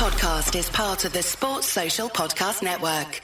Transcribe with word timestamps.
podcast 0.00 0.58
is 0.58 0.70
part 0.70 1.04
of 1.04 1.12
the 1.12 1.22
Sports 1.22 1.66
Social 1.66 2.08
Podcast 2.08 2.62
Network. 2.62 3.20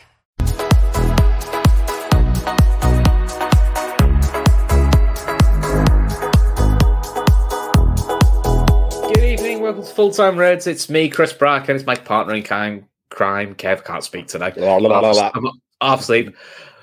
Good 9.09 9.25
evening, 9.25 9.61
welcome 9.61 9.85
to 9.85 9.89
Full 9.95 10.11
Time 10.11 10.37
Reds. 10.37 10.67
It's 10.67 10.91
me, 10.91 11.09
Chris 11.09 11.33
Brack, 11.33 11.69
and 11.69 11.77
it's 11.77 11.87
my 11.87 11.95
partner 11.95 12.35
in 12.35 12.43
crime, 12.43 12.87
crime 13.09 13.55
Kev. 13.55 13.85
Can't 13.85 14.05
speak 14.05 14.27
today. 14.27 14.53
La, 14.57 14.77
la, 14.77 15.01
la, 15.01 15.11
la. 15.13 15.31
I'm 15.35 15.47
half 15.81 16.01
asleep. 16.01 16.37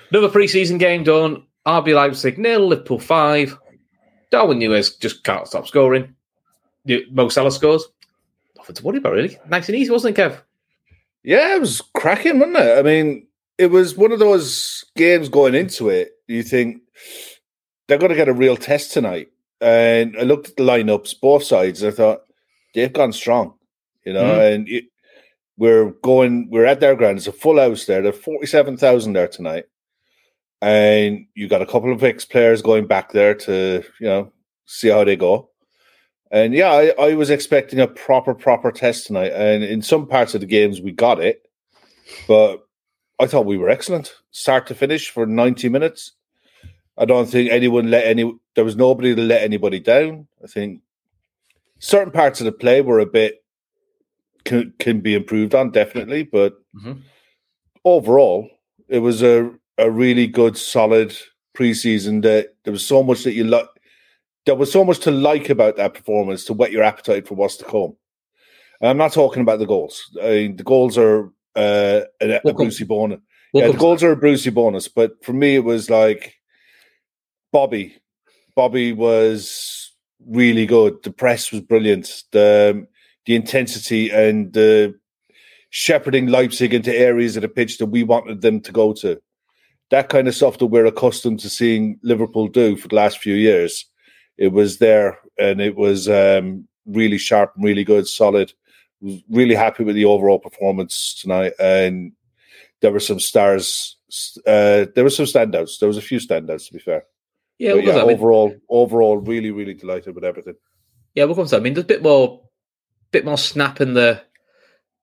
Another 0.10 0.30
preseason 0.30 0.80
game 0.80 1.04
done. 1.04 1.44
RB 1.68 1.94
Leipzig 1.94 2.40
nil, 2.40 2.68
Liverpool 2.68 3.00
five. 3.00 3.58
Darwin 4.32 4.58
Nunez 4.58 4.96
just 4.96 5.24
can't 5.24 5.48
stop 5.48 5.68
scoring. 5.68 6.16
You- 6.86 7.06
Mo 7.12 7.30
Salah 7.30 7.52
scores. 7.52 7.86
Nothing 8.64 8.76
to 8.76 8.84
worry 8.84 8.98
about, 8.98 9.14
really. 9.14 9.38
Nice 9.50 9.68
and 9.68 9.78
easy, 9.78 9.92
wasn't 9.92 10.18
it, 10.18 10.22
Kev? 10.22 10.42
Yeah, 11.24 11.56
it 11.56 11.60
was 11.60 11.82
cracking, 11.94 12.40
wasn't 12.40 12.58
it? 12.58 12.78
I 12.78 12.82
mean, 12.82 13.28
it 13.58 13.68
was 13.68 13.98
one 13.98 14.14
of 14.14 14.20
those 14.20 14.86
games 14.96 15.28
going 15.30 15.54
into 15.54 15.90
it. 15.90 16.14
You 16.28 16.44
think 16.44 16.82
they're 17.88 17.98
going 17.98 18.10
to 18.10 18.16
get 18.16 18.30
a 18.30 18.34
real 18.34 18.56
test 18.56 18.94
tonight, 18.94 19.28
and 19.60 20.16
I 20.18 20.24
looked 20.24 20.50
at 20.50 20.56
the 20.56 20.64
lineups, 20.64 21.20
both 21.20 21.44
sides. 21.44 21.84
And 21.84 21.92
I 21.92 21.96
thought 21.96 22.22
they've 22.74 22.92
gone 22.92 23.12
strong, 23.12 23.54
you 24.06 24.14
know. 24.14 24.24
Mhm. 24.24 24.54
And 24.54 24.70
it, 24.70 24.86
we're 25.58 25.92
going, 26.02 26.50
we're 26.50 26.66
at 26.66 26.80
their 26.80 26.96
ground. 26.96 27.18
It's 27.18 27.28
a 27.28 27.34
full 27.34 27.60
house 27.60 27.86
there. 27.86 28.02
There's 28.02 28.18
forty-seven 28.18 28.78
thousand 28.78 29.14
there 29.14 29.28
tonight, 29.28 29.66
and 30.62 31.28
you 31.36 31.48
got 31.50 31.62
a 31.62 31.66
couple 31.68 31.92
of 31.92 32.04
ex-players 32.04 32.62
going 32.62 32.88
back 32.88 33.12
there 33.12 33.36
to, 33.36 33.84
you 34.00 34.08
know, 34.08 34.32
see 34.66 34.90
how 34.90 35.04
they 35.04 35.16
go. 35.16 35.50
And 36.34 36.56
yeah, 36.56 36.72
I, 36.72 36.94
I 37.00 37.14
was 37.14 37.30
expecting 37.30 37.80
a 37.80 37.86
proper, 37.86 38.34
proper 38.34 38.72
test 38.72 39.06
tonight. 39.06 39.32
And 39.34 39.64
in 39.64 39.84
some 39.84 40.08
parts 40.08 40.34
of 40.34 40.42
the 40.42 40.48
games, 40.48 40.82
we 40.82 40.92
got 40.92 41.22
it. 41.22 41.48
But 42.28 42.68
I 43.20 43.28
thought 43.28 43.46
we 43.46 43.56
were 43.58 43.70
excellent, 43.70 44.16
start 44.32 44.66
to 44.68 44.76
finish 44.76 45.12
for 45.12 45.28
90 45.28 45.70
minutes. 45.70 46.14
I 46.98 47.06
don't 47.06 47.30
think 47.30 47.52
anyone 47.52 47.92
let 47.92 48.06
any, 48.08 48.34
there 48.56 48.66
was 48.66 48.76
nobody 48.76 49.14
to 49.14 49.22
let 49.22 49.44
anybody 49.44 49.80
down. 49.80 50.28
I 50.44 50.48
think 50.48 50.82
certain 51.78 52.12
parts 52.12 52.42
of 52.42 52.46
the 52.46 52.52
play 52.52 52.82
were 52.82 53.00
a 53.00 53.06
bit, 53.06 53.44
can, 54.44 54.74
can 54.80 55.02
be 55.02 55.14
improved 55.14 55.54
on, 55.54 55.70
definitely. 55.70 56.24
But 56.24 56.56
Mhm. 56.76 57.04
overall, 57.86 58.50
it 58.90 59.00
was 59.00 59.22
a, 59.22 59.52
a 59.78 59.92
really 59.92 60.26
good, 60.26 60.58
solid 60.58 61.16
preseason 61.56 62.24
that 62.24 62.56
there 62.64 62.74
was 62.74 62.86
so 62.86 63.04
much 63.04 63.24
that 63.24 63.34
you 63.34 63.44
like 63.44 63.68
there 64.46 64.56
was 64.56 64.72
so 64.72 64.84
much 64.84 65.00
to 65.00 65.12
like 65.12 65.50
about 65.50 65.78
that 65.78 65.94
performance 65.94 66.46
to 66.46 66.54
whet 66.54 66.72
your 66.72 66.84
appetite 66.84 67.28
for 67.28 67.36
what's 67.36 67.58
to 67.58 67.66
come. 67.66 67.96
And 68.82 68.90
I'm 68.90 68.98
not 68.98 69.14
talking 69.14 69.42
about 69.42 69.60
the 69.60 69.66
goals. 69.66 70.02
I 70.22 70.30
mean, 70.30 70.56
the 70.58 70.64
goals 70.64 70.98
are 70.98 71.28
uh, 71.56 72.02
a, 72.22 72.42
a 72.46 72.54
Brucey 72.54 72.84
bonus. 72.84 73.22
Yeah, 73.54 73.68
the 73.68 73.78
goals 73.78 74.04
are 74.04 74.12
a 74.12 74.18
Brucey 74.18 74.50
bonus. 74.50 74.88
But 74.88 75.24
for 75.24 75.34
me, 75.34 75.56
it 75.56 75.64
was 75.64 75.90
like 75.90 76.36
Bobby. 77.52 77.96
Bobby 78.56 78.92
was 78.92 79.94
really 80.28 80.66
good. 80.66 81.02
The 81.04 81.12
press 81.12 81.52
was 81.52 81.62
brilliant. 81.62 82.24
The 82.32 82.86
the 83.26 83.36
intensity 83.36 84.10
and 84.10 84.52
the 84.52 84.96
shepherding 85.70 86.28
Leipzig 86.28 86.74
into 86.74 86.94
areas 86.94 87.38
of 87.38 87.42
the 87.44 87.48
pitch 87.48 87.78
that 87.78 87.86
we 87.86 88.04
wanted 88.04 88.42
them 88.42 88.60
to 88.62 88.72
go 88.72 88.92
to. 88.94 89.22
That 89.92 90.10
kind 90.10 90.28
of 90.28 90.36
stuff 90.36 90.58
that 90.58 90.66
we're 90.66 90.86
accustomed 90.86 91.40
to 91.42 91.50
seeing 91.50 92.00
Liverpool 92.04 92.48
do 92.48 92.76
for 92.76 92.90
the 92.90 92.96
last 92.96 93.20
few 93.20 93.36
years 93.36 93.86
it 94.38 94.52
was 94.52 94.78
there 94.78 95.20
and 95.38 95.62
it 95.62 95.76
was 95.76 96.10
um, 96.10 96.68
really 96.86 97.18
sharp 97.18 97.54
and 97.56 97.64
really 97.64 97.84
good, 97.84 98.08
solid. 98.08 98.54
Was 99.02 99.22
really 99.30 99.56
happy 99.56 99.84
with 99.84 99.96
the 99.96 100.06
overall 100.06 100.40
performance 100.40 101.20
tonight, 101.22 101.54
and 101.60 102.14
there 102.82 102.92
were 102.92 103.02
some 103.02 103.20
stars. 103.20 103.98
Uh, 104.48 104.86
there 104.96 105.04
were 105.04 105.10
some 105.10 105.26
standouts. 105.26 105.80
There 105.80 105.88
was 105.88 105.98
a 105.98 106.02
few 106.02 106.20
standouts, 106.20 106.68
to 106.68 106.74
be 106.74 106.80
fair. 106.80 107.04
Yeah, 107.58 107.74
But 107.74 107.84
yeah. 107.84 107.94
I 107.94 108.06
mean, 108.06 108.16
overall, 108.16 108.56
overall, 108.70 109.18
really, 109.18 109.52
really 109.52 109.74
delighted 109.74 110.16
with 110.16 110.24
everything. 110.24 110.56
yeah, 111.16 111.26
we'll 111.26 111.36
come 111.36 111.46
to 111.46 111.52
that. 111.52 111.58
I 111.58 111.60
mean, 111.60 111.74
there's 111.74 111.84
a 111.84 111.88
bit 111.88 112.02
more, 112.02 112.42
bit 113.12 113.26
more 113.26 113.38
snap 113.38 113.82
in 113.82 113.94
the 113.94 114.22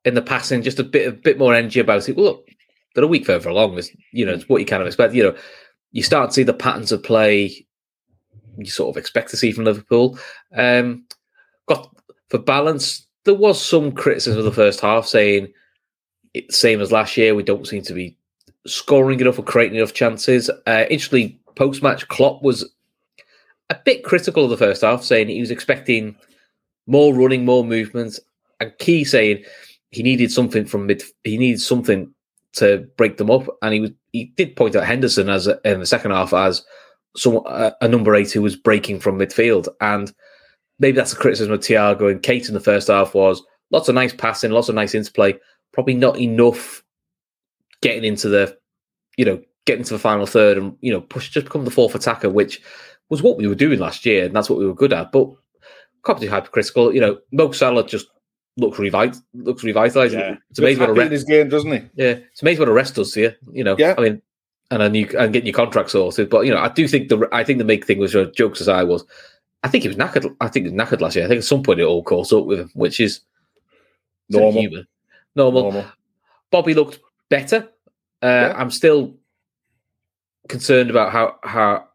in 0.05 0.15
the 0.15 0.23
passing, 0.23 0.63
just 0.63 0.79
a 0.79 0.85
bit, 0.85 1.07
a 1.09 1.13
bit 1.13 1.39
more 1.39 1.55
energy 1.55 1.81
about 1.81 2.09
it. 2.09 2.17
Well, 2.17 2.25
look, 2.25 2.49
they're 2.95 3.05
a 3.05 3.09
week 3.09 3.27
further 3.27 3.51
along. 3.51 3.77
It's, 3.77 3.91
you 4.13 4.25
know, 4.25 4.33
it's 4.33 4.49
what 4.49 4.61
you 4.61 4.67
kind 4.67 4.81
of 4.81 4.87
expect. 4.87 5.13
You 5.15 5.25
know, 5.25 5.37
you 5.93 6.03
start 6.03 6.31
to 6.31 6.35
see 6.35 6.43
the 6.43 6.55
patterns 6.55 6.91
of 6.91 7.03
play 7.03 7.67
you 8.57 8.67
sort 8.67 8.95
of 8.95 8.99
expect 8.99 9.31
to 9.31 9.37
see 9.37 9.53
from 9.53 9.65
Liverpool. 9.65 10.19
Um, 10.55 11.05
got 11.67 11.95
for 12.29 12.39
balance. 12.39 13.07
There 13.25 13.35
was 13.35 13.63
some 13.63 13.93
criticism 13.93 14.39
of 14.39 14.45
the 14.45 14.53
first 14.53 14.81
half, 14.81 15.07
saying 15.07 15.53
it's 16.35 16.59
same 16.59 16.81
as 16.81 16.93
last 16.93 17.17
year. 17.17 17.35
We 17.35 17.43
don't 17.43 17.67
seem 17.67 17.83
to 17.83 17.95
be 17.95 18.17
scoring 18.67 19.21
enough 19.21 19.39
or 19.39 19.43
creating 19.43 19.77
enough 19.77 19.95
chances. 19.95 20.51
Uh, 20.67 20.85
interestingly, 20.91 21.39
post 21.55 21.83
match, 21.83 22.09
Klopp 22.09 22.43
was 22.43 22.73
a 23.69 23.77
bit 23.85 24.05
critical 24.05 24.45
of 24.45 24.51
the 24.51 24.57
first 24.57 24.83
half, 24.83 25.05
saying 25.05 25.29
he 25.29 25.41
was 25.41 25.51
expecting 25.51 26.17
more 26.87 27.15
running, 27.15 27.45
more 27.45 27.65
movement, 27.65 28.19
and 28.59 28.77
Key 28.79 29.05
saying 29.05 29.45
he 29.91 30.03
needed 30.03 30.33
something 30.33 30.65
from 30.65 30.87
mid. 30.87 31.03
He 31.25 31.39
needed 31.39 31.61
something 31.61 32.13
to 32.55 32.89
break 32.97 33.17
them 33.17 33.31
up, 33.31 33.47
and 33.63 33.75
he 33.75 33.81
was 33.81 33.91
he 34.13 34.27
did 34.37 34.57
point 34.57 34.77
out 34.77 34.87
Henderson 34.87 35.29
as 35.29 35.47
in 35.65 35.81
the 35.81 35.87
second 35.87 36.11
half 36.11 36.33
as 36.33 36.65
some 37.17 37.37
a, 37.47 37.75
a 37.81 37.89
number 37.89 38.15
eight 38.15 38.31
who 38.33 38.43
was 38.43 38.57
breaking 38.57 39.01
from 39.01 39.19
midfield, 39.19 39.69
and 39.81 40.13
maybe 40.79 40.97
that's 40.97 41.13
a 41.13 41.17
criticism 41.17 41.53
of 41.53 41.61
Thiago 41.61 42.11
and 42.11 42.23
Keita 42.23 42.49
in 42.49 42.55
the 42.55 42.61
first 42.61 42.89
half 42.89 43.15
was 43.15 43.43
lots 43.71 43.89
of 43.89 43.95
nice 43.95 44.13
passing, 44.13 44.51
lots 44.51 44.69
of 44.69 44.75
nice 44.75 44.95
interplay, 44.95 45.35
probably 45.73 45.95
not 45.95 46.19
enough 46.19 46.83
getting 47.83 48.05
into 48.05 48.29
the 48.29 48.57
you 49.17 49.25
know 49.25 49.41
getting 49.67 49.85
to 49.85 49.95
the 49.95 49.99
final 49.99 50.27
third 50.27 50.59
and 50.59 50.77
you 50.81 50.93
know 50.93 51.01
push 51.01 51.29
just 51.31 51.47
become 51.47 51.65
the 51.65 51.71
fourth 51.71 51.95
attacker, 51.95 52.29
which 52.31 52.61
was 53.09 53.23
what 53.23 53.37
we 53.37 53.47
were 53.47 53.55
doing 53.55 53.79
last 53.81 54.07
year, 54.07 54.25
and 54.25 54.35
that's 54.35 54.49
what 54.49 54.59
we 54.59 54.67
were 54.67 54.75
good 54.75 54.93
at. 54.93 55.13
But 55.13 55.31
can't 56.05 56.21
be 56.21 56.27
hypercritical. 56.27 56.95
You 56.95 57.01
know, 57.01 57.19
Mo 57.33 57.53
Salah 57.53 57.87
just 57.87 58.07
looks 58.57 58.79
revit 58.79 59.17
looks 59.35 59.63
revitalized. 59.65 60.15
Yeah. 60.15 60.37
It's 60.51 60.59
amazing 60.59 60.81
what 60.81 60.91
a 60.91 60.95
Happy 61.03 61.15
in 61.15 61.21
re- 61.21 61.27
game, 61.27 61.49
doesn't 61.49 61.71
he? 61.73 61.79
yeah, 61.95 62.19
it's 62.33 62.43
amazing 62.43 62.61
what 62.61 62.69
a 62.69 62.73
rest 62.73 62.95
does 62.95 63.15
here. 63.15 63.37
you. 63.47 63.59
You 63.59 63.65
know, 63.65 63.77
Yeah. 63.79 63.95
I 63.97 64.01
mean, 64.03 64.23
and 64.71 64.81
then 64.81 64.95
you 64.95 65.09
and 65.19 65.33
getting 65.33 65.47
your 65.47 65.55
contract 65.55 65.91
sorted. 65.91 66.31
But 66.31 66.47
you 66.47 66.53
know, 66.53 66.61
I 66.61 66.69
do 66.69 66.87
think 66.87 67.09
the 67.09 67.29
I 67.33 67.45
think 67.45 67.59
the 67.59 67.65
big 67.65 67.85
thing 67.85 67.99
was 67.99 68.15
uh, 68.15 68.31
jokes 68.37 68.61
as 68.61 68.69
I 68.69 68.85
was. 68.85 69.05
I 69.63 69.69
think 69.69 69.83
he 69.83 69.89
was 69.89 69.97
knackered. 69.97 70.35
I 70.41 70.49
think 70.49 70.67
he 70.67 70.73
was 70.73 70.81
knackered 70.81 71.01
last 71.01 71.17
year. 71.17 71.25
I 71.25 71.29
think 71.29 71.39
at 71.39 71.45
some 71.45 71.63
point 71.63 71.81
it 71.81 71.85
all 71.85 72.03
caught 72.03 72.33
up 72.33 72.47
with 72.47 72.61
him, 72.61 72.71
which 72.75 72.99
is 73.01 73.21
Normal. 74.31 74.61
human. 74.61 74.87
Normal. 75.37 75.63
Normal. 75.65 75.85
Bobby 76.51 76.75
looked 76.75 77.01
better. 77.29 77.69
Uh, 78.23 78.27
Yeah. 78.27 78.55
I'm 78.57 78.71
still 78.71 79.15
concerned 80.49 80.91
about 80.91 81.13
how 81.13 81.37
how 81.43 81.87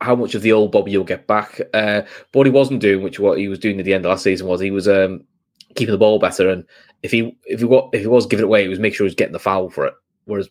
how 0.00 0.14
much 0.14 0.34
of 0.34 0.42
the 0.42 0.52
old 0.52 0.72
Bobby 0.72 0.90
you'll 0.90 1.04
get 1.04 1.26
back. 1.26 1.60
Uh, 1.72 2.02
but 2.02 2.40
what 2.40 2.46
he 2.46 2.52
wasn't 2.52 2.80
doing, 2.80 3.02
which 3.02 3.18
what 3.18 3.38
he 3.38 3.48
was 3.48 3.58
doing 3.58 3.78
at 3.78 3.84
the 3.84 3.94
end 3.94 4.04
of 4.04 4.10
last 4.10 4.24
season, 4.24 4.46
was 4.46 4.60
he 4.60 4.70
was 4.70 4.86
um, 4.88 5.24
keeping 5.76 5.92
the 5.92 5.98
ball 5.98 6.18
better. 6.18 6.50
And 6.50 6.64
if 7.02 7.10
he 7.10 7.36
if 7.46 7.60
he 7.60 7.64
was 7.64 7.88
if 7.92 8.00
he 8.00 8.06
was 8.06 8.26
giving 8.26 8.44
it 8.44 8.48
away, 8.48 8.62
he 8.62 8.68
was 8.68 8.78
making 8.78 8.96
sure 8.96 9.04
he 9.04 9.08
was 9.08 9.14
getting 9.14 9.32
the 9.32 9.38
foul 9.38 9.70
for 9.70 9.86
it. 9.86 9.94
Whereas 10.26 10.48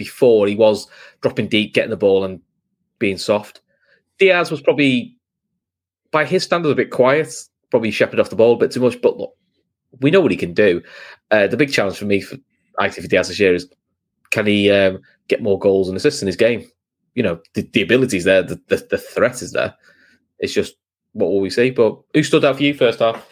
before 0.00 0.46
he 0.46 0.56
was 0.56 0.88
dropping 1.20 1.46
deep, 1.46 1.74
getting 1.74 1.90
the 1.90 1.96
ball, 1.96 2.24
and 2.24 2.40
being 2.98 3.18
soft. 3.18 3.60
Diaz 4.18 4.50
was 4.50 4.62
probably, 4.62 5.14
by 6.10 6.24
his 6.24 6.42
standards, 6.42 6.72
a 6.72 6.74
bit 6.74 6.90
quiet. 6.90 7.34
Probably 7.70 7.90
shepherded 7.90 8.20
off 8.20 8.30
the 8.30 8.36
ball 8.36 8.54
a 8.54 8.56
bit 8.56 8.72
too 8.72 8.80
much. 8.80 9.00
But 9.02 9.18
look, 9.18 9.36
we 10.00 10.10
know 10.10 10.22
what 10.22 10.30
he 10.30 10.38
can 10.38 10.54
do. 10.54 10.80
Uh, 11.30 11.46
the 11.46 11.58
big 11.58 11.70
challenge 11.70 11.98
for 11.98 12.06
me 12.06 12.22
for 12.22 12.38
actually 12.80 13.02
for 13.02 13.08
Diaz 13.08 13.28
this 13.28 13.38
year 13.38 13.54
is 13.54 13.68
can 14.30 14.46
he 14.46 14.70
um, 14.70 15.00
get 15.28 15.42
more 15.42 15.58
goals 15.58 15.88
and 15.88 15.96
assists 15.98 16.22
in 16.22 16.26
his 16.26 16.36
game? 16.36 16.66
You 17.14 17.22
know, 17.22 17.40
the, 17.52 17.68
the 17.72 17.82
ability's 17.82 18.24
there, 18.24 18.42
the, 18.42 18.58
the 18.68 18.76
the 18.90 18.98
threat 18.98 19.42
is 19.42 19.52
there. 19.52 19.74
It's 20.38 20.54
just 20.54 20.76
what 21.12 21.26
will 21.28 21.40
we 21.40 21.50
see? 21.50 21.70
But 21.70 21.98
who 22.14 22.22
stood 22.22 22.44
out 22.44 22.56
for 22.56 22.62
you 22.62 22.72
first 22.72 23.00
half? 23.00 23.26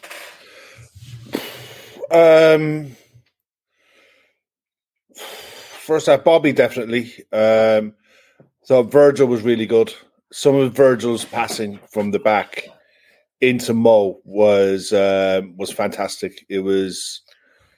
Um, 2.10 2.96
first 5.88 6.06
half, 6.06 6.22
Bobby 6.22 6.52
definitely. 6.52 7.12
Um, 7.32 7.94
so 8.62 8.82
Virgil 8.82 9.26
was 9.26 9.42
really 9.42 9.66
good. 9.66 9.92
Some 10.30 10.54
of 10.54 10.74
Virgil's 10.74 11.24
passing 11.24 11.80
from 11.90 12.10
the 12.10 12.18
back 12.18 12.64
into 13.40 13.72
Mo 13.72 14.20
was 14.24 14.92
um, 14.92 15.56
was 15.56 15.72
fantastic. 15.72 16.44
It 16.50 16.60
was 16.60 17.22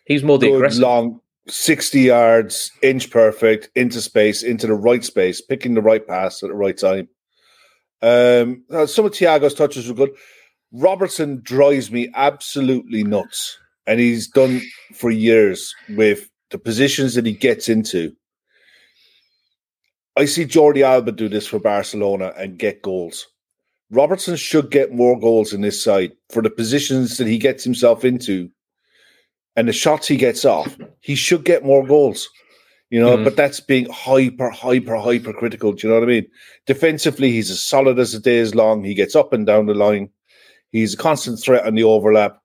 he's 0.06 0.24
more 0.24 0.38
the 0.38 0.48
good, 0.48 0.56
aggressive. 0.56 0.80
long, 0.80 1.20
sixty 1.46 2.00
yards, 2.00 2.72
inch 2.82 3.10
perfect, 3.10 3.70
into 3.76 4.00
space, 4.00 4.42
into 4.42 4.66
the 4.66 4.74
right 4.74 5.04
space, 5.04 5.40
picking 5.40 5.74
the 5.74 5.82
right 5.82 6.06
pass 6.06 6.42
at 6.42 6.48
the 6.48 6.56
right 6.56 6.76
time. 6.76 7.08
Um, 8.02 8.64
some 8.86 9.04
of 9.04 9.12
Thiago's 9.12 9.54
touches 9.54 9.86
were 9.86 9.94
good. 9.94 10.10
Robertson 10.72 11.40
drives 11.42 11.92
me 11.92 12.10
absolutely 12.14 13.04
nuts, 13.04 13.58
and 13.86 14.00
he's 14.00 14.26
done 14.26 14.60
for 14.94 15.10
years 15.10 15.72
with 15.90 16.29
the 16.50 16.58
positions 16.58 17.14
that 17.14 17.26
he 17.26 17.32
gets 17.32 17.68
into. 17.68 18.14
I 20.16 20.24
see 20.24 20.44
Jordi 20.44 20.82
Alba 20.82 21.12
do 21.12 21.28
this 21.28 21.46
for 21.46 21.58
Barcelona 21.58 22.32
and 22.36 22.58
get 22.58 22.82
goals. 22.82 23.26
Robertson 23.90 24.36
should 24.36 24.70
get 24.70 24.92
more 24.92 25.18
goals 25.18 25.52
in 25.52 25.62
this 25.62 25.82
side 25.82 26.12
for 26.30 26.42
the 26.42 26.50
positions 26.50 27.16
that 27.18 27.26
he 27.26 27.38
gets 27.38 27.64
himself 27.64 28.04
into 28.04 28.50
and 29.56 29.68
the 29.68 29.72
shots 29.72 30.06
he 30.06 30.16
gets 30.16 30.44
off, 30.44 30.76
he 31.00 31.14
should 31.14 31.44
get 31.44 31.64
more 31.64 31.84
goals. 31.86 32.28
You 32.90 33.00
know, 33.00 33.16
Mhm. 33.16 33.24
but 33.24 33.36
that's 33.36 33.60
being 33.60 33.86
hyper, 33.88 34.50
hyper, 34.50 34.96
hyper 34.96 35.32
critical. 35.32 35.72
Do 35.72 35.86
you 35.86 35.92
know 35.94 36.00
what 36.00 36.08
I 36.08 36.12
mean? 36.12 36.26
Defensively, 36.66 37.30
he's 37.30 37.50
as 37.50 37.62
solid 37.62 37.98
as 38.00 38.12
the 38.12 38.18
day 38.18 38.38
is 38.38 38.54
long. 38.54 38.82
He 38.82 38.94
gets 38.94 39.14
up 39.14 39.32
and 39.32 39.46
down 39.46 39.66
the 39.66 39.74
line. 39.74 40.10
He's 40.72 40.94
a 40.94 40.96
constant 40.96 41.40
threat 41.40 41.64
on 41.66 41.76
the 41.76 41.84
overlap. 41.84 42.40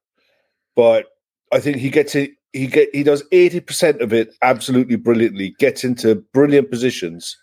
But 0.75 1.07
I 1.51 1.59
think 1.59 1.77
he 1.77 1.89
gets 1.89 2.13
it. 2.15 2.31
He 2.55 2.67
get 2.67 2.89
he 2.95 3.03
does 3.03 3.21
eighty 3.33 3.59
percent 3.59 4.01
of 4.01 4.13
it 4.13 4.33
absolutely 4.41 4.95
brilliantly. 4.95 5.55
Gets 5.59 5.83
into 5.83 6.15
brilliant 6.33 6.71
positions, 6.71 7.35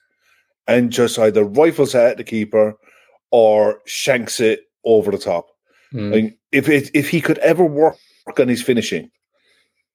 and 0.66 0.90
just 0.90 1.18
either 1.18 1.44
rifles 1.44 1.94
it 1.94 1.98
at 1.98 2.16
the 2.16 2.24
keeper 2.24 2.74
or 3.30 3.80
shanks 3.84 4.40
it 4.40 4.60
over 4.84 5.10
the 5.10 5.18
top. 5.18 5.48
Mm. 5.92 6.12
Like, 6.14 6.38
if 6.50 6.68
it, 6.68 6.90
if 6.94 7.10
he 7.10 7.20
could 7.20 7.38
ever 7.38 7.64
work 7.64 7.96
on 8.38 8.48
his 8.48 8.62
finishing, 8.62 9.10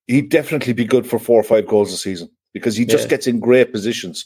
he'd 0.05 0.29
definitely 0.29 0.73
be 0.73 0.85
good 0.85 1.07
for 1.07 1.17
four 1.17 1.39
or 1.39 1.43
five 1.43 1.65
goals 1.67 1.91
a 1.91 1.97
season 1.97 2.29
because 2.53 2.75
he 2.75 2.85
just 2.85 3.05
Yeah. 3.05 3.09
gets 3.09 3.25
in 3.27 3.39
great 3.39 3.71
positions. 3.71 4.25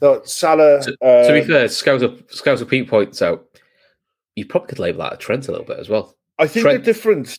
No, 0.00 0.22
Salah. 0.24 0.80
To, 0.82 0.96
uh, 1.04 1.26
to 1.26 1.32
be 1.34 1.46
fair, 1.46 1.66
Scouser 1.66 2.66
Pete 2.68 2.88
points 2.88 3.20
out 3.20 3.44
you 4.36 4.46
probably 4.46 4.68
could 4.68 4.78
label 4.78 5.00
that 5.02 5.12
a 5.14 5.16
Trent 5.18 5.48
a 5.48 5.50
little 5.52 5.66
bit 5.66 5.78
as 5.78 5.90
well. 5.90 6.16
I 6.38 6.46
think 6.46 6.64
Trent- 6.64 6.82
they're 6.84 6.94
different. 6.94 7.38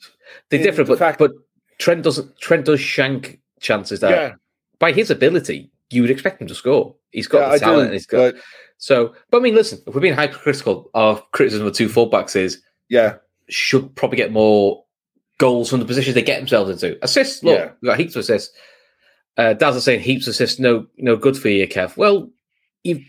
They're 0.50 0.62
different, 0.62 0.88
the 0.88 0.94
but 0.94 1.00
fact- 1.00 1.18
but 1.19 1.31
Trent 1.77 2.03
doesn't 2.03 2.38
Trent 2.39 2.65
does 2.65 2.79
shank 2.79 3.39
chances 3.59 4.00
that 4.00 4.12
yeah, 4.12 4.33
by 4.79 4.91
his 4.91 5.09
ability 5.12 5.71
you 5.89 6.01
would 6.01 6.12
expect 6.12 6.41
him 6.41 6.47
to 6.47 6.56
score. 6.56 6.95
He's 7.12 7.27
got 7.27 7.39
yeah, 7.41 7.53
the 7.53 7.59
talent. 7.59 7.83
and 7.85 7.94
he's 7.94 8.06
got 8.06 8.33
But 8.33 8.41
so. 8.77 9.13
But 9.29 9.38
I 9.38 9.41
mean, 9.41 9.56
listen, 9.56 9.79
if 9.85 9.94
we're 9.94 10.01
being 10.01 10.13
hypercritical, 10.13 10.89
our 10.94 11.21
criticism 11.31 11.68
of 11.68 11.73
two 11.73 11.89
fullbacks 11.89 12.35
is 12.35 12.62
yeah, 12.89 13.15
should 13.50 13.95
probably 13.95 14.18
get 14.18 14.31
more 14.31 14.83
goals 15.38 15.69
from 15.69 15.79
the 15.79 15.85
positions 15.85 16.13
they 16.15 16.21
get 16.21 16.38
themselves 16.39 16.69
into. 16.69 16.97
Assists, 17.03 17.44
look, 17.44 17.57
Yeah. 17.57 17.71
we 17.81 17.88
got 17.88 18.00
heaps 18.00 18.15
of 18.15 18.19
assists. 18.21 18.56
Uh, 19.38 19.53
Daz 19.53 19.75
is 19.75 19.83
saying 19.83 20.01
heaps 20.01 20.27
of 20.27 20.31
assists, 20.31 20.59
no, 20.59 20.85
no 20.97 21.15
good 21.15 21.35
for 21.38 21.50
you, 21.50 21.68
Kev. 21.68 21.97
Well, 21.97 22.29
you, 22.83 23.03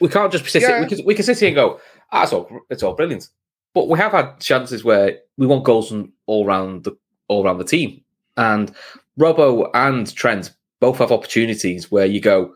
we 0.00 0.08
can't 0.08 0.30
just 0.30 0.44
sit. 0.48 0.62
Yeah. 0.62 0.80
We, 0.80 0.86
can, 0.86 1.04
we 1.04 1.14
can 1.14 1.24
sit 1.24 1.38
here 1.38 1.48
and 1.48 1.54
go, 1.54 1.80
ah, 2.10 2.24
it's 2.24 2.32
all, 2.32 2.48
it's 2.68 2.82
all 2.82 2.94
brilliant. 2.94 3.28
But 3.74 3.88
we 3.88 3.98
have 3.98 4.12
had 4.12 4.38
chances 4.38 4.84
where 4.84 5.18
we 5.38 5.46
want 5.46 5.64
goals 5.64 5.88
from 5.88 6.12
all 6.26 6.44
round 6.44 6.84
the 6.84 6.92
all 7.32 7.44
around 7.44 7.58
the 7.58 7.64
team, 7.64 8.00
and 8.36 8.74
Robbo 9.18 9.70
and 9.74 10.12
Trent 10.14 10.52
both 10.80 10.98
have 10.98 11.12
opportunities 11.12 11.90
where 11.90 12.06
you 12.06 12.20
go, 12.20 12.54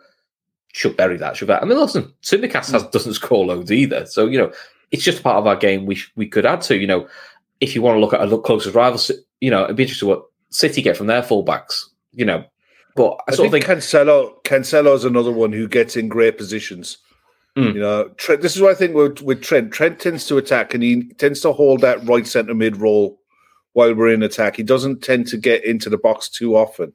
should 0.73 0.96
bury 0.96 1.17
that, 1.17 1.37
should 1.37 1.49
bury. 1.49 1.61
I 1.61 1.64
mean, 1.64 1.78
listen, 1.78 2.12
Tsimikas 2.23 2.73
has 2.73 2.84
doesn't 2.84 3.14
score 3.14 3.46
loads 3.46 3.73
either, 3.73 4.06
so 4.06 4.26
you 4.26 4.38
know 4.38 4.52
it's 4.90 5.05
just 5.05 5.23
part 5.23 5.37
of 5.37 5.46
our 5.46 5.56
game. 5.56 5.87
We 5.87 5.99
we 6.17 6.26
could 6.26 6.46
add 6.46 6.61
to, 6.62 6.76
you 6.76 6.87
know, 6.87 7.08
if 7.61 7.75
you 7.75 7.82
want 7.82 7.96
to 7.96 8.00
look 8.00 8.14
at 8.14 8.20
a 8.20 8.26
look 8.26 8.44
closest 8.44 8.75
rivals, 8.75 9.11
you 9.40 9.50
know, 9.50 9.64
it'd 9.64 9.76
be 9.76 9.84
interesting 9.84 10.08
what 10.08 10.25
City 10.50 10.82
get 10.82 10.96
from 10.96 11.06
their 11.06 11.22
fullbacks, 11.22 11.84
you 12.12 12.25
know. 12.25 12.44
But 12.94 13.19
I 13.29 13.32
I 13.32 13.34
sort 13.34 13.46
of 13.46 13.52
think 13.52 13.67
think, 13.67 13.79
Cancelo. 13.79 14.43
Cancelo's 14.44 15.05
another 15.05 15.32
one 15.32 15.52
who 15.52 15.69
gets 15.69 15.96
in 15.96 16.08
great 16.08 16.38
positions. 16.38 16.99
Mm. 17.56 17.75
You 17.75 17.81
know, 17.81 18.08
Trent, 18.17 18.43
this 18.43 18.55
is 18.55 18.62
what 18.62 18.70
I 18.70 18.75
think 18.75 18.94
with, 18.94 19.22
with 19.22 19.43
Trent. 19.43 19.72
Trent 19.72 19.99
tends 19.99 20.26
to 20.26 20.37
attack 20.37 20.75
and 20.75 20.82
he 20.82 21.08
tends 21.14 21.40
to 21.40 21.52
hold 21.52 21.81
that 21.81 22.06
right 22.06 22.26
centre 22.26 22.55
mid 22.55 22.76
role 22.76 23.19
while 23.76 23.94
we're 23.94 24.08
in 24.08 24.23
attack. 24.23 24.56
He 24.56 24.62
doesn't 24.62 25.02
tend 25.02 25.26
to 25.26 25.37
get 25.37 25.62
into 25.62 25.90
the 25.90 25.99
box 25.99 26.31
too 26.31 26.56
often. 26.56 26.94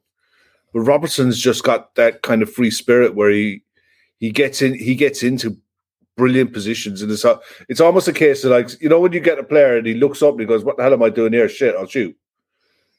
But 0.73 0.79
Robertson's 0.79 1.39
just 1.39 1.63
got 1.63 1.93
that 1.93 2.23
kind 2.23 2.41
of 2.41 2.51
free 2.51 2.71
spirit 2.71 3.13
where 3.13 3.29
he 3.29 3.61
he 4.17 4.31
gets 4.31 4.63
in 4.63 4.73
he 4.73 4.95
gets 4.95 5.21
into 5.21 5.55
brilliant 6.17 6.53
positions 6.53 7.03
and 7.03 7.11
it's 7.11 7.23
it's 7.69 7.81
almost 7.81 8.07
a 8.07 8.13
case 8.13 8.43
of 8.43 8.51
like 8.51 8.81
you 8.81 8.89
know 8.89 8.99
when 8.99 9.13
you 9.13 9.19
get 9.19 9.37
a 9.37 9.43
player 9.43 9.77
and 9.77 9.85
he 9.85 9.93
looks 9.93 10.23
up 10.23 10.31
and 10.31 10.39
he 10.39 10.47
goes, 10.47 10.63
"What 10.63 10.77
the 10.77 10.83
hell 10.83 10.93
am 10.93 11.03
I 11.03 11.11
doing 11.11 11.33
here? 11.33 11.47
Shit, 11.47 11.75
I'll 11.75 11.85
shoot." 11.85 12.17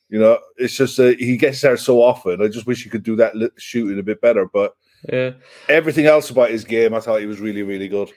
You 0.09 0.21
know, 0.21 0.39
it's 0.59 0.77
just 0.77 1.01
uh, 1.01 1.15
he 1.19 1.37
gets 1.37 1.61
there 1.61 1.77
so 1.77 2.03
often. 2.03 2.41
I 2.41 2.47
just 2.47 2.69
wish 2.69 2.85
he 2.85 2.91
could 2.91 3.03
do 3.03 3.17
that 3.17 3.35
shooting 3.57 3.99
a 3.99 4.05
bit 4.05 4.21
better. 4.21 4.47
But 4.47 4.77
yeah. 5.13 5.33
everything 5.69 6.07
else 6.07 6.31
about 6.31 6.51
his 6.51 6.65
game, 6.65 6.95
I 6.95 7.01
thought 7.01 7.21
he 7.21 7.27
was 7.27 7.41
really, 7.41 7.65
really 7.65 7.89
good. 7.89 8.13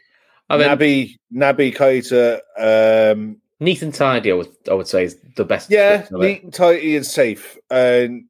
I 0.47 0.57
mean, 0.57 0.67
Naby, 0.67 1.17
Naby 1.33 1.75
Keita, 1.75 3.13
um, 3.13 3.41
neat 3.59 3.81
and 3.81 3.93
tidy, 3.93 4.31
I 4.31 4.35
would, 4.35 4.49
I 4.69 4.73
would 4.73 4.87
say, 4.87 5.05
is 5.05 5.17
the 5.35 5.45
best. 5.45 5.69
yeah, 5.69 5.97
description 5.97 6.15
of 6.15 6.21
it. 6.21 6.25
neat 6.25 6.43
and 6.43 6.53
tidy 6.53 6.95
and 6.95 7.05
safe. 7.05 7.57
And 7.69 8.25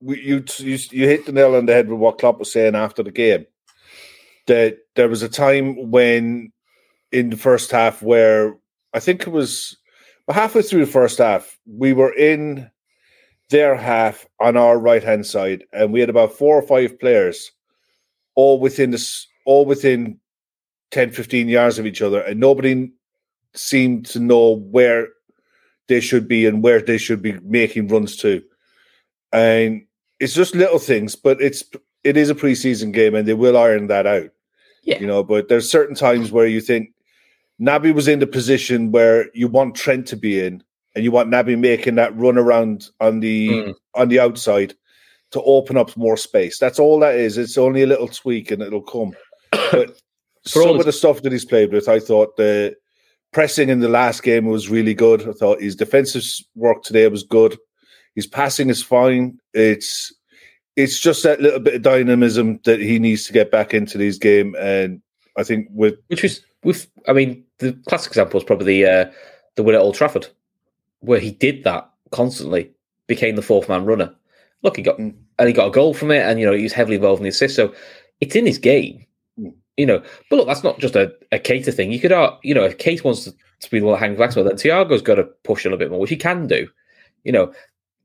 we, 0.00 0.20
you, 0.20 0.44
you, 0.58 0.78
you 0.90 1.08
hit 1.08 1.26
the 1.26 1.32
nail 1.32 1.54
on 1.54 1.66
the 1.66 1.72
head 1.72 1.88
with 1.88 1.98
what 1.98 2.18
Klopp 2.18 2.38
was 2.38 2.52
saying 2.52 2.74
after 2.74 3.02
the 3.02 3.10
game. 3.10 3.46
That 4.46 4.78
there 4.94 5.08
was 5.08 5.22
a 5.22 5.28
time 5.28 5.90
when, 5.90 6.52
in 7.10 7.30
the 7.30 7.36
first 7.36 7.70
half, 7.70 8.02
where 8.02 8.56
I 8.94 9.00
think 9.00 9.26
it 9.26 9.30
was 9.30 9.76
halfway 10.28 10.62
through 10.62 10.84
the 10.84 10.90
first 10.90 11.18
half, 11.18 11.58
we 11.66 11.92
were 11.92 12.12
in 12.14 12.70
their 13.50 13.76
half 13.76 14.26
on 14.40 14.56
our 14.56 14.78
right 14.78 15.02
hand 15.02 15.26
side, 15.26 15.64
and 15.72 15.92
we 15.92 16.00
had 16.00 16.10
about 16.10 16.32
four 16.32 16.56
or 16.56 16.62
five 16.62 16.98
players, 16.98 17.50
all 18.34 18.60
within 18.60 18.90
this, 18.90 19.26
all 19.44 19.64
within 19.64 20.18
10, 20.90 21.10
15 21.10 21.48
yards 21.48 21.78
of 21.78 21.86
each 21.86 22.02
other, 22.02 22.20
and 22.20 22.38
nobody 22.40 22.90
seemed 23.56 24.06
to 24.06 24.20
know 24.20 24.56
where 24.70 25.08
they 25.88 26.00
should 26.00 26.26
be 26.28 26.46
and 26.46 26.62
where 26.62 26.80
they 26.80 26.98
should 26.98 27.22
be 27.22 27.32
making 27.40 27.88
runs 27.88 28.16
to. 28.18 28.42
And 29.32 29.86
it's 30.20 30.34
just 30.34 30.54
little 30.54 30.78
things, 30.78 31.14
but 31.14 31.40
it's 31.40 31.64
it 32.04 32.16
is 32.16 32.30
a 32.30 32.34
preseason 32.34 32.92
game, 32.92 33.14
and 33.14 33.26
they 33.26 33.34
will 33.34 33.56
iron 33.58 33.88
that 33.88 34.06
out. 34.06 34.30
Yeah. 34.82 34.98
You 35.00 35.06
know, 35.06 35.22
but 35.24 35.48
there's 35.48 35.70
certain 35.70 35.96
times 35.96 36.30
where 36.30 36.46
you 36.46 36.60
think 36.60 36.92
Naby 37.60 37.92
was 37.94 38.06
in 38.08 38.20
the 38.20 38.26
position 38.26 38.92
where 38.92 39.28
you 39.34 39.48
want 39.48 39.74
Trent 39.74 40.06
to 40.08 40.16
be 40.16 40.38
in, 40.44 40.62
and 40.94 41.04
you 41.04 41.10
want 41.10 41.30
Naby 41.30 41.58
making 41.58 41.96
that 41.96 42.16
run 42.16 42.38
around 42.38 42.88
on 43.00 43.20
the 43.20 43.48
Mm. 43.48 43.74
on 43.94 44.08
the 44.08 44.20
outside 44.20 44.74
to 45.32 45.42
open 45.42 45.76
up 45.76 45.96
more 45.96 46.16
space. 46.16 46.58
That's 46.58 46.78
all 46.78 47.00
that 47.00 47.16
is. 47.16 47.36
It's 47.36 47.58
only 47.58 47.82
a 47.82 47.86
little 47.86 48.08
tweak 48.08 48.50
and 48.52 48.62
it'll 48.62 48.82
come. 48.82 49.12
But 49.72 50.00
For 50.48 50.62
all 50.62 50.68
some 50.68 50.78
of 50.80 50.86
the 50.86 50.92
stuff 50.92 51.22
that 51.22 51.32
he's 51.32 51.44
played 51.44 51.72
with, 51.72 51.88
I 51.88 51.98
thought 51.98 52.36
the 52.36 52.76
pressing 53.36 53.68
in 53.68 53.80
the 53.80 53.88
last 53.90 54.22
game 54.22 54.46
was 54.46 54.70
really 54.70 54.94
good. 54.94 55.28
I 55.28 55.32
thought 55.32 55.60
his 55.60 55.76
defensive 55.76 56.24
work 56.54 56.82
today 56.82 57.06
was 57.08 57.22
good. 57.22 57.58
His 58.14 58.26
passing 58.26 58.70
is 58.70 58.82
fine. 58.82 59.38
It's 59.52 60.10
it's 60.74 60.98
just 60.98 61.22
that 61.22 61.42
little 61.42 61.60
bit 61.60 61.74
of 61.74 61.82
dynamism 61.82 62.60
that 62.64 62.80
he 62.80 62.98
needs 62.98 63.26
to 63.26 63.34
get 63.34 63.50
back 63.50 63.74
into 63.74 63.98
this 63.98 64.16
game. 64.16 64.56
And 64.58 65.02
I 65.36 65.42
think 65.44 65.68
with 65.70 65.96
Which 66.06 66.22
was 66.22 66.40
with, 66.64 66.88
I 67.08 67.12
mean, 67.12 67.44
the 67.58 67.74
classic 67.86 68.10
example 68.12 68.40
is 68.40 68.44
probably 68.44 68.82
the 68.82 68.90
uh, 68.90 69.12
the 69.56 69.62
win 69.62 69.74
at 69.74 69.82
Old 69.82 69.96
Trafford, 69.96 70.28
where 71.00 71.20
he 71.20 71.30
did 71.30 71.62
that 71.64 71.90
constantly, 72.12 72.72
became 73.06 73.36
the 73.36 73.42
fourth 73.42 73.68
man 73.68 73.84
runner. 73.84 74.14
Look, 74.62 74.78
he 74.78 74.82
got 74.82 74.96
Mm. 74.96 75.14
and 75.38 75.46
he 75.46 75.52
got 75.52 75.68
a 75.68 75.72
goal 75.72 75.92
from 75.92 76.10
it, 76.10 76.22
and 76.22 76.40
you 76.40 76.46
know 76.46 76.56
he 76.56 76.62
was 76.62 76.72
heavily 76.72 76.96
involved 76.96 77.20
in 77.20 77.24
the 77.24 77.28
assist. 77.28 77.54
So 77.54 77.74
it's 78.22 78.34
in 78.34 78.46
his 78.46 78.56
game. 78.56 79.05
You 79.76 79.86
know. 79.86 80.02
But 80.30 80.36
look, 80.36 80.46
that's 80.46 80.64
not 80.64 80.78
just 80.78 80.96
a, 80.96 81.12
a 81.32 81.38
Keita 81.38 81.72
thing. 81.72 81.92
You 81.92 82.00
could, 82.00 82.12
uh, 82.12 82.36
you 82.42 82.54
know, 82.54 82.64
if 82.64 82.78
Keita 82.78 83.04
wants 83.04 83.24
to, 83.24 83.32
to 83.60 83.70
be 83.70 83.80
the 83.80 83.86
one 83.86 83.98
hanging 83.98 84.18
back, 84.18 84.32
then 84.34 84.44
Thiago's 84.46 85.02
got 85.02 85.16
to 85.16 85.24
push 85.44 85.64
a 85.64 85.68
little 85.68 85.78
bit 85.78 85.90
more, 85.90 86.00
which 86.00 86.10
he 86.10 86.16
can 86.16 86.46
do. 86.46 86.68
You 87.24 87.32
know, 87.32 87.52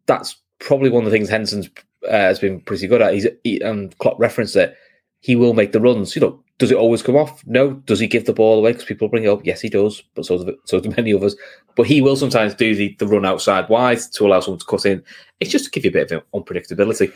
that's 0.05 0.35
probably 0.59 0.89
one 0.89 1.05
of 1.05 1.11
the 1.11 1.15
things 1.15 1.29
Henson's 1.29 1.69
uh, 2.07 2.11
has 2.11 2.39
been 2.39 2.61
pretty 2.61 2.87
good 2.87 3.01
at. 3.01 3.13
He's 3.13 3.27
he, 3.43 3.61
um, 3.61 3.89
Klopp 3.99 4.19
referenced 4.19 4.55
it. 4.55 4.75
He 5.19 5.35
will 5.35 5.53
make 5.53 5.71
the 5.71 5.79
runs. 5.79 6.15
You 6.15 6.21
know, 6.21 6.43
does 6.57 6.71
it 6.71 6.77
always 6.77 7.03
come 7.03 7.15
off? 7.15 7.45
No. 7.45 7.73
Does 7.73 7.99
he 7.99 8.07
give 8.07 8.25
the 8.25 8.33
ball 8.33 8.59
away? 8.59 8.71
Because 8.71 8.85
people 8.85 9.07
bring 9.07 9.23
it 9.23 9.29
up. 9.29 9.45
Yes, 9.45 9.61
he 9.61 9.69
does. 9.69 10.03
But 10.15 10.25
so 10.25 10.43
do, 10.43 10.57
so 10.65 10.79
do 10.79 10.93
many 10.95 11.13
others. 11.13 11.35
But 11.75 11.87
he 11.87 12.01
will 12.01 12.15
sometimes 12.15 12.53
do 12.53 12.75
the, 12.75 12.95
the 12.99 13.07
run 13.07 13.25
outside 13.25 13.69
wide 13.69 13.99
to 14.13 14.27
allow 14.27 14.39
someone 14.39 14.59
to 14.59 14.65
cut 14.65 14.85
in. 14.85 15.03
It's 15.39 15.51
just 15.51 15.65
to 15.65 15.71
give 15.71 15.85
you 15.85 15.89
a 15.89 15.93
bit 15.93 16.11
of 16.11 16.23
unpredictability. 16.33 17.13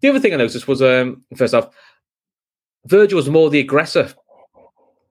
The 0.00 0.08
other 0.08 0.20
thing 0.20 0.32
I 0.32 0.36
noticed 0.36 0.68
was 0.68 0.80
um, 0.82 1.22
first 1.34 1.54
off, 1.54 1.68
Virgil 2.86 3.16
was 3.16 3.28
more 3.28 3.50
the 3.50 3.60
aggressor, 3.60 4.12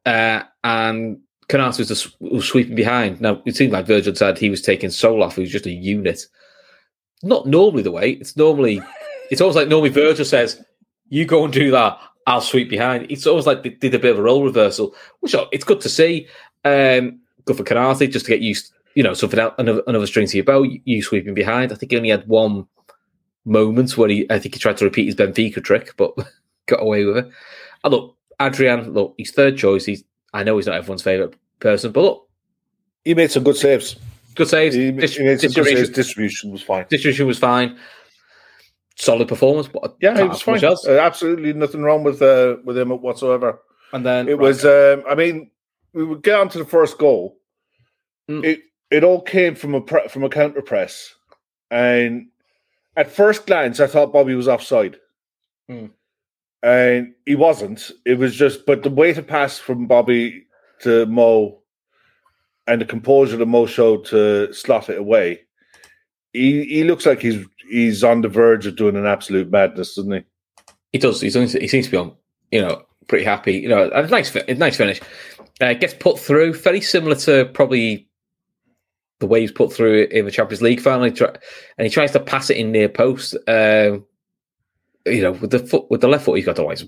uh, 0.05 0.43
and 0.63 1.19
Konate 1.49 1.77
was, 1.79 1.91
s- 1.91 2.15
was 2.19 2.45
sweeping 2.45 2.75
behind. 2.75 3.21
Now 3.21 3.41
it 3.45 3.55
seemed 3.55 3.73
like 3.73 3.85
Virgil 3.85 4.15
said 4.15 4.37
he 4.37 4.49
was 4.49 4.61
taking 4.61 4.89
Soul 4.89 5.23
off, 5.23 5.35
who's 5.35 5.51
just 5.51 5.65
a 5.65 5.71
unit. 5.71 6.25
Not 7.23 7.47
normally 7.47 7.83
the 7.83 7.91
way. 7.91 8.11
It's 8.11 8.35
normally 8.35 8.81
it's 9.31 9.41
almost 9.41 9.55
like 9.55 9.67
normally 9.67 9.89
Virgil 9.89 10.25
says, 10.25 10.63
"You 11.09 11.25
go 11.25 11.43
and 11.43 11.53
do 11.53 11.71
that. 11.71 11.99
I'll 12.27 12.41
sweep 12.41 12.69
behind." 12.69 13.11
It's 13.11 13.27
almost 13.27 13.47
like 13.47 13.63
they 13.63 13.69
did 13.69 13.93
a 13.93 13.99
bit 13.99 14.11
of 14.11 14.19
a 14.19 14.23
role 14.23 14.43
reversal, 14.43 14.95
which 15.19 15.35
it's 15.51 15.63
good 15.63 15.81
to 15.81 15.89
see. 15.89 16.27
Um, 16.63 17.19
good 17.45 17.57
for 17.57 17.63
Konate 17.63 18.11
just 18.11 18.25
to 18.25 18.31
get 18.31 18.41
used, 18.41 18.71
you 18.95 19.03
know, 19.03 19.13
something 19.13 19.39
else, 19.39 19.53
another, 19.59 19.83
another 19.85 20.07
string 20.07 20.27
to 20.27 20.37
your 20.37 20.43
bow. 20.45 20.63
You 20.63 21.03
sweeping 21.03 21.33
behind. 21.35 21.71
I 21.71 21.75
think 21.75 21.91
he 21.91 21.97
only 21.97 22.09
had 22.09 22.27
one 22.27 22.67
moment 23.45 23.95
where 23.97 24.09
he, 24.09 24.25
I 24.31 24.39
think 24.39 24.55
he 24.55 24.59
tried 24.59 24.77
to 24.77 24.85
repeat 24.85 25.05
his 25.05 25.15
Benfica 25.15 25.63
trick, 25.63 25.93
but 25.97 26.13
got 26.67 26.81
away 26.81 27.05
with 27.05 27.17
it. 27.17 27.29
And 27.85 27.93
look, 27.93 28.17
Adrian, 28.41 28.91
look, 28.93 29.13
he's 29.17 29.31
third 29.31 29.57
choice. 29.57 29.85
He's 29.85 30.03
I 30.33 30.43
know 30.43 30.57
he's 30.57 30.65
not 30.67 30.75
everyone's 30.75 31.03
favourite 31.03 31.33
person, 31.61 31.93
but 31.93 32.01
look, 32.01 32.27
he 33.05 33.13
made 33.13 33.31
some 33.31 33.43
good 33.43 33.55
saves. 33.55 33.95
good 34.35 34.49
saves. 34.49 34.75
He, 34.75 34.91
Dis- 34.91 35.15
he 35.15 35.23
made 35.23 35.39
some 35.39 35.51
good 35.51 35.63
distribution, 35.63 35.77
saves. 35.85 35.89
Distribution 35.95 36.51
was 36.51 36.61
fine. 36.61 36.85
distribution 36.89 37.27
was 37.27 37.39
fine. 37.39 37.77
Solid 38.97 39.27
performance, 39.27 39.67
but 39.67 39.95
Yeah, 40.01 40.17
it 40.19 40.27
was 40.27 40.41
fine. 40.41 40.63
else. 40.63 40.87
Uh, 40.87 40.97
absolutely 40.99 41.53
nothing 41.53 41.81
wrong 41.83 42.03
with 42.03 42.21
uh, 42.21 42.57
with 42.65 42.77
him 42.77 42.89
whatsoever. 42.89 43.59
And 43.93 44.05
then 44.05 44.27
It 44.27 44.39
was. 44.39 44.65
Um, 44.65 45.03
I 45.07 45.15
mean, 45.15 45.51
we 45.93 46.03
would 46.03 46.23
get 46.23 46.39
on 46.39 46.49
to 46.49 46.57
the 46.57 46.65
first 46.65 46.97
goal. 46.97 47.37
Mm. 48.29 48.43
It 48.43 48.59
it 48.91 49.03
all 49.03 49.21
came 49.21 49.53
from 49.55 49.75
a 49.75 49.81
pre- 49.81 50.07
from 50.07 50.23
a 50.23 50.29
counter 50.29 50.61
press, 50.61 51.13
and 51.69 52.27
at 52.97 53.11
first 53.11 53.45
glance, 53.45 53.79
I 53.79 53.87
thought 53.87 54.11
Bobby 54.13 54.33
was 54.35 54.47
offside. 54.47 54.97
Hmm. 55.69 55.87
And 56.65 57.13
he 57.27 57.35
wasn't. 57.35 57.91
It 58.05 58.17
was 58.17 58.35
just, 58.35 58.65
but 58.65 58.81
the 58.81 58.89
way 58.89 59.13
to 59.13 59.21
pass 59.21 59.59
from 59.59 59.85
Bobby 59.85 60.47
to 60.81 61.05
Mo 61.05 61.61
and 62.65 62.81
the 62.81 62.85
composure 62.85 63.37
that 63.37 63.45
Mo 63.45 63.67
showed 63.67 64.03
to 64.05 64.51
slot 64.51 64.89
it 64.89 64.97
away, 64.97 65.41
he, 66.33 66.65
he 66.65 66.83
looks 66.83 67.05
like 67.05 67.21
he's 67.21 67.45
he's 67.69 68.03
on 68.03 68.21
the 68.21 68.27
verge 68.27 68.65
of 68.65 68.77
doing 68.77 68.95
an 68.95 69.05
absolute 69.05 69.51
madness, 69.51 69.93
doesn't 69.93 70.11
he? 70.11 70.21
He 70.91 70.97
does. 70.97 71.21
He's, 71.21 71.37
only, 71.37 71.49
he 71.49 71.67
seems 71.67 71.85
to 71.85 71.91
be 71.91 71.97
on, 71.97 72.15
you 72.51 72.61
know, 72.61 72.81
pretty 73.07 73.25
happy. 73.25 73.53
You 73.53 73.69
know, 73.69 73.91
a 73.93 74.07
nice, 74.07 74.35
a 74.35 74.55
nice 74.55 74.77
finish. 74.77 74.99
Uh, 75.61 75.73
gets 75.73 75.93
put 75.93 76.17
through, 76.17 76.55
very 76.55 76.81
similar 76.81 77.15
to 77.15 77.45
probably 77.53 78.09
the 79.19 79.27
way 79.27 79.41
he's 79.41 79.51
put 79.51 79.71
through 79.71 80.05
in 80.05 80.25
the 80.25 80.31
Champions 80.31 80.63
League 80.63 80.81
final. 80.81 81.05
He 81.05 81.11
try, 81.11 81.29
and 81.77 81.85
he 81.85 81.89
tries 81.89 82.11
to 82.13 82.19
pass 82.19 82.49
it 82.49 82.57
in 82.57 82.71
near 82.71 82.89
post. 82.89 83.35
Um, 83.47 84.03
you 85.05 85.21
know, 85.21 85.31
with 85.31 85.51
the 85.51 85.59
foot, 85.59 85.89
with 85.89 86.01
the 86.01 86.07
left 86.07 86.25
foot, 86.25 86.35
he's 86.35 86.45
got 86.45 86.55
to 86.57 86.61
always 86.61 86.85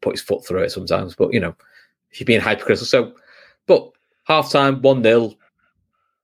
put 0.00 0.14
his 0.14 0.22
foot 0.22 0.44
through 0.46 0.62
it 0.62 0.70
sometimes. 0.70 1.14
But 1.14 1.32
you 1.32 1.40
know, 1.40 1.54
if 2.10 2.20
you're 2.20 2.26
being 2.26 2.40
hypercritical, 2.40 2.86
so 2.86 3.12
but 3.66 3.90
half 4.24 4.50
time 4.50 4.82
one 4.82 5.02
0 5.02 5.34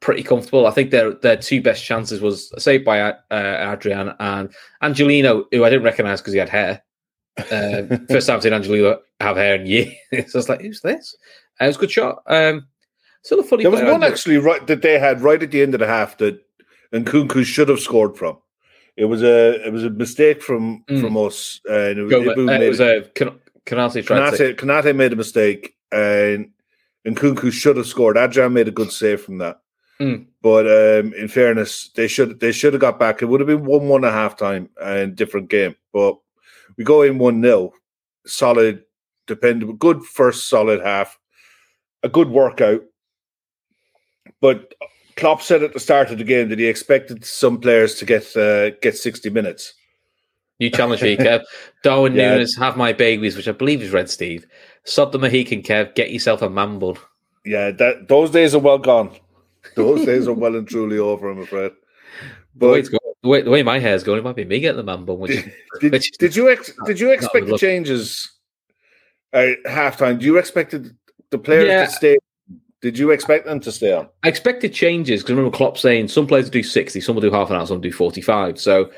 pretty 0.00 0.22
comfortable. 0.22 0.66
I 0.66 0.70
think 0.70 0.90
their 0.90 1.14
their 1.14 1.36
two 1.36 1.60
best 1.62 1.84
chances 1.84 2.20
was 2.20 2.52
saved 2.62 2.84
by 2.84 3.00
uh, 3.00 3.14
Adrian 3.30 4.14
and 4.20 4.52
Angelino, 4.82 5.46
who 5.50 5.64
I 5.64 5.70
didn't 5.70 5.84
recognise 5.84 6.20
because 6.20 6.32
he 6.32 6.38
had 6.38 6.48
hair. 6.48 6.82
Uh, 7.38 7.96
first 8.08 8.26
time 8.26 8.36
I've 8.36 8.42
seen 8.42 8.52
Angelino 8.52 9.00
have 9.20 9.36
hair 9.36 9.56
in 9.56 9.66
years. 9.66 9.92
so 10.12 10.16
I 10.18 10.38
was 10.38 10.48
like, 10.48 10.60
"Who's 10.60 10.80
this?" 10.80 11.16
Uh, 11.60 11.64
it 11.64 11.68
was 11.68 11.76
a 11.76 11.80
good 11.80 11.90
shot. 11.90 12.22
Um, 12.26 12.66
still 13.22 13.40
a 13.40 13.42
funny. 13.42 13.64
There 13.64 13.70
was 13.70 13.82
one 13.82 14.02
actually 14.02 14.38
right 14.38 14.66
that 14.66 14.82
they 14.82 14.98
had 14.98 15.22
right 15.22 15.42
at 15.42 15.50
the 15.50 15.62
end 15.62 15.74
of 15.74 15.80
the 15.80 15.86
half 15.86 16.18
that 16.18 16.38
Nkunku 16.92 17.44
should 17.44 17.68
have 17.68 17.80
scored 17.80 18.16
from. 18.16 18.38
It 18.96 19.04
was 19.04 19.22
a 19.22 19.66
it 19.66 19.72
was 19.72 19.84
a 19.84 19.90
mistake 19.90 20.42
from 20.42 20.84
Mm. 20.88 21.00
from 21.00 21.16
us, 21.16 21.60
and 21.68 21.98
it 21.98 22.02
was, 22.02 22.10
Go- 22.10 22.48
uh, 22.48 22.52
it 22.60 22.68
was 22.68 22.80
a 22.80 23.02
Kan- 23.14 23.40
Konate. 23.66 24.04
Konate, 24.04 24.56
Konate 24.56 24.96
made 24.96 25.12
a 25.12 25.16
mistake, 25.16 25.76
and 25.92 26.50
Nkunku 27.06 27.52
should 27.52 27.76
have 27.76 27.86
scored. 27.86 28.16
Adrian 28.16 28.52
made 28.52 28.68
a 28.68 28.72
good 28.72 28.90
save 28.90 29.20
from 29.20 29.38
that. 29.38 29.60
Mm. 30.00 30.26
But 30.42 30.66
um, 30.66 31.12
in 31.14 31.28
fairness, 31.28 31.90
they 31.94 32.08
should 32.08 32.40
they 32.40 32.52
should 32.52 32.72
have 32.74 32.80
got 32.80 32.98
back. 32.98 33.20
It 33.22 33.26
would 33.26 33.40
have 33.40 33.46
been 33.46 33.64
one 33.64 33.88
one 33.88 34.04
at 34.04 34.12
half 34.12 34.36
time 34.36 34.70
and 34.82 35.14
different 35.16 35.48
game. 35.50 35.74
But 35.92 36.18
we 36.76 36.84
go 36.84 37.02
in 37.02 37.18
one 37.18 37.42
0 37.42 37.72
solid, 38.26 38.82
dependable, 39.26 39.72
good 39.74 40.04
first 40.04 40.48
solid 40.48 40.80
half, 40.82 41.18
a 42.02 42.08
good 42.08 42.28
workout. 42.28 42.82
But 44.40 44.74
Klopp 45.16 45.42
said 45.42 45.62
at 45.62 45.72
the 45.72 45.80
start 45.80 46.10
of 46.10 46.18
the 46.18 46.24
game 46.24 46.48
that 46.50 46.58
he 46.58 46.66
expected 46.66 47.24
some 47.24 47.58
players 47.60 47.94
to 47.96 48.04
get 48.04 48.36
uh, 48.36 48.70
get 48.82 48.96
sixty 48.96 49.30
minutes. 49.30 49.74
New 50.60 50.70
challenge 50.70 51.00
for 51.00 51.06
you, 51.06 51.16
Kev. 51.18 51.42
Darwin 51.82 52.14
Yeah. 52.14 52.32
Nunez, 52.32 52.56
have 52.56 52.76
my 52.78 52.92
babies, 52.92 53.36
which 53.36 53.48
I 53.48 53.52
believe 53.52 53.82
is 53.82 53.90
Red 53.92 54.08
Steve. 54.08 54.46
Sod 54.84 55.12
the 55.12 55.18
Mohican, 55.18 55.62
Kev. 55.62 55.94
Get 55.94 56.10
yourself 56.10 56.40
a 56.42 56.48
man 56.48 56.78
bun. 56.78 56.96
Yeah, 57.44 57.70
that 57.72 58.08
those 58.08 58.30
days 58.30 58.54
are 58.54 58.58
well 58.58 58.78
gone. 58.78 59.10
Those 59.74 60.04
days 60.06 60.26
are 60.28 60.32
well 60.32 60.56
and 60.56 60.66
truly 60.66 60.98
over. 60.98 61.28
I'm 61.30 61.40
afraid. 61.40 61.72
The 62.54 62.68
way, 62.68 62.80
But 62.82 62.90
going, 62.90 63.12
the, 63.22 63.28
way, 63.28 63.42
the 63.42 63.50
way 63.50 63.62
my 63.62 63.78
hair's 63.78 64.02
going, 64.02 64.18
it 64.18 64.24
might 64.24 64.36
be 64.36 64.44
me 64.44 64.60
getting 64.60 64.78
the 64.78 64.82
man 64.82 65.04
bun. 65.04 65.18
Which, 65.18 65.44
did, 65.80 65.92
which 65.92 66.10
did 66.12 66.34
you 66.36 66.50
ex- 66.50 66.72
did 66.86 66.98
you 67.00 67.10
expect 67.10 67.46
the 67.46 67.58
changes 67.58 68.30
at 69.32 69.62
halftime? 69.66 70.18
Do 70.18 70.24
you 70.26 70.38
expect 70.38 70.74
the 71.30 71.38
players 71.38 71.68
Yeah. 71.68 71.84
to 71.86 71.90
stay? 71.90 72.18
Did 72.86 73.00
you 73.00 73.10
expect 73.10 73.46
them 73.46 73.58
to 73.58 73.72
stay 73.72 73.92
on? 73.92 74.08
I 74.22 74.28
expected 74.28 74.72
changes 74.72 75.22
because 75.22 75.32
I 75.32 75.36
remember 75.36 75.56
Klopp 75.56 75.76
saying 75.76 76.06
some 76.06 76.28
players 76.28 76.48
do 76.48 76.62
60, 76.62 77.00
some 77.00 77.16
will 77.16 77.22
do 77.22 77.32
half 77.32 77.50
an 77.50 77.56
hour, 77.56 77.66
some 77.66 77.80
do 77.80 77.90
45. 77.90 78.60
So 78.60 78.92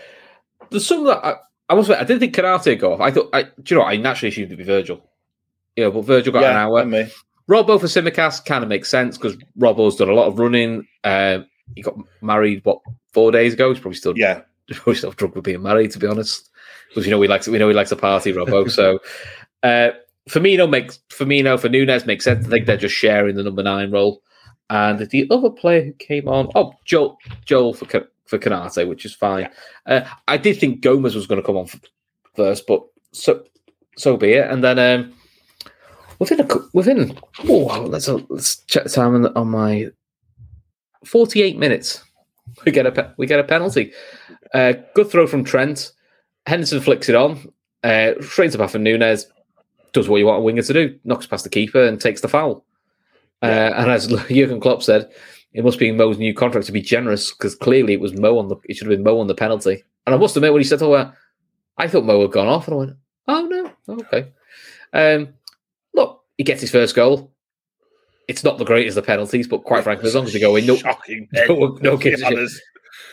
there's 0.68 0.86
some 0.86 1.06
that 1.06 1.24
I, 1.24 1.36
I 1.70 1.74
was 1.74 1.88
I 1.88 2.04
didn't 2.04 2.20
think 2.20 2.36
would 2.36 2.80
go 2.80 2.92
off. 2.92 3.00
I 3.00 3.10
thought, 3.10 3.30
I, 3.32 3.44
do 3.44 3.50
you 3.68 3.76
know 3.76 3.84
what? 3.84 3.94
I 3.94 3.96
naturally 3.96 4.28
assumed 4.28 4.48
it'd 4.48 4.58
be 4.58 4.64
Virgil. 4.64 5.02
You 5.74 5.84
know, 5.84 5.90
but 5.90 6.02
Virgil 6.02 6.34
got 6.34 6.44
an 6.44 6.56
hour. 6.56 6.80
and 6.80 6.90
me. 6.90 7.06
Robbo 7.48 7.80
for 7.80 7.86
Tsimikas 7.86 8.44
kind 8.44 8.62
of 8.62 8.68
makes 8.68 8.90
sense 8.90 9.16
because 9.16 9.38
Robbo's 9.58 9.96
done 9.96 10.10
a 10.10 10.14
lot 10.14 10.26
of 10.26 10.38
running. 10.38 10.86
Uh, 11.02 11.38
he 11.74 11.80
got 11.80 11.96
married 12.20 12.62
what 12.66 12.80
four 13.14 13.32
days 13.32 13.54
ago. 13.54 13.70
He's 13.72 13.80
probably 13.80 13.96
still 13.96 14.18
Yeah, 14.18 14.42
probably 14.70 14.96
still 14.96 15.12
drunk 15.12 15.34
with 15.34 15.44
being 15.44 15.62
married, 15.62 15.92
to 15.92 15.98
be 15.98 16.06
honest. 16.06 16.50
Because 16.90 17.06
you 17.06 17.10
know 17.10 17.18
we 17.18 17.26
like 17.26 17.46
we 17.46 17.56
know 17.56 17.68
he 17.68 17.74
likes 17.74 17.88
to 17.88 17.96
party, 17.96 18.34
Robbo. 18.34 18.70
so 18.70 18.98
uh, 19.62 19.92
Firmino 20.28 20.68
makes 20.68 21.00
Firmino 21.10 21.58
for 21.58 21.68
Nunez 21.68 22.06
makes 22.06 22.24
sense. 22.24 22.46
I 22.46 22.50
think 22.50 22.66
they're 22.66 22.76
just 22.76 22.94
sharing 22.94 23.36
the 23.36 23.42
number 23.42 23.62
nine 23.62 23.90
role. 23.90 24.22
And 24.70 24.98
the 24.98 25.26
other 25.30 25.50
player 25.50 25.82
who 25.82 25.92
came 25.94 26.28
on, 26.28 26.50
oh 26.54 26.74
Joel 26.84 27.16
Joel 27.44 27.72
for 27.72 27.86
for 28.26 28.38
Konate, 28.38 28.86
which 28.86 29.04
is 29.04 29.14
fine. 29.14 29.48
Uh, 29.86 30.02
I 30.28 30.36
did 30.36 30.58
think 30.60 30.82
Gomez 30.82 31.14
was 31.14 31.26
going 31.26 31.40
to 31.40 31.46
come 31.46 31.56
on 31.56 31.68
first, 32.36 32.66
but 32.66 32.82
so 33.12 33.42
so 33.96 34.16
be 34.16 34.34
it. 34.34 34.50
And 34.50 34.62
then 34.62 34.78
um, 34.78 35.14
within 36.18 36.40
a 36.40 36.46
within 36.74 37.18
oh 37.48 37.86
let's 37.88 38.08
let's 38.08 38.56
check 38.66 38.84
the 38.84 38.90
time 38.90 39.14
on, 39.14 39.26
on 39.34 39.48
my 39.48 39.88
forty 41.04 41.42
eight 41.42 41.58
minutes. 41.58 42.04
We 42.66 42.72
get 42.72 42.86
a 42.86 43.14
we 43.16 43.26
get 43.26 43.40
a 43.40 43.44
penalty. 43.44 43.92
Uh, 44.52 44.74
good 44.94 45.10
throw 45.10 45.26
from 45.26 45.44
Trent. 45.44 45.92
Henderson 46.46 46.80
flicks 46.80 47.08
it 47.08 47.14
on. 47.14 47.50
Uh, 47.82 48.12
straight 48.20 48.52
to 48.52 48.58
path 48.58 48.72
for 48.72 48.78
Nunez. 48.78 49.26
Does 49.98 50.08
what 50.08 50.18
you 50.18 50.26
want 50.26 50.38
a 50.38 50.42
winger 50.42 50.62
to 50.62 50.72
do. 50.72 50.96
Knocks 51.02 51.26
past 51.26 51.42
the 51.42 51.50
keeper 51.50 51.82
and 51.82 52.00
takes 52.00 52.20
the 52.20 52.28
foul. 52.28 52.64
Uh, 53.42 53.46
and 53.74 53.90
as 53.90 54.06
Jurgen 54.28 54.60
Klopp 54.60 54.80
said, 54.80 55.10
it 55.52 55.64
must 55.64 55.80
be 55.80 55.90
Mo's 55.90 56.18
new 56.18 56.32
contract 56.32 56.66
to 56.66 56.72
be 56.72 56.80
generous 56.80 57.32
because 57.32 57.56
clearly 57.56 57.94
it 57.94 58.00
was 58.00 58.14
Mo 58.14 58.38
on 58.38 58.46
the. 58.46 58.54
It 58.68 58.76
should 58.76 58.86
have 58.88 58.96
been 58.96 59.02
Mo 59.02 59.18
on 59.18 59.26
the 59.26 59.34
penalty. 59.34 59.82
And 60.06 60.14
I 60.14 60.18
must 60.18 60.36
admit, 60.36 60.52
when 60.52 60.60
he 60.60 60.68
said, 60.68 60.82
"Oh, 60.82 60.92
uh, 60.92 61.10
I 61.76 61.88
thought 61.88 62.04
Mo 62.04 62.20
had 62.22 62.30
gone 62.30 62.46
off," 62.46 62.68
and 62.68 62.74
I 62.74 62.78
went, 62.78 62.96
"Oh 63.26 63.72
no, 63.88 63.96
okay." 64.00 64.28
Um, 64.92 65.34
look, 65.94 66.22
he 66.36 66.44
gets 66.44 66.60
his 66.60 66.70
first 66.70 66.94
goal. 66.94 67.32
It's 68.28 68.44
not 68.44 68.58
the 68.58 68.64
greatest 68.64 68.98
of 68.98 69.06
penalties, 69.06 69.48
but 69.48 69.64
quite 69.64 69.82
frankly, 69.82 70.06
as 70.06 70.14
long 70.14 70.26
as 70.26 70.32
they 70.32 70.38
go 70.38 70.54
in, 70.54 70.66
no, 70.66 70.76
shocking. 70.76 71.28
no, 71.32 71.78
no 71.80 71.90
to 71.92 71.96
be 71.96 72.04
gives 72.04 72.22
a 72.22 72.26
shit. 72.26 72.38
honest. 72.38 72.62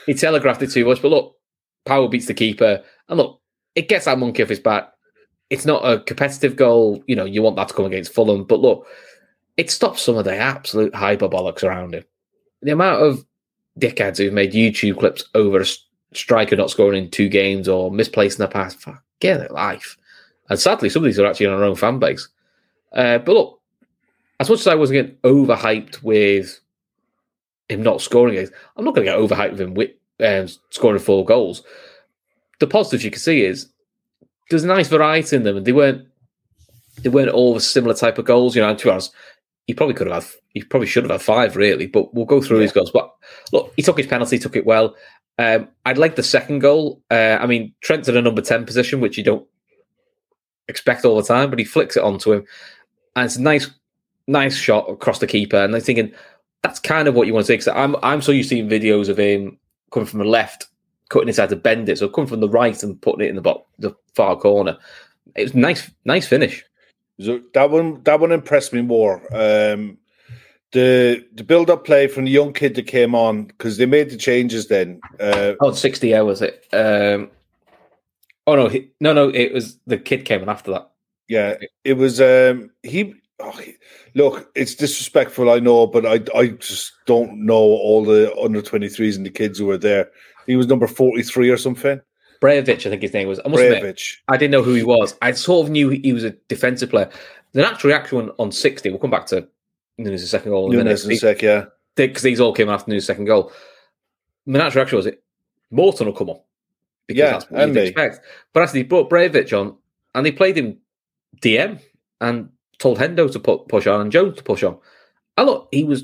He 0.06 0.14
telegraphed 0.14 0.62
it 0.62 0.72
too 0.72 0.86
much, 0.86 1.02
but 1.02 1.10
look, 1.10 1.36
Power 1.86 2.08
beats 2.10 2.28
the 2.28 2.36
keeper, 2.36 2.84
and 3.10 3.18
look, 3.18 3.42
it 3.74 3.90
gets 3.90 4.06
that 4.06 4.20
monkey 4.20 4.44
off 4.44 4.50
his 4.50 4.60
back. 4.60 4.92
It's 5.50 5.66
not 5.66 5.88
a 5.88 6.00
competitive 6.00 6.56
goal, 6.56 7.04
you 7.08 7.16
know. 7.16 7.26
You 7.26 7.42
want 7.42 7.56
that 7.58 7.68
to 7.70 7.74
come 7.74 7.86
against 7.86 8.14
Fulham, 8.14 8.44
but 8.44 8.60
look, 8.60 8.88
it 9.58 9.70
stops 9.70 10.02
some 10.02 10.18
of 10.18 10.26
the 10.26 10.36
absolute 10.36 10.94
hyperbolics 10.94 11.64
around 11.64 11.96
him. 11.96 12.04
The 12.62 12.72
amount 12.72 13.04
of 13.04 13.26
dickheads 13.80 14.18
who've 14.18 14.34
made 14.34 14.54
YouTube 14.54 15.00
clips 15.00 15.26
over 15.36 15.62
a 15.62 15.66
striker 16.14 16.56
not 16.56 16.72
scoring 16.72 17.04
in 17.04 17.12
two 17.12 17.30
games 17.30 17.68
or 17.68 17.92
misplacing 17.92 18.40
the 18.40 18.48
pass, 18.48 18.76
get 19.20 19.42
it 19.42 19.52
life. 19.52 19.98
And 20.50 20.60
sadly, 20.60 20.90
some 20.90 21.04
of 21.04 21.06
these 21.06 21.20
are 21.20 21.26
actually 21.26 21.48
in 21.48 21.54
our 21.54 21.64
own 21.64 21.76
fan 21.76 22.00
base. 22.00 22.28
Uh, 22.94 23.18
but 23.20 23.34
look, 23.34 23.62
as 24.40 24.50
much 24.50 24.60
as 24.60 24.68
I 24.68 24.76
wasn't 24.76 24.96
getting 24.96 25.18
overhyped 25.24 26.04
with 26.04 26.60
him 27.70 27.84
not 27.84 28.02
scoring 28.02 28.36
it, 28.36 28.52
I'm 28.76 28.86
not 28.86 28.96
going 28.96 29.06
to 29.06 29.12
get 29.12 29.20
overhyped 29.20 29.52
with 29.52 29.62
him 29.62 29.74
with, 29.74 29.92
um, 30.20 30.48
scoring 30.70 31.00
four 31.00 31.26
goals. 31.26 31.64
The 32.60 32.68
positives 32.68 33.04
you 33.04 33.12
can 33.12 33.20
see 33.20 33.44
is 33.44 33.70
there's 34.50 34.64
a 34.64 34.68
nice 34.68 34.88
variety 34.88 35.36
in 35.36 35.44
them, 35.44 35.58
and 35.58 35.66
they 35.66 35.72
weren't 35.72 36.08
they 37.02 37.10
weren't 37.10 37.30
all 37.30 37.54
the 37.54 37.60
similar 37.60 37.94
type 37.94 38.18
of 38.18 38.26
goals. 38.26 38.56
You 38.56 38.62
know, 38.62 38.70
and 38.70 38.80
to 38.80 38.92
honest, 38.92 39.14
he 39.68 39.74
probably 39.74 39.96
could 39.96 40.08
have 40.08 40.24
had, 40.24 40.32
he 40.54 40.64
probably 40.64 40.88
should 40.88 41.04
have 41.04 41.12
had 41.12 41.22
five 41.22 41.56
really. 41.56 41.88
But 41.88 42.14
we'll 42.14 42.26
go 42.26 42.42
through 42.42 42.60
his 42.60 42.72
goals. 42.72 42.92
But 42.92 43.12
look, 43.52 43.74
he 43.76 43.82
took 43.82 43.98
his 43.98 44.08
penalty, 44.08 44.38
took 44.38 44.56
it 44.56 44.66
well. 44.66 44.96
Um, 45.38 45.68
I'd 45.86 45.98
like 45.98 46.16
the 46.16 46.24
second 46.24 46.60
goal. 46.60 47.02
Uh, 47.12 47.38
I 47.42 47.46
mean, 47.46 47.74
Trent's 47.82 48.08
in 48.08 48.16
a 48.16 48.22
number 48.22 48.42
ten 48.42 48.66
position, 48.66 49.02
which 49.02 49.18
you 49.18 49.24
don't 49.24 49.46
expect 50.68 51.06
all 51.06 51.16
the 51.16 51.24
time, 51.24 51.50
but 51.50 51.60
he 51.60 51.66
flicks 51.66 51.98
it 51.98 52.04
onto 52.04 52.34
him, 52.34 52.46
and 53.16 53.26
it's 53.26 53.36
a 53.36 53.42
nice, 53.42 53.70
nice 54.28 54.56
shot 54.56 54.90
across 54.90 55.20
the 55.20 55.28
keeper. 55.28 55.58
And 55.58 55.76
I'm 55.76 55.82
thinking 55.82 56.14
that's 56.62 56.80
kind 56.80 57.08
of 57.08 57.16
what 57.16 57.28
you 57.28 57.34
want 57.34 57.46
to 57.46 57.48
see. 57.48 57.54
Because 57.54 57.68
I'm 57.68 57.96
I'm 58.02 58.22
so 58.22 58.32
used 58.32 58.50
to 58.50 58.56
seeing 58.56 58.70
videos 58.70 59.10
of 59.10 59.20
him 59.20 59.60
coming 59.92 60.08
from 60.08 60.20
the 60.20 60.26
left, 60.26 60.68
cutting 61.10 61.28
inside 61.28 61.50
to 61.50 61.56
bend 61.56 61.90
it, 61.90 61.98
so 61.98 62.08
coming 62.10 62.28
from 62.28 62.40
the 62.40 62.50
right 62.50 62.82
and 62.84 63.02
putting 63.02 63.26
it 63.26 63.30
in 63.30 63.36
the 63.36 63.42
bot, 63.42 63.66
the 63.80 63.96
far 64.16 64.36
corner. 64.36 64.78
It 65.36 65.44
was 65.44 65.56
nice, 65.56 65.92
nice 66.06 66.28
finish. 66.28 66.64
So 67.20 67.42
that 67.54 67.70
one 67.70 68.02
that 68.04 68.20
one 68.20 68.32
impressed 68.32 68.74
me 68.74 68.82
more. 68.82 69.22
Um, 69.34 69.98
the 70.72 71.26
the 71.34 71.44
build 71.44 71.70
up 71.70 71.86
play 71.86 72.08
from 72.08 72.26
the 72.26 72.32
young 72.32 72.52
kid 72.54 72.76
that 72.76 72.88
came 72.88 73.16
on 73.16 73.46
because 73.46 73.78
they 73.78 73.86
made 73.86 74.10
the 74.10 74.18
changes 74.18 74.68
then. 74.68 75.00
Uh, 75.20 75.54
Oh, 75.62 75.72
60 75.72 76.14
hours. 76.14 76.42
It. 76.42 76.66
Um, 76.74 77.30
oh 78.48 78.56
no, 78.56 78.68
he, 78.68 78.92
no, 79.00 79.14
no. 79.14 79.30
It 79.30 79.54
was 79.54 79.78
the 79.88 79.98
kid 79.98 80.26
came 80.26 80.42
in 80.42 80.50
after 80.50 80.72
that. 80.72 80.92
yeah, 81.30 81.56
it 81.84 81.94
was 81.94 82.20
um, 82.20 82.72
he. 82.84 83.14
Oh, 83.40 83.60
look, 84.14 84.50
it's 84.56 84.76
disrespectful, 84.76 85.50
I 85.50 85.60
know, 85.60 85.88
but 85.88 86.06
I 86.06 86.22
I 86.38 86.48
just 86.50 86.94
don't 87.06 87.46
know 87.46 87.56
all 87.56 88.04
the 88.06 88.34
under 88.38 88.62
twenty 88.62 88.88
threes 88.90 89.18
and 89.18 89.26
the 89.26 89.30
kids 89.30 89.60
who 89.60 89.66
were 89.66 89.78
there. 89.78 90.10
He 90.48 90.56
was 90.56 90.68
number 90.68 90.88
forty 90.88 91.22
three 91.24 91.50
or 91.50 91.58
something. 91.58 92.00
Bajcetic, 92.42 92.86
I 92.86 92.90
think 92.92 93.02
his 93.02 93.14
name 93.14 93.28
was. 93.28 93.40
I 93.44 93.50
must 93.50 93.64
admit, 93.64 94.02
I 94.28 94.38
didn't 94.38 94.52
know 94.52 94.62
who 94.64 94.74
he 94.74 94.84
was. 94.84 95.16
I 95.22 95.32
sort 95.34 95.66
of 95.66 95.72
knew 95.72 95.90
he 95.90 96.14
was 96.14 96.24
a 96.24 96.32
defensive 96.48 96.90
player. 96.90 97.10
The 97.54 97.62
natural 97.62 97.92
reaction 97.94 98.18
on, 98.20 98.32
on 98.38 98.52
60, 98.52 98.90
we'll 98.90 99.00
come 99.00 99.10
back 99.12 99.26
to 99.28 99.48
Nunez' 99.98 100.30
second 100.30 100.52
goal 100.52 100.72
in 100.72 100.78
Nunez 100.78 101.04
in 101.04 101.08
a 101.08 101.10
minute. 101.10 101.20
sec, 101.22 101.42
yeah. 101.42 101.66
Because 101.96 102.24
these 102.24 102.40
all 102.42 102.52
came 102.54 102.70
after 102.70 102.90
Nunez' 102.92 103.06
second 103.06 103.26
goal. 103.26 103.52
The 104.46 104.58
natural 104.60 104.82
reaction 104.82 104.98
was 104.98 105.06
it, 105.06 105.24
Morton 105.72 106.08
will 106.08 106.14
come 106.14 106.30
on. 106.30 106.40
because 107.08 107.20
Yeah, 107.20 107.32
that's 107.32 107.50
what 107.50 107.62
and 107.62 107.74
you'd 107.74 107.82
they- 107.82 107.88
expect. 107.88 108.20
But 108.54 108.64
actually, 108.64 108.82
he 108.82 108.84
brought 108.84 109.10
Bajcetic 109.10 109.58
on, 109.60 109.78
and 110.14 110.26
they 110.26 110.32
played 110.34 110.58
him 110.58 110.78
DM 111.42 111.80
and 112.22 112.50
told 112.86 113.00
Hendo 113.00 113.32
to 113.32 113.40
put 113.40 113.68
push 113.68 113.88
on 113.88 114.00
and 114.02 114.12
Jones 114.12 114.38
to 114.38 114.44
push 114.44 114.62
on. 114.64 114.78
And 115.38 115.48
look, 115.48 115.68
he 115.72 115.84
was 115.84 116.04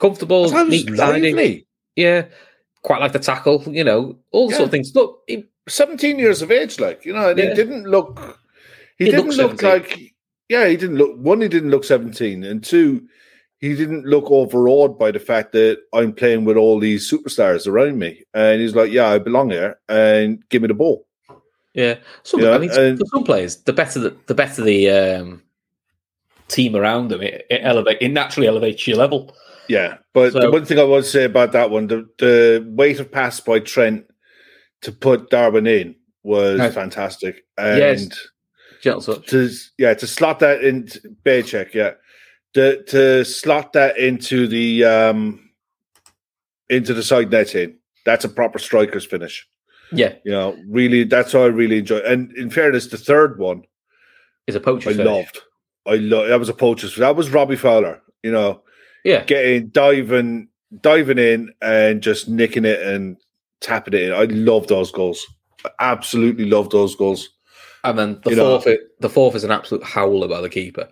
comfortable, 0.00 0.50
neat, 0.64 0.88
tidy. 0.96 1.66
Yeah, 1.94 2.26
quite 2.82 3.00
like 3.00 3.12
the 3.12 3.18
tackle. 3.18 3.62
You 3.66 3.84
know, 3.84 4.16
all 4.32 4.48
the 4.48 4.54
sort 4.56 4.66
of 4.66 4.70
things. 4.70 4.94
Look, 4.94 5.22
he, 5.26 5.44
17 5.68 6.18
years 6.18 6.40
of 6.42 6.50
age, 6.50 6.80
like, 6.80 7.04
you 7.04 7.12
know, 7.12 7.30
and 7.30 7.38
Yeah. 7.38 7.48
he 7.50 7.54
didn't 7.54 7.84
look, 7.84 8.38
he, 8.98 9.06
He 9.06 9.10
didn't 9.10 9.36
look 9.36 9.60
17. 9.60 9.70
like, 9.70 10.14
yeah, 10.48 10.66
he 10.68 10.76
didn't 10.76 10.96
look, 10.96 11.16
one, 11.18 11.40
he 11.42 11.48
didn't 11.48 11.70
look 11.70 11.84
17, 11.84 12.44
and 12.44 12.62
two, 12.64 13.02
he 13.58 13.74
didn't 13.74 14.04
look 14.06 14.30
overawed 14.30 14.96
by 14.98 15.10
the 15.10 15.18
fact 15.18 15.52
that 15.52 15.78
I'm 15.92 16.12
playing 16.12 16.44
with 16.44 16.56
all 16.56 16.78
these 16.78 17.10
superstars 17.10 17.66
around 17.66 17.98
me. 17.98 18.22
And 18.32 18.60
he's 18.62 18.74
like, 18.76 18.92
yeah, 18.92 19.08
I 19.08 19.18
belong 19.18 19.50
here, 19.50 19.78
and 19.88 20.42
give 20.50 20.62
me 20.62 20.68
the 20.68 20.74
ball. 20.74 21.06
yeah. 21.74 21.96
Some, 22.22 22.40
Yeah, 22.40 22.52
I 22.52 22.58
mean, 22.58 22.70
and- 22.70 22.98
for 22.98 23.06
some 23.06 23.24
players, 23.24 23.56
the 23.64 23.72
better 23.72 23.98
the, 23.98 24.16
the 24.26 24.34
better 24.34 24.62
the 24.62 24.90
um, 24.90 25.42
team 26.48 26.76
around 26.76 27.08
them, 27.08 27.22
it, 27.22 27.46
it 27.50 27.60
elevate 27.62 27.98
it 28.00 28.08
naturally 28.10 28.46
elevates 28.48 28.86
your 28.86 28.96
level. 28.98 29.34
Yeah, 29.68 29.98
but 30.14 30.32
the 30.32 30.50
one 30.50 30.64
thing 30.64 30.78
I 30.78 30.84
would 30.84 31.04
say 31.04 31.24
about 31.24 31.52
that 31.52 31.70
one, 31.70 31.88
the, 31.88 32.08
the 32.18 32.64
weight 32.68 33.00
of 33.00 33.10
pass 33.10 33.40
by 33.40 33.58
Trent 33.58 34.06
to 34.82 34.92
put 34.92 35.30
Darwin 35.30 35.66
in 35.66 35.96
was 36.22 36.60
Right. 36.60 36.72
fantastic. 36.72 37.44
And 37.58 37.78
Yes. 37.78 38.28
Gentle 38.82 39.14
touch. 39.16 39.26
to 39.28 39.50
yeah 39.78 39.94
to 39.94 40.06
slot 40.06 40.38
that 40.40 40.62
in 40.62 40.86
check 41.44 41.74
yeah 41.74 41.92
to 42.54 42.82
to 42.84 43.24
slot 43.24 43.72
that 43.72 43.96
into 43.98 44.46
the 44.46 44.84
um 44.84 45.50
into 46.68 46.92
the 46.92 47.02
side 47.02 47.30
netting 47.30 47.78
that's 48.04 48.24
a 48.24 48.28
proper 48.28 48.58
striker's 48.58 49.04
finish 49.06 49.48
Yeah, 49.92 50.14
you 50.24 50.30
know 50.30 50.56
really 50.68 51.04
that's 51.04 51.32
what 51.32 51.44
i 51.44 51.46
really 51.46 51.78
enjoy 51.78 51.98
and 52.00 52.30
in 52.36 52.50
fairness 52.50 52.86
the 52.88 52.98
third 52.98 53.38
one 53.38 53.62
is 54.46 54.54
a 54.54 54.60
poacher. 54.60 54.90
i 54.90 54.92
finish. 54.92 55.06
loved 55.06 55.40
i 55.86 55.94
love 55.96 56.28
that 56.28 56.38
was 56.38 56.48
a 56.48 56.54
poacher's 56.54 56.94
that 56.96 57.16
was 57.16 57.30
robbie 57.30 57.56
fowler 57.56 58.00
you 58.22 58.30
know 58.32 58.62
Yeah, 59.04 59.24
getting 59.24 59.68
diving 59.68 60.48
diving 60.80 61.18
in 61.18 61.52
and 61.62 62.02
just 62.02 62.28
nicking 62.28 62.64
it 62.64 62.80
and 62.82 63.16
tapping 63.60 63.94
it 63.94 64.02
in 64.02 64.12
i 64.12 64.24
love 64.24 64.66
those 64.66 64.90
goals 64.90 65.24
I 65.64 65.70
absolutely 65.80 66.44
love 66.44 66.70
those 66.70 66.94
goals 66.94 67.28
and 67.84 67.98
then 67.98 68.20
the 68.24 68.30
you 68.30 68.36
know- 68.36 68.58
fourth, 68.60 68.76
the 69.00 69.08
fourth 69.08 69.34
is 69.34 69.44
an 69.44 69.50
absolute 69.50 69.82
howler 69.84 70.28
by 70.28 70.40
the 70.40 70.48
keeper. 70.48 70.88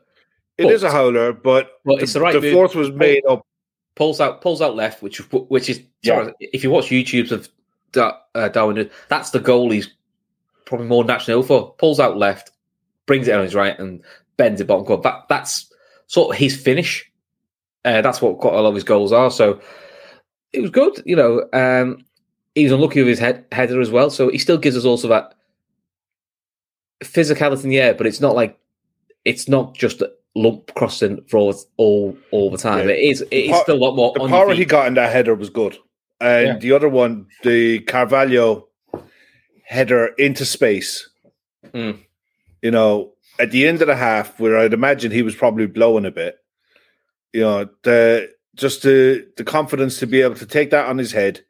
It 0.59 0.71
is 0.71 0.83
a 0.85 0.91
howler 0.91 1.33
but 1.33 1.71
Well, 1.85 1.99
it's 1.99 2.13
the 2.13 2.21
right 2.21 2.33
the 2.33 2.41
move. 2.41 2.53
fourth 2.53 2.75
was 2.77 2.91
made 2.93 3.25
up 3.29 3.45
pulls 3.97 4.21
out 4.21 4.41
pulls 4.41 4.63
out 4.63 4.75
left, 4.77 5.03
which 5.03 5.19
which 5.33 5.69
is 5.69 5.81
Yeah. 6.03 6.23
sorry, 6.23 6.33
if 6.41 6.63
you 6.65 6.71
watch 6.71 6.87
YouTube's 6.87 7.33
of 7.33 7.49
uh, 8.35 8.49
Darwin, 8.49 8.91
that's 9.09 9.31
the 9.31 9.39
goal 9.41 9.71
he's 9.71 9.89
probably 10.67 10.87
more 10.87 11.05
naturally 11.05 11.43
for. 11.45 11.73
Pulls 11.79 12.01
out 12.01 12.17
left, 12.17 12.51
brings 13.07 13.29
it 13.29 13.35
on 13.35 13.43
his 13.45 13.55
right, 13.55 13.79
and 13.79 14.03
bends 14.37 14.61
it 14.61 14.67
bottom 14.67 14.85
corner. 14.85 15.03
That 15.03 15.25
that's 15.29 15.71
sort 16.07 16.35
of 16.35 16.39
his 16.39 16.57
finish. 16.61 17.11
Uh, 17.85 18.01
that's 18.03 18.23
what 18.23 18.39
quite 18.39 18.55
a 18.55 18.61
lot 18.61 18.69
of 18.71 18.75
his 18.75 18.85
goals 18.85 19.13
are. 19.13 19.31
So 19.31 19.61
it 20.53 20.61
was 20.61 20.71
good, 20.71 21.03
you 21.05 21.17
know. 21.17 21.47
Um, 21.53 22.05
he 22.55 22.63
was 22.65 22.73
unlucky 22.73 23.01
with 23.01 23.09
his 23.09 23.19
head 23.19 23.45
header 23.53 23.81
as 23.81 23.91
well, 23.91 24.11
so 24.11 24.29
he 24.29 24.39
still 24.39 24.59
gives 24.59 24.77
us 24.77 24.85
also 24.85 25.09
that 25.09 25.35
physicality 27.03 27.65
in 27.65 27.71
the 27.71 27.81
air, 27.81 27.95
but 27.95 28.07
it's 28.07 28.21
not 28.21 28.35
like 28.35 28.59
it's 29.25 29.49
not 29.49 29.75
just 29.75 30.01
a 30.03 30.13
lump 30.35 30.73
crossing 30.75 31.23
for 31.29 31.39
all 31.39 31.55
all, 31.77 32.17
all 32.31 32.51
the 32.51 32.59
time. 32.59 32.89
Yeah. 32.89 32.95
It 32.95 33.01
is 33.01 33.21
it 33.23 33.37
is 33.37 33.61
still 33.63 33.77
a 33.77 33.85
lot 33.85 33.97
more 33.97 34.13
the 34.15 34.29
power 34.29 34.55
he 34.55 34.65
got 34.65 34.87
in 34.87 34.95
that 34.95 35.13
header 35.13 35.35
was 35.35 35.51
good. 35.51 35.77
And 36.21 36.47
Yeah. 36.47 36.59
the 36.59 36.73
other 36.73 36.89
one, 36.89 37.27
the 37.43 37.81
Carvalho 37.81 38.69
header 39.65 40.07
into 40.19 40.45
space. 40.45 41.09
Mm. 41.73 41.99
You 42.63 42.71
know, 42.71 43.14
at 43.39 43.51
the 43.51 43.67
end 43.67 43.81
of 43.81 43.89
the 43.89 43.97
half, 43.97 44.39
where 44.39 44.57
I'd 44.57 44.73
imagine 44.73 45.11
he 45.11 45.23
was 45.23 45.35
probably 45.35 45.67
blowing 45.67 46.05
a 46.07 46.11
bit. 46.11 46.39
You 47.33 47.41
know, 47.41 47.69
the 47.83 48.31
just 48.55 48.83
the 48.83 49.27
the 49.37 49.45
confidence 49.45 49.99
to 49.99 50.07
be 50.07 50.23
able 50.23 50.37
to 50.37 50.47
take 50.47 50.71
that 50.71 50.87
on 50.87 50.99
his 50.99 51.13
head, 51.13 51.45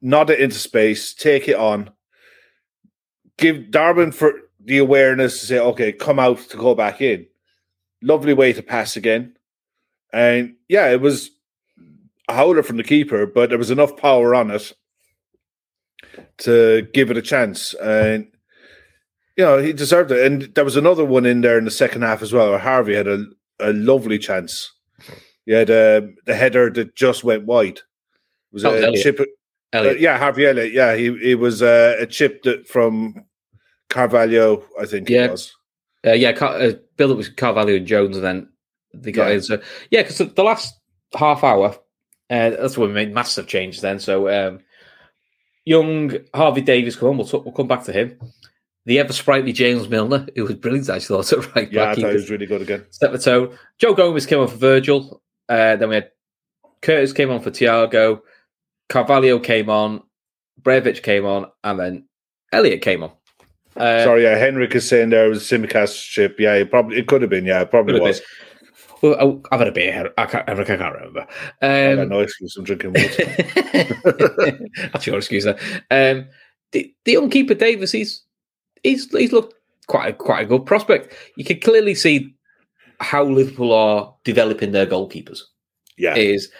nod 0.00 0.30
it 0.30 0.40
into 0.40 0.56
space, 0.56 1.12
take 1.14 1.48
it 1.48 1.56
on, 1.56 1.90
give 3.36 3.70
Darwin 3.70 4.12
for 4.12 4.32
the 4.62 4.78
awareness 4.78 5.40
to 5.40 5.46
say, 5.46 5.58
okay, 5.58 5.92
come 5.92 6.18
out 6.18 6.38
to 6.38 6.56
go 6.56 6.74
back 6.74 7.00
in. 7.00 7.26
Lovely 8.02 8.34
way 8.34 8.52
to 8.52 8.62
pass 8.62 8.96
again. 8.96 9.36
And 10.12 10.56
yeah, 10.68 10.90
it 10.90 11.00
was 11.00 11.30
a 12.28 12.34
howler 12.34 12.62
from 12.62 12.76
the 12.76 12.84
keeper, 12.84 13.26
but 13.26 13.48
there 13.48 13.58
was 13.58 13.70
enough 13.70 13.96
power 13.96 14.34
on 14.34 14.50
it 14.50 14.72
to 16.38 16.88
give 16.92 17.10
it 17.10 17.16
a 17.16 17.22
chance. 17.22 17.74
And 17.74 18.29
you 19.36 19.44
know, 19.44 19.58
he 19.58 19.72
deserved 19.72 20.10
it. 20.10 20.24
And 20.24 20.42
there 20.54 20.64
was 20.64 20.76
another 20.76 21.04
one 21.04 21.26
in 21.26 21.40
there 21.40 21.58
in 21.58 21.64
the 21.64 21.70
second 21.70 22.02
half 22.02 22.22
as 22.22 22.32
well, 22.32 22.50
where 22.50 22.58
Harvey 22.58 22.94
had 22.94 23.06
a, 23.08 23.24
a 23.60 23.72
lovely 23.72 24.18
chance. 24.18 24.72
He 25.46 25.52
had 25.52 25.70
uh, 25.70 26.02
the 26.26 26.34
header 26.34 26.70
that 26.70 26.94
just 26.94 27.24
went 27.24 27.46
wide. 27.46 27.78
It 27.78 27.82
was 28.52 28.62
That 28.62 28.74
a 28.74 28.86
Elliott. 28.86 29.02
chip. 29.02 29.20
uh, 29.74 29.94
yeah, 29.98 30.18
Harvey 30.18 30.46
Elliott. 30.46 30.72
Yeah, 30.72 30.94
he 30.96 31.06
it 31.22 31.38
was 31.38 31.62
uh, 31.62 31.96
a 31.98 32.06
chip 32.06 32.42
that 32.42 32.68
from 32.68 33.14
Carvalho, 33.88 34.64
I 34.80 34.86
think 34.86 35.08
Yeah. 35.08 35.26
it 35.26 35.30
was. 35.32 35.52
Uh, 36.06 36.12
yeah, 36.12 36.32
Car- 36.32 36.58
uh, 36.58 36.72
build 36.96 37.10
up 37.12 37.16
with 37.18 37.36
Carvalho 37.36 37.74
and 37.76 37.86
Jones, 37.86 38.16
and 38.16 38.24
then 38.24 38.48
they 38.94 39.12
got 39.12 39.28
Yeah. 39.28 39.34
in. 39.34 39.42
So 39.42 39.60
yeah, 39.90 40.02
because 40.02 40.18
the 40.18 40.42
last 40.44 40.74
half 41.14 41.42
hour, 41.44 41.74
uh, 42.30 42.50
that's 42.50 42.76
when 42.78 42.88
we 42.88 42.94
made 42.94 43.14
massive 43.14 43.46
changes. 43.46 43.80
Then, 43.80 43.98
so 43.98 44.28
um, 44.28 44.60
young 45.64 46.16
Harvey 46.34 46.60
Davis 46.60 46.96
come 46.96 47.10
on. 47.10 47.16
We'll, 47.18 47.26
talk, 47.26 47.44
we'll 47.44 47.54
come 47.54 47.68
back 47.68 47.84
to 47.84 47.92
him. 47.92 48.18
The 48.86 48.98
ever 48.98 49.12
sprightly 49.12 49.52
James 49.52 49.88
Milner, 49.88 50.26
who 50.34 50.44
was 50.44 50.54
brilliant, 50.54 50.88
I 50.88 50.98
thought 51.00 51.32
at 51.32 51.54
right 51.54 51.70
Yeah, 51.70 51.86
back. 51.86 51.96
Thought 51.98 52.08
he 52.10 52.14
was- 52.14 52.30
really 52.30 52.46
good 52.46 52.62
again. 52.62 52.86
set 52.90 53.12
the 53.12 53.18
tone. 53.18 53.56
Joe 53.78 53.94
Gomez 53.94 54.26
came 54.26 54.40
on 54.40 54.48
for 54.48 54.56
Virgil. 54.56 55.22
Uh, 55.48 55.76
then 55.76 55.88
we 55.90 55.96
had 55.96 56.10
Curtis 56.82 57.12
came 57.12 57.30
on 57.30 57.40
for 57.40 57.50
Thiago. 57.50 58.20
Carvalho 58.88 59.38
came 59.38 59.68
on. 59.68 60.02
Bajcetic 60.62 61.02
came 61.02 61.24
on, 61.24 61.46
and 61.64 61.78
then 61.80 62.08
Elliott 62.52 62.82
came 62.82 63.02
on. 63.02 63.12
Uh, 63.76 64.04
Sorry, 64.04 64.24
yeah, 64.24 64.36
Henrik 64.36 64.74
is 64.74 64.86
saying 64.88 65.08
there 65.10 65.28
was 65.28 65.50
a 65.50 65.58
Tsimikas 65.58 65.94
ship. 66.02 66.36
Yeah, 66.38 66.54
it 66.54 66.70
probably 66.70 66.98
it 66.98 67.06
could 67.06 67.22
have 67.22 67.30
been. 67.30 67.46
Yeah, 67.46 67.60
it 67.62 67.70
probably 67.70 67.98
was. 68.00 68.20
Well, 69.00 69.16
oh, 69.18 69.40
I've 69.50 69.60
had 69.60 69.68
a 69.68 69.72
beer. 69.72 70.10
I 70.18 70.26
can't, 70.26 70.46
I 70.48 70.54
can't 70.64 70.94
remember. 70.94 71.26
I 71.62 71.94
got 71.94 71.98
Um, 72.00 72.08
no 72.10 72.20
excuse. 72.20 72.54
I'm 72.58 72.64
drinking 72.64 72.92
water. 72.92 73.24
that's 74.92 75.06
your 75.06 75.16
excuse. 75.16 75.44
There. 75.44 75.58
Um, 75.90 76.26
the, 76.72 76.94
the 77.06 77.12
young 77.12 77.30
keeper 77.30 77.54
Davis, 77.54 77.92
he's 77.92 78.22
he's 78.82 79.10
he's 79.10 79.32
looked 79.32 79.54
quite 79.86 80.08
a, 80.08 80.12
quite 80.12 80.42
a 80.42 80.46
good 80.46 80.66
prospect. 80.66 81.14
You 81.36 81.44
can 81.44 81.60
clearly 81.60 81.94
see 81.94 82.34
how 83.00 83.24
Liverpool 83.24 83.72
are 83.72 84.14
developing 84.24 84.72
their 84.72 84.86
goalkeepers. 84.86 85.40
yeah, 85.96 86.14
Is 86.16 86.50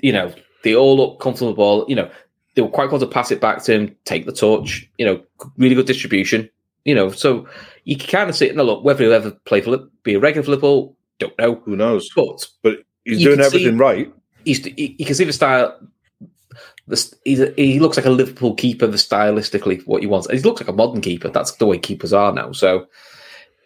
you 0.00 0.12
know 0.12 0.32
they 0.64 0.74
all 0.74 0.96
look 0.96 1.20
comfortable 1.20 1.48
with 1.48 1.56
the 1.56 1.60
ball. 1.60 1.84
You 1.88 1.96
know 1.96 2.10
they 2.54 2.62
were 2.62 2.68
quite 2.68 2.88
comfortable 2.90 3.10
to 3.10 3.14
pass 3.14 3.30
it 3.30 3.40
back 3.40 3.62
to 3.64 3.72
him, 3.72 3.96
take 4.04 4.26
the 4.26 4.32
touch. 4.32 4.88
You 4.98 5.06
know, 5.06 5.22
really 5.58 5.74
good 5.74 5.86
distribution. 5.86 6.48
You 6.84 6.94
know, 6.94 7.10
so 7.10 7.46
you 7.84 7.96
can 7.96 8.08
kind 8.08 8.30
of 8.30 8.36
see 8.36 8.46
it. 8.46 8.56
Now 8.56 8.62
look, 8.62 8.84
whether 8.84 9.02
he'll 9.04 9.12
ever 9.12 9.32
play 9.44 9.60
for 9.60 9.76
be 10.04 10.14
a 10.14 10.20
regular 10.20 10.44
for 10.44 10.50
Liverpool, 10.52 10.96
don't 11.18 11.36
know. 11.38 11.56
who 11.64 11.76
knows? 11.76 12.08
But 12.14 12.46
But 12.62 12.78
he's 13.04 13.22
doing 13.22 13.38
can 13.38 13.50
see- 13.50 13.56
everything 13.58 13.78
right. 13.78 14.12
he's 14.44 14.64
he, 14.64 14.94
you 14.98 15.04
can 15.06 15.14
see 15.14 15.24
the 15.24 15.32
style. 15.32 15.78
The, 16.88 17.14
he's 17.24 17.40
a, 17.40 17.52
he 17.56 17.80
looks 17.80 17.96
like 17.96 18.06
a 18.06 18.10
Liverpool 18.10 18.54
keeper. 18.54 18.86
The 18.86 18.96
stylistically 18.96 19.84
what 19.86 20.02
he 20.02 20.06
wants. 20.06 20.30
He 20.30 20.38
looks 20.38 20.60
like 20.60 20.68
a 20.68 20.72
modern 20.72 21.00
keeper. 21.00 21.28
That's 21.28 21.52
the 21.56 21.66
way 21.66 21.78
keepers 21.78 22.12
are 22.12 22.32
now. 22.32 22.52
So, 22.52 22.86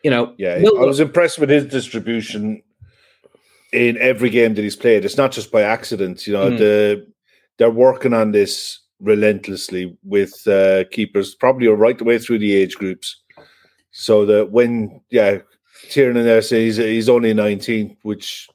you 0.03 0.11
know, 0.11 0.35
Yeah, 0.39 0.55
I 0.57 0.85
was 0.85 1.01
impressed 1.01 1.39
with 1.39 1.51
his 1.51 1.67
distribution 1.67 2.63
in 3.73 3.99
every 3.99 4.31
game 4.31 4.55
that 4.55 4.63
he's 4.63 4.75
played. 4.77 5.05
It's 5.05 5.19
not 5.19 5.33
just 5.33 5.53
by 5.53 5.63
accident. 5.63 6.27
You 6.27 6.33
know, 6.33 6.51
Mm. 6.51 6.59
the 6.59 7.07
they're 7.59 7.71
working 7.71 8.15
on 8.15 8.33
this 8.33 8.79
relentlessly 9.01 9.97
with 10.03 10.33
uh, 10.47 10.85
keepers, 10.91 11.35
probably 11.35 11.67
right 11.69 11.99
the 11.99 12.05
way 12.05 12.19
through 12.19 12.39
the 12.39 12.55
age 12.55 12.75
groups, 12.77 13.21
so 13.91 14.25
that 14.25 14.51
when 14.51 15.01
yeah, 15.11 15.39
Tiernan 15.91 16.25
there 16.25 16.41
says 16.41 16.77
he's, 16.77 16.87
he's 16.87 17.09
only 17.11 17.35
nineteen, 17.35 17.99
which 18.03 18.49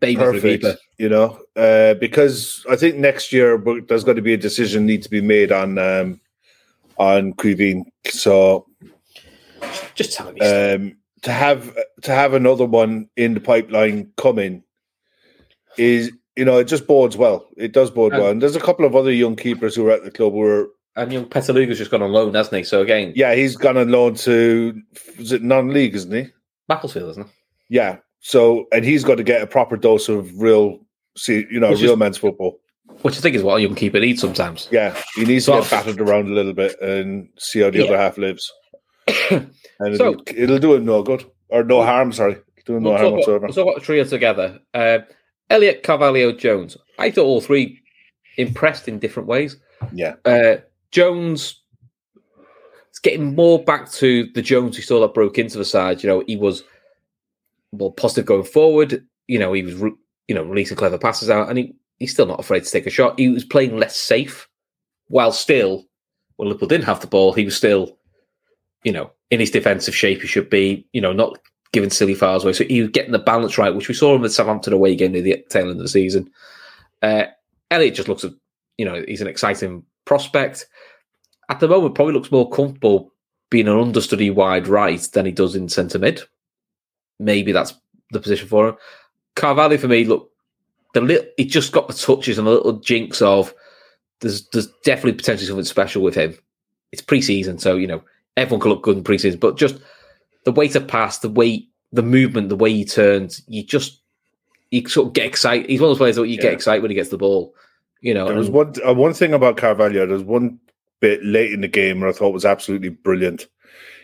baby 0.00 0.16
perfect. 0.16 0.62
keeper. 0.64 0.76
You 0.98 1.08
know, 1.08 1.38
uh, 1.56 1.94
because 1.94 2.64
I 2.70 2.76
think 2.76 2.96
next 2.96 3.32
year 3.32 3.56
there's 3.88 4.04
going 4.04 4.16
to 4.16 4.22
be 4.22 4.34
a 4.34 4.38
decision 4.38 4.86
need 4.86 5.02
to 5.02 5.10
be 5.10 5.20
made 5.22 5.50
on 5.50 5.78
um, 5.78 6.20
on 6.98 7.32
Caoimhin. 7.34 7.84
So 8.06 8.66
Just 9.94 10.12
tell 10.12 10.32
me. 10.32 10.40
um, 10.40 10.96
to 11.22 11.32
have 11.32 11.74
to 12.02 12.12
have 12.12 12.34
another 12.34 12.66
one 12.66 13.08
in 13.16 13.34
the 13.34 13.40
pipeline 13.40 14.12
coming 14.16 14.62
is 15.78 16.12
you 16.36 16.44
know 16.44 16.58
it 16.58 16.64
just 16.64 16.86
bodes 16.86 17.16
well. 17.16 17.48
It 17.56 17.72
does 17.72 17.90
bode 17.90 18.12
Um, 18.12 18.20
well, 18.20 18.30
and 18.30 18.42
there's 18.42 18.56
a 18.56 18.60
couple 18.60 18.84
of 18.84 18.94
other 18.94 19.12
young 19.12 19.36
keepers 19.36 19.74
who 19.74 19.86
are 19.86 19.92
at 19.92 20.04
the 20.04 20.10
club 20.10 20.34
who 20.34 20.42
are 20.42 20.68
and 20.94 21.12
young 21.12 21.26
Pitaluga's 21.26 21.78
just 21.78 21.90
gone 21.90 22.02
on 22.02 22.12
loan, 22.12 22.34
hasn't 22.34 22.56
he? 22.56 22.64
So 22.64 22.82
again, 22.82 23.12
yeah 23.16 23.34
he's 23.34 23.56
gone 23.56 23.76
on 23.76 23.90
loan 23.90 24.14
to 24.16 24.80
is 25.18 25.32
it 25.32 25.42
non-league 25.42 25.94
isn't 25.94 26.12
he? 26.12 26.30
Macclesfield, 26.68 27.10
isn't 27.10 27.26
it? 27.26 27.32
Yeah, 27.68 27.96
so 28.20 28.66
and 28.72 28.84
he's 28.84 29.04
got 29.04 29.16
to 29.16 29.24
get 29.24 29.42
a 29.42 29.46
proper 29.46 29.76
dose 29.76 30.08
of 30.08 30.38
real 30.40 30.85
see 31.16 31.46
you 31.50 31.60
know 31.60 31.70
Which 31.70 31.78
is- 31.78 31.84
real 31.84 31.96
men's 31.96 32.18
football. 32.18 32.60
which 33.02 33.16
I 33.18 33.20
think 33.20 33.34
is 33.36 33.42
what 33.42 33.56
a 33.56 33.60
young 33.62 33.74
keeper 33.74 34.00
needs 34.00 34.20
sometimes. 34.20 34.68
Yeah, 34.70 34.96
he 35.16 35.24
needs 35.24 35.44
So- 35.46 35.56
to 35.56 35.60
get 35.62 35.70
battered 35.70 36.00
around 36.00 36.28
a 36.28 36.34
little 36.34 36.52
bit 36.54 36.80
and 36.80 37.28
see 37.38 37.60
how 37.60 37.70
the 37.70 37.78
Yeah. 37.78 37.84
other 37.86 37.98
half 37.98 38.16
lives. 38.18 38.50
and 39.30 39.50
So- 39.96 40.12
it'll, 40.12 40.22
it'll 40.34 40.58
do 40.58 40.74
him 40.74 40.84
no 40.84 41.02
good 41.02 41.24
or 41.48 41.62
no 41.64 41.82
harm. 41.82 42.12
Sorry, 42.12 42.36
do 42.64 42.76
him 42.76 42.82
no 42.84 42.90
We'll 42.90 42.98
harm 42.98 43.12
whatsoever. 43.14 43.46
we'll 43.46 43.54
talk 43.54 43.72
about 43.76 43.82
trio 43.84 44.04
together. 44.04 44.60
Uh, 44.74 44.98
Elliott 45.50 45.82
Carvalho 45.82 46.32
Jones. 46.32 46.76
I 46.98 47.10
thought 47.10 47.24
all 47.24 47.40
three 47.40 47.80
impressed 48.36 48.88
in 48.88 48.98
different 48.98 49.28
ways. 49.28 49.56
Yeah, 49.92 50.14
Uh, 50.24 50.56
Jones 50.90 51.60
is 52.92 52.98
getting 53.02 53.34
more 53.34 53.62
back 53.62 53.90
to 53.92 54.28
the 54.34 54.42
Jones 54.42 54.76
we 54.76 54.82
saw 54.82 55.00
that 55.00 55.14
broke 55.14 55.38
into 55.38 55.58
the 55.58 55.64
side. 55.64 56.02
You 56.02 56.08
know, 56.08 56.24
he 56.26 56.36
was 56.36 56.64
more 57.72 57.92
positive 57.92 58.24
going 58.26 58.44
forward. 58.44 59.04
You 59.28 59.38
know, 59.38 59.52
he 59.52 59.62
was 59.62 59.74
you 60.28 60.34
know 60.34 60.42
releasing 60.42 60.76
clever 60.76 60.98
passes 60.98 61.30
out, 61.30 61.48
and 61.48 61.58
he, 61.58 61.74
he's 61.98 62.12
still 62.12 62.26
not 62.26 62.40
afraid 62.40 62.64
to 62.64 62.70
take 62.70 62.86
a 62.86 62.90
shot. 62.90 63.18
He 63.18 63.28
was 63.28 63.44
playing 63.44 63.78
less 63.78 63.96
safe, 63.96 64.48
while 65.08 65.32
still 65.32 65.84
when 66.36 66.48
Liverpool 66.48 66.68
didn't 66.68 66.84
have 66.84 67.00
the 67.00 67.06
ball, 67.06 67.32
he 67.32 67.44
was 67.44 67.56
still 67.56 67.98
you 68.84 68.92
know 68.92 69.10
in 69.30 69.40
his 69.40 69.50
defensive 69.50 69.94
shape. 69.94 70.20
He 70.20 70.26
should 70.26 70.50
be. 70.50 70.86
You 70.92 71.00
know, 71.00 71.12
not 71.12 71.38
giving 71.72 71.90
silly 71.90 72.14
fouls 72.14 72.44
away. 72.44 72.52
So 72.52 72.64
he 72.64 72.80
was 72.80 72.90
getting 72.90 73.12
the 73.12 73.18
balance 73.18 73.58
right, 73.58 73.74
which 73.74 73.88
we 73.88 73.94
saw 73.94 74.14
him 74.14 74.24
at 74.24 74.32
Southampton 74.32 74.72
away 74.72 74.94
game 74.94 75.12
near 75.12 75.22
the 75.22 75.44
tail 75.50 75.68
end 75.68 75.72
of 75.72 75.78
the 75.78 75.88
season. 75.88 76.30
Uh, 77.02 77.24
Elliott 77.70 77.94
just 77.94 78.08
looks 78.08 78.24
you 78.78 78.84
know 78.84 79.04
he's 79.06 79.20
an 79.20 79.28
exciting 79.28 79.82
prospect 80.04 80.66
at 81.48 81.60
the 81.60 81.68
moment 81.68 81.94
probably 81.94 82.14
looks 82.14 82.32
more 82.32 82.50
comfortable 82.50 83.12
being 83.50 83.68
an 83.68 83.78
understudy 83.78 84.30
wide 84.30 84.66
right 84.66 85.00
than 85.12 85.26
he 85.26 85.32
does 85.32 85.54
in 85.54 85.68
centre 85.68 85.98
mid. 85.98 86.22
Maybe 87.18 87.52
that's 87.52 87.74
the 88.10 88.20
position 88.20 88.48
for 88.48 88.68
him. 88.68 88.76
Carvalho 89.36 89.78
for 89.78 89.88
me, 89.88 90.04
look, 90.04 90.30
the 90.94 91.00
little 91.00 91.26
he 91.36 91.44
just 91.44 91.72
got 91.72 91.86
the 91.86 91.94
touches 91.94 92.38
and 92.38 92.48
a 92.48 92.50
little 92.50 92.72
jinx 92.74 93.22
of 93.22 93.54
there's 94.20 94.48
there's 94.48 94.68
definitely 94.84 95.12
potentially 95.12 95.46
something 95.46 95.64
special 95.64 96.02
with 96.02 96.14
him. 96.14 96.36
It's 96.90 97.02
pre-season, 97.02 97.58
so 97.58 97.76
you 97.76 97.86
know 97.86 98.02
everyone 98.36 98.60
can 98.60 98.70
look 98.70 98.82
good 98.82 98.96
in 98.96 99.04
pre-season, 99.04 99.38
but 99.38 99.56
just 99.56 99.76
the 100.44 100.52
way 100.52 100.68
to 100.68 100.80
pass, 100.80 101.18
the 101.18 101.28
way 101.28 101.66
the 101.92 102.02
movement, 102.02 102.48
the 102.48 102.56
way 102.56 102.72
he 102.72 102.84
turns, 102.84 103.42
you 103.46 103.62
just 103.62 104.00
you 104.70 104.88
sort 104.88 105.08
of 105.08 105.12
get 105.12 105.26
excited. 105.26 105.70
He's 105.70 105.80
one 105.80 105.90
of 105.90 105.92
those 105.92 105.98
players 105.98 106.16
that 106.16 106.28
you 106.28 106.40
get 106.40 106.52
excited 106.52 106.82
when 106.82 106.90
he 106.90 106.96
gets 106.96 107.10
the 107.10 107.18
ball. 107.18 107.54
You 108.00 108.14
know, 108.14 108.26
there 108.26 108.36
was 108.36 108.50
one 108.50 108.74
uh, 108.86 108.94
one 108.94 109.14
thing 109.14 109.32
about 109.32 109.56
Carvalho. 109.56 110.06
There's 110.06 110.22
one 110.22 110.58
bit 111.00 111.22
late 111.24 111.52
in 111.52 111.60
the 111.60 111.68
game 111.68 112.00
where 112.00 112.08
I 112.08 112.12
thought 112.12 112.32
was 112.32 112.44
absolutely 112.44 112.88
brilliant. 112.88 113.48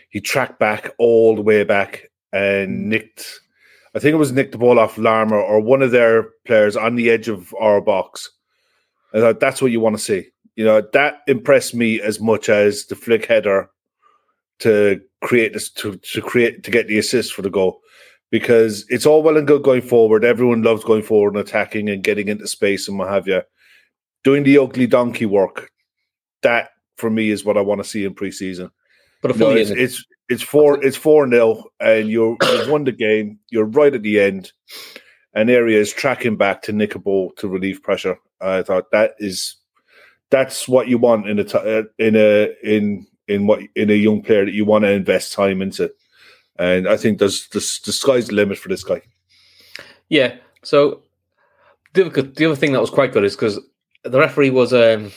He 0.09 0.21
tracked 0.21 0.59
back 0.59 0.93
all 0.99 1.35
the 1.35 1.41
way 1.41 1.63
back 1.63 2.11
and 2.31 2.89
nicked. 2.89 3.39
I 3.95 3.99
think 3.99 4.13
it 4.13 4.17
was 4.17 4.31
nicked 4.31 4.53
the 4.53 4.57
ball 4.57 4.79
off 4.79 4.95
Laimer 4.95 5.33
or 5.33 5.59
one 5.59 5.81
of 5.81 5.91
their 5.91 6.29
players 6.45 6.75
on 6.75 6.95
the 6.95 7.09
edge 7.09 7.27
of 7.27 7.53
our 7.59 7.79
box. 7.79 8.29
I 9.13 9.19
thought 9.19 9.39
that's 9.39 9.61
what 9.61 9.71
you 9.71 9.79
want 9.79 9.95
to 9.95 10.01
see. 10.01 10.27
You 10.55 10.65
know 10.65 10.81
that 10.93 11.21
impressed 11.27 11.73
me 11.73 12.01
as 12.01 12.19
much 12.19 12.49
as 12.49 12.85
the 12.85 12.95
flick 12.95 13.25
header 13.25 13.69
to 14.59 15.01
create 15.21 15.53
this 15.53 15.71
to, 15.71 15.97
to 15.97 16.21
create 16.21 16.63
to 16.63 16.71
get 16.71 16.87
the 16.87 16.99
assist 16.99 17.33
for 17.33 17.41
the 17.41 17.49
goal 17.49 17.81
because 18.29 18.85
it's 18.89 19.05
all 19.05 19.21
well 19.21 19.37
and 19.37 19.47
good 19.47 19.63
going 19.63 19.81
forward. 19.81 20.25
Everyone 20.25 20.63
loves 20.63 20.83
going 20.83 21.03
forward 21.03 21.35
and 21.35 21.47
attacking 21.47 21.89
and 21.89 22.03
getting 22.03 22.27
into 22.27 22.47
space 22.47 22.87
and 22.87 22.97
what 22.97 23.09
have 23.09 23.27
you. 23.27 23.41
Doing 24.23 24.43
the 24.43 24.57
ugly 24.57 24.87
donkey 24.87 25.25
work, 25.25 25.69
that 26.41 26.69
for 26.97 27.09
me 27.09 27.29
is 27.29 27.43
what 27.45 27.57
I 27.57 27.61
want 27.61 27.83
to 27.83 27.87
see 27.87 28.05
in 28.05 28.15
preseason. 28.15 28.71
but 29.21 29.35
No, 29.37 29.51
it's, 29.51 29.69
it's 29.69 30.05
it's 30.29 30.43
four 30.43 30.83
it's 30.83 30.97
four 30.97 31.27
nil, 31.27 31.65
and 31.79 32.09
you're 32.09 32.37
you've 32.41 32.69
won 32.69 32.83
the 32.83 32.91
game. 32.91 33.39
You're 33.49 33.65
right 33.65 33.93
at 33.93 34.03
the 34.03 34.19
end, 34.19 34.51
and 35.33 35.49
area 35.49 35.79
is 35.79 35.91
tracking 35.93 36.37
back 36.37 36.61
to 36.63 36.71
nick 36.71 36.95
a 36.95 36.99
ball 36.99 37.31
to 37.37 37.47
relieve 37.47 37.83
pressure. 37.83 38.17
I 38.41 38.61
thought 38.63 38.91
that 38.91 39.15
is 39.19 39.55
that's 40.29 40.67
what 40.67 40.87
you 40.87 40.97
want 40.97 41.29
in 41.29 41.39
a 41.39 41.43
uh, 41.43 41.83
in 41.99 42.15
a 42.15 42.53
in 42.63 43.05
in 43.27 43.47
what 43.47 43.61
in 43.75 43.89
a 43.89 43.93
young 43.93 44.21
player 44.21 44.45
that 44.45 44.53
you 44.53 44.65
want 44.65 44.83
to 44.83 44.91
invest 44.91 45.33
time 45.33 45.61
into. 45.61 45.91
And 46.57 46.87
I 46.87 46.97
think 46.97 47.19
there's 47.19 47.47
the, 47.49 47.59
the 47.85 47.91
sky's 47.91 48.27
the 48.27 48.35
limit 48.35 48.57
for 48.57 48.69
this 48.69 48.83
guy. 48.83 49.01
Yeah. 50.09 50.35
So 50.61 51.01
the 51.93 52.05
other, 52.05 52.21
the 52.21 52.45
other 52.45 52.55
thing 52.55 52.73
that 52.73 52.81
was 52.81 52.89
quite 52.89 53.11
good 53.11 53.23
is 53.23 53.35
because 53.35 53.59
the 54.03 54.19
referee 54.19 54.51
was 54.51 54.73
um, 54.73 55.11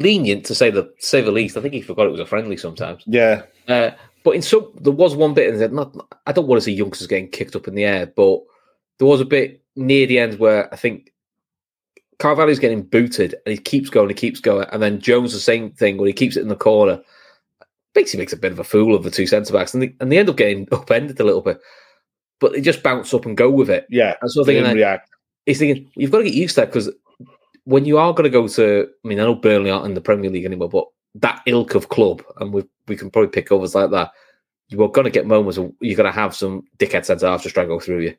lenient 0.00 0.44
to 0.46 0.54
say 0.54 0.70
the 0.70 0.92
say 0.98 1.20
the 1.20 1.30
least. 1.30 1.56
I 1.56 1.60
think 1.60 1.74
he 1.74 1.82
forgot 1.82 2.06
it 2.06 2.12
was 2.12 2.20
a 2.20 2.26
friendly 2.26 2.56
sometimes. 2.56 3.04
Yeah, 3.06 3.42
Uh, 3.68 3.90
but 4.24 4.34
in 4.34 4.42
some, 4.42 4.70
there 4.80 4.92
was 4.92 5.14
one 5.14 5.34
bit, 5.34 5.54
and 5.54 5.72
not 5.72 5.94
I 6.26 6.32
don't 6.32 6.46
want 6.46 6.60
to 6.60 6.64
see 6.64 6.72
youngsters 6.72 7.06
getting 7.06 7.28
kicked 7.28 7.56
up 7.56 7.68
in 7.68 7.74
the 7.74 7.84
air, 7.84 8.06
but 8.06 8.40
there 8.98 9.06
was 9.06 9.20
a 9.20 9.26
bit 9.26 9.62
near 9.76 10.06
the 10.06 10.18
end 10.18 10.38
where 10.38 10.72
I 10.72 10.76
think 10.76 11.12
Carvalho's 12.18 12.58
getting 12.58 12.82
booted, 12.82 13.34
and 13.46 13.52
he 13.52 13.58
keeps 13.58 13.90
going, 13.90 14.08
he 14.08 14.14
keeps 14.14 14.40
going, 14.40 14.66
and 14.72 14.82
then 14.82 15.00
Jones 15.00 15.32
the 15.32 15.40
same 15.40 15.70
thing 15.70 15.96
when 15.96 16.06
he 16.06 16.12
keeps 16.12 16.36
it 16.36 16.42
in 16.42 16.48
the 16.48 16.56
corner. 16.56 17.00
Basically, 17.94 18.20
makes 18.20 18.32
a 18.32 18.36
bit 18.36 18.52
of 18.52 18.58
a 18.58 18.64
fool 18.64 18.94
of 18.94 19.02
the 19.02 19.10
two 19.10 19.26
centre 19.26 19.52
backs, 19.52 19.74
and 19.74 19.82
they, 19.82 19.94
and 20.00 20.12
they 20.12 20.18
end 20.18 20.28
up 20.28 20.36
getting 20.36 20.68
upended 20.72 21.18
a 21.20 21.24
little 21.24 21.40
bit. 21.40 21.60
But 22.40 22.52
they 22.52 22.60
just 22.60 22.82
bounce 22.82 23.12
up 23.12 23.26
and 23.26 23.36
go 23.36 23.50
with 23.50 23.68
it. 23.68 23.86
yeah. 23.90 24.14
And 24.22 24.30
so 24.30 24.44
thinking, 24.44 24.64
like, 24.64 24.74
react. 24.74 25.10
he's 25.44 25.58
thinking 25.58 25.90
you've 25.94 26.10
got 26.10 26.18
to 26.18 26.24
get 26.24 26.34
used 26.34 26.54
to 26.54 26.62
that 26.62 26.68
because 26.68 26.90
when 27.70 27.84
you 27.84 27.98
are 27.98 28.12
going 28.12 28.24
to 28.24 28.30
go 28.30 28.48
to, 28.48 28.88
I 29.04 29.08
mean, 29.08 29.20
I 29.20 29.22
know 29.22 29.34
Burnley 29.36 29.70
aren't 29.70 29.86
in 29.86 29.94
the 29.94 30.00
Premier 30.00 30.28
League 30.28 30.44
anymore, 30.44 30.68
but 30.68 30.86
that 31.14 31.40
ilk 31.46 31.76
of 31.76 31.88
club, 31.88 32.20
and 32.40 32.52
we 32.52 32.64
we 32.88 32.96
can 32.96 33.10
probably 33.10 33.30
pick 33.30 33.52
others 33.52 33.76
like 33.76 33.90
that. 33.92 34.10
You 34.68 34.82
are 34.82 34.88
going 34.88 35.04
to 35.04 35.10
get 35.10 35.26
moments 35.26 35.56
where 35.56 35.70
you're 35.80 35.96
going 35.96 36.12
to 36.12 36.20
have 36.20 36.34
some 36.34 36.64
dickhead 36.78 37.04
centre 37.04 37.28
half 37.28 37.44
just 37.44 37.54
try 37.54 37.64
go 37.64 37.78
through 37.78 38.00
you, 38.00 38.16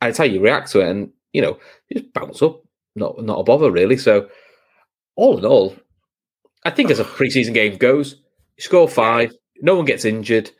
and 0.00 0.08
it's 0.08 0.16
how 0.16 0.24
you 0.24 0.40
react 0.40 0.70
to 0.72 0.80
it, 0.80 0.88
and 0.88 1.10
you 1.34 1.42
know, 1.42 1.58
you 1.88 2.00
just 2.00 2.14
bounce 2.14 2.40
up, 2.40 2.62
not 2.96 3.22
not 3.22 3.40
a 3.40 3.44
bother 3.44 3.70
really. 3.70 3.98
So, 3.98 4.30
all 5.16 5.36
in 5.36 5.44
all, 5.44 5.76
I 6.64 6.70
think 6.70 6.90
as 6.90 6.98
a 6.98 7.04
preseason 7.04 7.52
game 7.52 7.76
goes, 7.76 8.22
you 8.56 8.62
score 8.62 8.88
five, 8.88 9.34
no 9.60 9.74
one 9.74 9.84
gets 9.84 10.06
injured. 10.06 10.50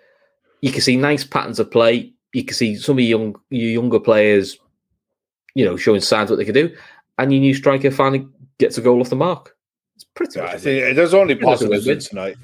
You 0.60 0.70
can 0.70 0.82
see 0.82 0.96
nice 0.96 1.24
patterns 1.24 1.58
of 1.58 1.70
play. 1.70 2.12
You 2.34 2.44
can 2.44 2.54
see 2.54 2.76
some 2.76 2.98
of 2.98 3.00
your 3.00 3.18
young 3.18 3.36
your 3.48 3.70
younger 3.70 4.00
players 4.00 4.58
you 5.54 5.64
know, 5.64 5.76
showing 5.76 6.00
signs 6.00 6.30
what 6.30 6.36
they 6.36 6.44
can 6.44 6.54
do, 6.54 6.74
and 7.20 7.32
your 7.32 7.40
new 7.40 7.54
striker 7.54 7.90
finally 7.90 8.26
gets 8.58 8.78
a 8.78 8.80
goal 8.80 9.00
off 9.00 9.10
the 9.10 9.16
mark. 9.16 9.54
It's 9.94 10.04
pretty. 10.14 10.38
Yeah, 10.38 10.46
much 10.46 10.54
I 10.54 10.58
think 10.58 10.96
there's 10.96 11.14
only 11.14 11.34
Pretty 11.34 11.46
much 11.46 11.58
positives 11.60 11.86
win-win. 11.86 12.00
tonight. 12.00 12.36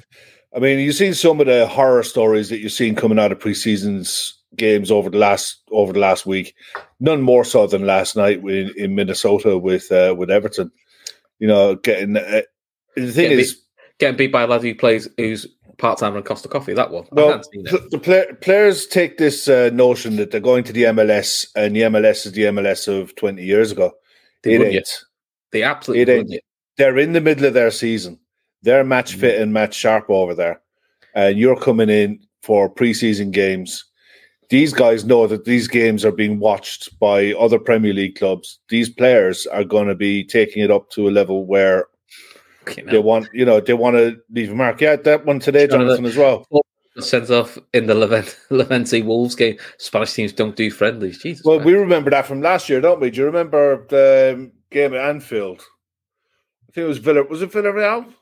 I 0.55 0.59
mean, 0.59 0.79
you've 0.79 0.95
seen 0.95 1.15
some 1.15 1.41
of 1.41 1.47
the 1.47 1.67
horror 1.67 2.03
stories 2.03 2.49
that 2.51 2.59
you've 2.59 2.73
seen 2.73 2.95
coming 2.95 3.19
out 3.19 3.33
of 3.33 3.39
preseason's 3.39 4.35
games 4.57 4.91
over 4.91 5.11
the 5.11 5.19
last 5.19 5.63
over 5.71 5.93
the 5.93 5.99
last 5.99 6.27
week. 6.27 6.55
None 7.01 7.23
more 7.23 7.45
so 7.45 7.67
than 7.67 7.87
last 7.87 8.17
night 8.17 8.39
in, 8.39 8.73
in 8.77 8.95
Minnesota 8.95 9.59
with 9.59 9.91
uh, 9.91 10.15
with 10.17 10.31
Everton. 10.31 10.71
You 11.39 11.49
know, 11.49 11.75
getting 11.77 12.17
uh, 12.17 12.43
the 12.95 13.13
thing 13.13 13.25
Getting 13.25 13.39
is, 13.39 13.63
getting 13.99 14.17
beat 14.17 14.33
by 14.33 14.43
a 14.43 14.47
lad 14.47 14.63
who 14.63 14.75
plays 14.75 15.09
who's 15.17 15.47
part 15.79 15.99
time 15.99 16.17
on 16.17 16.23
Costa 16.23 16.49
Coffee. 16.49 16.75
That 16.75 16.91
one. 16.91 17.07
Well, 17.13 17.29
haven't 17.29 17.47
seen 17.53 17.65
the, 17.65 17.89
the 17.91 17.99
play, 17.99 18.27
players 18.41 18.87
take 18.87 19.19
this 19.19 19.49
uh, 19.49 19.71
notion 19.73 20.17
that 20.17 20.31
they're 20.31 20.41
going 20.41 20.65
to 20.65 20.73
the 20.73 20.85
MLS 20.85 21.47
and 21.55 21.75
the 21.75 21.83
MLS 21.83 22.27
is 22.27 22.33
the 22.33 22.43
MLS 22.43 22.89
of 22.89 23.15
20 23.17 23.43
years 23.43 23.73
ago. 23.73 23.93
They 24.47 24.55
it 24.55 24.75
ain't. 24.75 25.05
They 25.53 25.63
absolutely 25.63 26.03
it 26.03 26.09
ain't. 26.09 26.41
they're 26.77 26.99
in 26.99 27.13
the 27.13 27.21
middle 27.21 27.45
of 27.47 27.55
their 27.55 27.71
season. 27.71 28.19
They're 28.63 28.85
match 28.85 29.17
Mm. 29.17 29.21
fit 29.21 29.41
and 29.41 29.53
match 29.53 29.75
sharp 29.75 30.07
over 30.09 30.35
there. 30.35 30.61
And 31.15 31.39
you're 31.39 31.57
coming 31.61 31.89
in 31.89 32.21
for 32.43 32.73
preseason 32.73 33.31
games. 33.31 33.85
These 34.51 34.73
guys 34.73 35.05
know 35.05 35.27
that 35.27 35.45
these 35.45 35.67
games 35.67 36.05
are 36.05 36.13
being 36.13 36.39
watched 36.39 36.97
by 37.01 37.33
other 37.33 37.59
Premier 37.59 37.93
League 37.93 38.17
clubs. 38.17 38.61
These 38.69 38.91
players 38.91 39.47
are 39.49 39.65
going 39.65 39.89
to 39.89 39.95
be 39.97 40.23
taking 40.25 40.63
it 40.63 40.71
up 40.71 40.89
to 40.91 41.09
a 41.09 41.11
level 41.11 41.47
where 41.47 41.87
they 42.91 42.99
want, 42.99 43.29
you 43.33 43.45
know, 43.45 43.61
they 43.61 43.75
want 43.75 43.97
to 43.97 44.17
leave 44.31 44.51
a 44.51 44.55
mark. 44.55 44.81
Yeah, 44.81 44.97
that 44.97 45.25
one 45.25 45.41
today, 45.41 45.67
Jonathan- 45.67 46.05
Jonathan, 46.05 46.05
as 46.07 46.17
well. 46.17 46.47
Sent 46.99 47.31
off 47.31 47.59
in 47.75 47.87
the 47.87 47.95
Levent, 47.95 48.39
Levante 48.51 49.03
Wolves 49.03 49.35
game. 49.35 49.59
Spanish 49.79 50.15
teams 50.15 50.33
don't 50.33 50.57
do 50.57 50.71
friendlies. 50.71 51.19
Jesus. 51.19 51.45
Well, 51.45 51.59
man. 51.59 51.67
we 51.67 51.75
remember 51.75 52.11
that 52.11 52.27
from 52.27 52.41
last 52.41 52.69
year, 52.69 52.81
don't 52.81 53.01
we? 53.01 53.11
Do 53.11 53.21
you 53.21 53.27
remember 53.27 53.87
the 53.89 54.35
um, 54.35 54.53
game 54.71 54.95
at 54.95 55.09
Anfield? 55.09 55.61
I 56.69 56.73
think 56.73 56.85
it 56.85 56.89
was 56.89 56.99
Villa. 56.99 57.23
Was 57.25 57.43
it 57.43 57.53
Villarreal? 57.53 58.13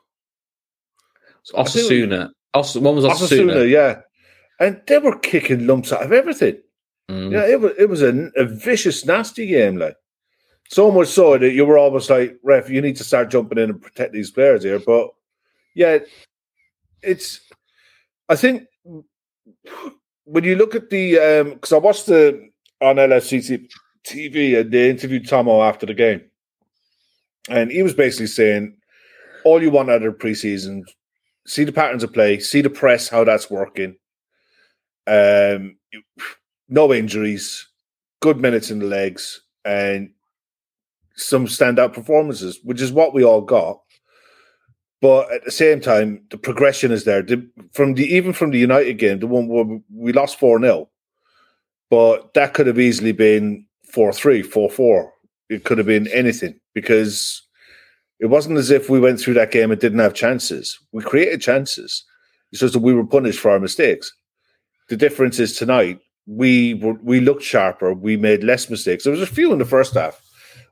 Osasuna. 1.52 2.30
Os- 2.54 2.76
one 2.76 2.96
was 2.96 3.04
Osasuna. 3.04 3.52
Osasuna, 3.52 3.70
yeah. 3.70 4.00
And 4.60 4.80
they 4.86 4.98
were 4.98 5.18
kicking 5.18 5.66
lumps 5.66 5.92
out 5.92 6.02
of 6.02 6.12
everything. 6.12 6.58
Mm. 7.10 7.32
Yeah, 7.32 7.46
it 7.46 7.60
was 7.60 7.72
it 7.78 7.88
was 7.88 8.02
a, 8.02 8.30
a 8.36 8.44
vicious, 8.44 9.04
nasty 9.04 9.46
game, 9.46 9.76
like 9.76 9.96
so 10.68 10.90
much 10.90 11.08
so 11.08 11.36
that 11.36 11.52
you 11.52 11.66
were 11.66 11.78
almost 11.78 12.08
like, 12.10 12.38
ref, 12.42 12.70
you 12.70 12.80
need 12.80 12.96
to 12.96 13.04
start 13.04 13.30
jumping 13.30 13.58
in 13.58 13.70
and 13.70 13.82
protect 13.82 14.12
these 14.12 14.30
players 14.30 14.62
here. 14.64 14.78
But 14.78 15.10
yeah, 15.74 15.98
it's. 17.02 17.40
I 18.28 18.36
think 18.36 18.64
when 20.24 20.44
you 20.44 20.56
look 20.56 20.74
at 20.74 20.90
the 20.90 21.52
because 21.54 21.72
I 21.72 21.78
watched 21.78 22.06
the 22.06 22.48
on 22.80 22.96
LFC 22.96 23.68
TV 24.06 24.60
and 24.60 24.72
they 24.72 24.90
interviewed 24.90 25.28
Tomo 25.28 25.62
after 25.62 25.86
the 25.86 25.94
game, 25.94 26.22
and 27.48 27.70
he 27.70 27.82
was 27.82 27.94
basically 27.94 28.26
saying, 28.26 28.76
all 29.44 29.62
you 29.62 29.70
want 29.70 29.90
out 29.90 30.02
of 30.02 30.18
preseason, 30.18 30.82
see 31.46 31.64
the 31.64 31.72
patterns 31.72 32.02
of 32.02 32.12
play, 32.12 32.38
see 32.40 32.62
the 32.62 32.70
press, 32.70 33.08
how 33.08 33.24
that's 33.24 33.50
working. 33.50 33.96
Um, 35.06 35.76
no 36.68 36.92
injuries, 36.92 37.68
good 38.20 38.40
minutes 38.40 38.70
in 38.70 38.78
the 38.78 38.86
legs, 38.86 39.42
and 39.64 40.10
some 41.16 41.46
standout 41.46 41.92
performances, 41.92 42.58
which 42.64 42.80
is 42.80 42.90
what 42.90 43.14
we 43.14 43.22
all 43.22 43.42
got. 43.42 43.80
But 45.04 45.30
at 45.30 45.44
the 45.44 45.50
same 45.50 45.82
time, 45.82 46.22
the 46.30 46.38
progression 46.38 46.90
is 46.90 47.04
there. 47.04 47.20
The, 47.20 47.46
from 47.74 47.92
the 47.92 48.04
even 48.04 48.32
from 48.32 48.52
the 48.52 48.58
United 48.58 48.94
game, 48.94 49.18
the 49.18 49.26
one 49.26 49.48
where 49.48 49.78
we 49.92 50.14
lost 50.14 50.38
4 50.38 50.58
0, 50.58 50.88
but 51.90 52.32
that 52.32 52.54
could 52.54 52.66
have 52.66 52.78
easily 52.78 53.12
been 53.12 53.66
4 53.92 54.14
3, 54.14 54.40
4 54.40 54.70
4. 54.70 55.12
It 55.50 55.64
could 55.64 55.76
have 55.76 55.86
been 55.86 56.08
anything 56.08 56.58
because 56.72 57.42
it 58.18 58.28
wasn't 58.28 58.56
as 58.56 58.70
if 58.70 58.88
we 58.88 58.98
went 58.98 59.20
through 59.20 59.34
that 59.34 59.50
game 59.50 59.70
and 59.70 59.78
didn't 59.78 59.98
have 59.98 60.14
chances. 60.14 60.78
We 60.92 61.02
created 61.02 61.42
chances. 61.42 62.02
It's 62.50 62.60
just 62.60 62.72
that 62.72 62.80
we 62.80 62.94
were 62.94 63.06
punished 63.06 63.40
for 63.40 63.50
our 63.50 63.60
mistakes. 63.60 64.10
The 64.88 64.96
difference 64.96 65.38
is 65.38 65.54
tonight, 65.54 66.00
we 66.26 66.72
were, 66.72 66.94
we 67.02 67.20
looked 67.20 67.42
sharper. 67.42 67.92
We 67.92 68.16
made 68.16 68.42
less 68.42 68.70
mistakes. 68.70 69.04
There 69.04 69.10
was 69.10 69.20
a 69.20 69.26
few 69.26 69.52
in 69.52 69.58
the 69.58 69.66
first 69.66 69.92
half. 69.92 70.18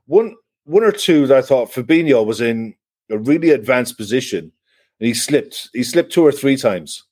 One 0.07 0.35
one 0.63 0.83
or 0.83 0.91
two 0.91 1.27
that 1.27 1.37
I 1.37 1.43
thought 1.43 1.71
Fabinho 1.71 2.25
was 2.25 2.41
in 2.41 2.73
a 3.09 3.17
really 3.17 3.51
advanced 3.51 3.97
position 3.97 4.51
and 4.99 5.07
he 5.07 5.13
slipped. 5.13 5.69
He 5.73 5.83
slipped 5.83 6.11
two 6.11 6.25
or 6.25 6.31
three 6.31 6.57
times. 6.57 7.03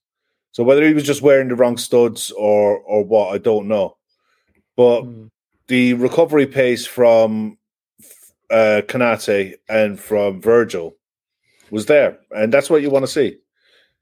So 0.51 0.63
whether 0.63 0.86
he 0.86 0.93
was 0.93 1.04
just 1.04 1.21
wearing 1.21 1.47
the 1.47 1.56
wrong 1.56 1.77
studs 1.77 2.32
or 2.32 2.80
or 2.80 3.04
what, 3.04 3.34
I 3.34 3.38
don't 3.38 3.67
know. 3.67 3.97
But 4.75 5.04
mm. 5.04 5.30
the 5.67 5.93
recovery 5.95 6.47
pace 6.47 6.86
from 6.86 7.58
uh, 8.49 8.82
Konate 8.88 9.56
and 9.69 9.99
from 9.99 10.41
Virgil 10.41 10.95
was 11.69 11.86
there, 11.86 12.19
and 12.32 12.54
that's 12.54 12.69
what 12.69 12.82
you 12.82 12.89
want 12.89 13.04
to 13.04 13.12
see. 13.12 13.38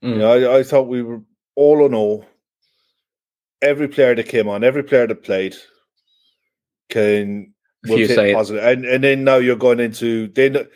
Mm. 0.03 0.09
You 0.09 0.17
know, 0.17 0.31
I, 0.31 0.59
I 0.59 0.63
thought 0.63 0.87
we 0.87 1.03
were 1.03 1.21
all 1.55 1.85
in 1.85 1.93
all 1.93 2.25
every 3.61 3.87
player 3.87 4.15
that 4.15 4.27
came 4.27 4.47
on, 4.47 4.63
every 4.63 4.83
player 4.83 5.07
that 5.07 5.23
played 5.23 5.55
can 6.89 7.53
will 7.87 8.07
take 8.07 8.35
positive. 8.35 8.63
And 8.63 8.85
and 8.85 9.03
then 9.03 9.23
now 9.23 9.37
you're 9.37 9.55
going 9.55 9.79
into 9.79 10.27
then 10.29 10.67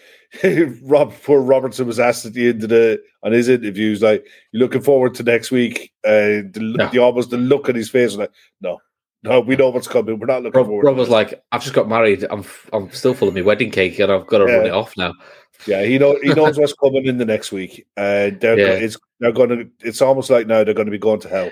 Rob 0.83 1.13
poor 1.23 1.41
Robertson 1.41 1.85
was 1.85 1.99
asked 1.99 2.25
at 2.25 2.33
the 2.33 2.49
end 2.49 2.63
of 2.63 2.69
the 2.69 3.01
on 3.21 3.31
his 3.31 3.49
interviews 3.49 4.01
like 4.01 4.25
you're 4.51 4.61
looking 4.61 4.81
forward 4.81 5.13
to 5.15 5.23
next 5.23 5.51
week. 5.51 5.91
Uh, 6.03 6.41
the, 6.51 6.73
no. 6.77 6.89
the 6.89 6.99
almost 6.99 7.29
the 7.29 7.37
look 7.37 7.69
on 7.69 7.75
his 7.75 7.89
face 7.89 8.11
was 8.11 8.17
like 8.17 8.31
no. 8.61 8.79
No, 9.25 9.39
we 9.39 9.55
know 9.55 9.69
what's 9.69 9.87
coming. 9.87 10.19
We're 10.19 10.25
not 10.25 10.43
looking 10.43 10.57
Rob, 10.57 10.67
forward. 10.67 10.85
Rob 10.85 10.97
was 10.97 11.07
like, 11.07 11.41
"I've 11.53 11.61
just 11.61 11.73
got 11.73 11.87
married. 11.87 12.25
I'm 12.29 12.43
I'm 12.73 12.91
still 12.91 13.13
full 13.13 13.29
of 13.29 13.35
my 13.35 13.41
wedding 13.41 13.71
cake, 13.71 13.97
and 13.99 14.11
I've 14.11 14.27
got 14.27 14.39
to 14.39 14.45
yeah. 14.45 14.57
run 14.57 14.65
it 14.65 14.73
off 14.73 14.97
now." 14.97 15.13
Yeah, 15.65 15.83
he 15.83 15.97
know 15.97 16.19
he 16.21 16.33
knows 16.33 16.59
what's 16.59 16.73
coming 16.73 17.05
in 17.05 17.17
the 17.17 17.25
next 17.25 17.53
week. 17.53 17.87
Uh, 17.95 18.31
they're 18.37 18.59
yeah. 18.59 18.73
it's 18.73 18.97
they're 19.21 19.31
going 19.31 19.49
to. 19.49 19.69
It's 19.79 20.01
almost 20.01 20.29
like 20.29 20.45
now 20.45 20.65
they're 20.65 20.73
going 20.73 20.87
to 20.87 20.91
be 20.91 20.97
going 20.97 21.21
to 21.21 21.29
hell. 21.29 21.51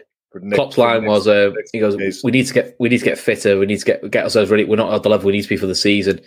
Klopp's 0.53 0.77
line 0.77 1.05
was, 1.05 1.27
uh, 1.27 1.51
he 1.73 1.79
goes, 1.79 1.95
days. 1.97 2.23
"We 2.23 2.31
need 2.31 2.47
to 2.47 2.53
get, 2.53 2.75
we 2.79 2.87
need 2.87 2.99
to 2.99 3.05
get 3.05 3.19
fitter. 3.19 3.57
We 3.57 3.65
need 3.65 3.79
to 3.79 3.85
get 3.85 4.11
get 4.11 4.23
ourselves 4.25 4.51
ready. 4.51 4.65
We're 4.65 4.75
not 4.75 4.93
at 4.93 5.03
the 5.03 5.09
level 5.09 5.27
we 5.27 5.33
need 5.33 5.43
to 5.43 5.49
be 5.49 5.57
for 5.57 5.67
the 5.67 5.75
season. 5.75 6.19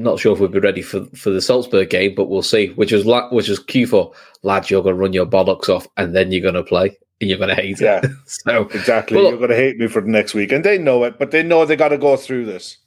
Not 0.00 0.18
sure 0.18 0.32
if 0.32 0.40
we'll 0.40 0.48
be 0.48 0.58
ready 0.58 0.80
for 0.80 1.04
for 1.14 1.28
the 1.28 1.42
Salzburg 1.42 1.90
game, 1.90 2.14
but 2.14 2.30
we'll 2.30 2.42
see. 2.42 2.68
Which 2.68 2.90
is 2.90 3.04
which 3.30 3.48
is 3.48 3.58
Q 3.58 3.86
for 3.86 4.12
lads. 4.42 4.70
You're 4.70 4.82
going 4.82 4.94
to 4.94 5.00
run 5.00 5.12
your 5.12 5.26
bollocks 5.26 5.68
off, 5.68 5.86
and 5.98 6.16
then 6.16 6.32
you're 6.32 6.40
going 6.40 6.54
to 6.54 6.62
play, 6.62 6.96
and 7.20 7.28
you're 7.28 7.38
going 7.38 7.54
to 7.54 7.62
hate 7.62 7.80
yeah, 7.80 8.00
it. 8.02 8.10
so 8.26 8.62
exactly, 8.62 9.18
well, 9.18 9.28
you're 9.28 9.38
going 9.38 9.50
to 9.50 9.56
hate 9.56 9.76
me 9.76 9.88
for 9.88 10.00
the 10.00 10.08
next 10.08 10.32
week, 10.32 10.52
and 10.52 10.64
they 10.64 10.78
know 10.78 11.04
it, 11.04 11.18
but 11.18 11.32
they 11.32 11.42
know 11.42 11.66
they 11.66 11.76
got 11.76 11.88
to 11.88 11.98
go 11.98 12.16
through 12.16 12.46
this. 12.46 12.78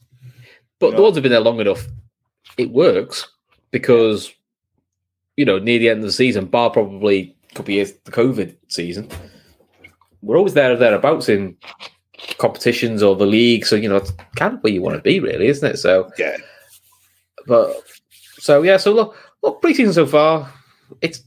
But 0.79 0.87
you 0.87 0.91
know? 0.93 0.97
the 0.97 1.03
ones 1.03 1.15
have 1.15 1.23
been 1.23 1.31
there 1.31 1.41
long 1.41 1.59
enough. 1.59 1.87
It 2.57 2.71
works 2.71 3.29
because 3.69 4.33
you 5.37 5.45
know 5.45 5.59
near 5.59 5.77
the 5.77 5.89
end 5.89 5.99
of 5.99 6.05
the 6.05 6.11
season, 6.11 6.45
bar 6.45 6.71
probably 6.71 7.35
a 7.51 7.55
couple 7.55 7.75
years 7.75 7.93
the 8.05 8.11
COVID 8.11 8.55
season 8.69 9.09
we're 10.23 10.37
always 10.37 10.53
there 10.53 10.71
or 10.71 10.77
thereabouts 10.77 11.29
in 11.29 11.55
competitions 12.37 13.03
or 13.03 13.15
the 13.15 13.25
league. 13.25 13.65
So, 13.65 13.75
you 13.75 13.89
know, 13.89 13.97
it's 13.97 14.13
kind 14.35 14.55
of 14.55 14.63
where 14.63 14.73
you 14.73 14.81
want 14.81 14.95
to 14.95 15.01
be, 15.01 15.19
really, 15.19 15.47
isn't 15.47 15.69
it? 15.69 15.77
So, 15.77 16.09
yeah. 16.17 16.37
But, 17.47 17.75
so, 18.39 18.61
yeah, 18.61 18.77
so 18.77 18.93
look, 18.93 19.15
look, 19.41 19.61
preseason 19.61 19.93
so 19.93 20.05
far, 20.05 20.51
it's, 21.01 21.21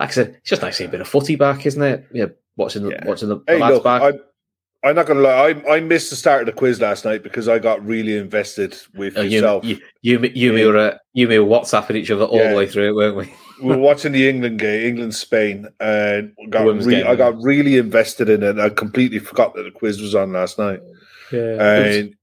like 0.00 0.10
I 0.10 0.12
said, 0.12 0.28
it's 0.38 0.48
just 0.50 0.62
nice 0.62 0.76
to 0.76 0.78
see 0.78 0.84
a 0.84 0.88
bit 0.88 1.00
of 1.00 1.08
footy 1.08 1.36
back, 1.36 1.66
isn't 1.66 1.82
it? 1.82 2.06
Yeah, 2.12 2.26
watching 2.56 2.82
the, 2.82 2.90
yeah. 2.90 3.06
watching 3.06 3.28
the, 3.28 3.42
the 3.46 3.58
lads 3.58 3.74
look, 3.74 3.84
back. 3.84 4.02
I, 4.02 4.12
I'm 4.84 4.96
not 4.96 5.06
going 5.06 5.18
to 5.18 5.22
lie. 5.22 5.50
I, 5.50 5.76
I 5.76 5.80
missed 5.80 6.10
the 6.10 6.16
start 6.16 6.40
of 6.40 6.46
the 6.46 6.52
quiz 6.52 6.80
last 6.80 7.04
night 7.04 7.22
because 7.22 7.48
I 7.48 7.60
got 7.60 7.84
really 7.86 8.16
invested 8.16 8.76
with 8.96 9.16
oh, 9.16 9.22
yourself. 9.22 9.64
You, 9.64 9.78
you, 10.00 10.18
you, 10.18 10.30
you, 10.34 10.56
yeah. 10.56 10.66
were, 10.66 10.76
uh, 10.76 10.98
you 11.12 11.28
were 11.28 11.34
WhatsApping 11.34 11.94
each 11.94 12.10
other 12.10 12.24
all 12.24 12.38
yeah. 12.38 12.50
the 12.50 12.56
way 12.56 12.66
through 12.66 12.88
it, 12.88 12.94
weren't 12.96 13.16
we? 13.16 13.32
we 13.62 13.68
were 13.68 13.78
watching 13.78 14.12
the 14.12 14.28
England 14.28 14.58
game, 14.58 14.86
England 14.86 15.14
Spain, 15.14 15.68
and 15.78 16.34
got 16.50 16.64
re- 16.84 17.04
I 17.04 17.14
got 17.14 17.40
really 17.40 17.76
invested 17.76 18.28
in 18.28 18.42
it. 18.42 18.58
I 18.58 18.70
completely 18.70 19.20
forgot 19.20 19.54
that 19.54 19.62
the 19.62 19.70
quiz 19.70 20.00
was 20.00 20.14
on 20.14 20.32
last 20.32 20.58
night. 20.58 20.80
Yeah, 21.30 21.62
and 21.62 22.14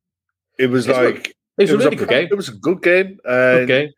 it 0.57 0.67
was, 0.67 0.87
it 0.87 0.89
was 0.95 0.97
like 0.97 1.27
it 1.29 1.35
was, 1.63 1.71
it 1.71 1.75
was 1.75 1.85
a 1.85 1.89
really 1.89 1.97
good 1.97 2.09
game. 2.09 2.27
It 2.31 2.35
was 2.35 2.49
a 2.49 2.53
good 2.53 2.81
game. 2.81 3.19
Good 3.23 3.67
game. 3.67 3.89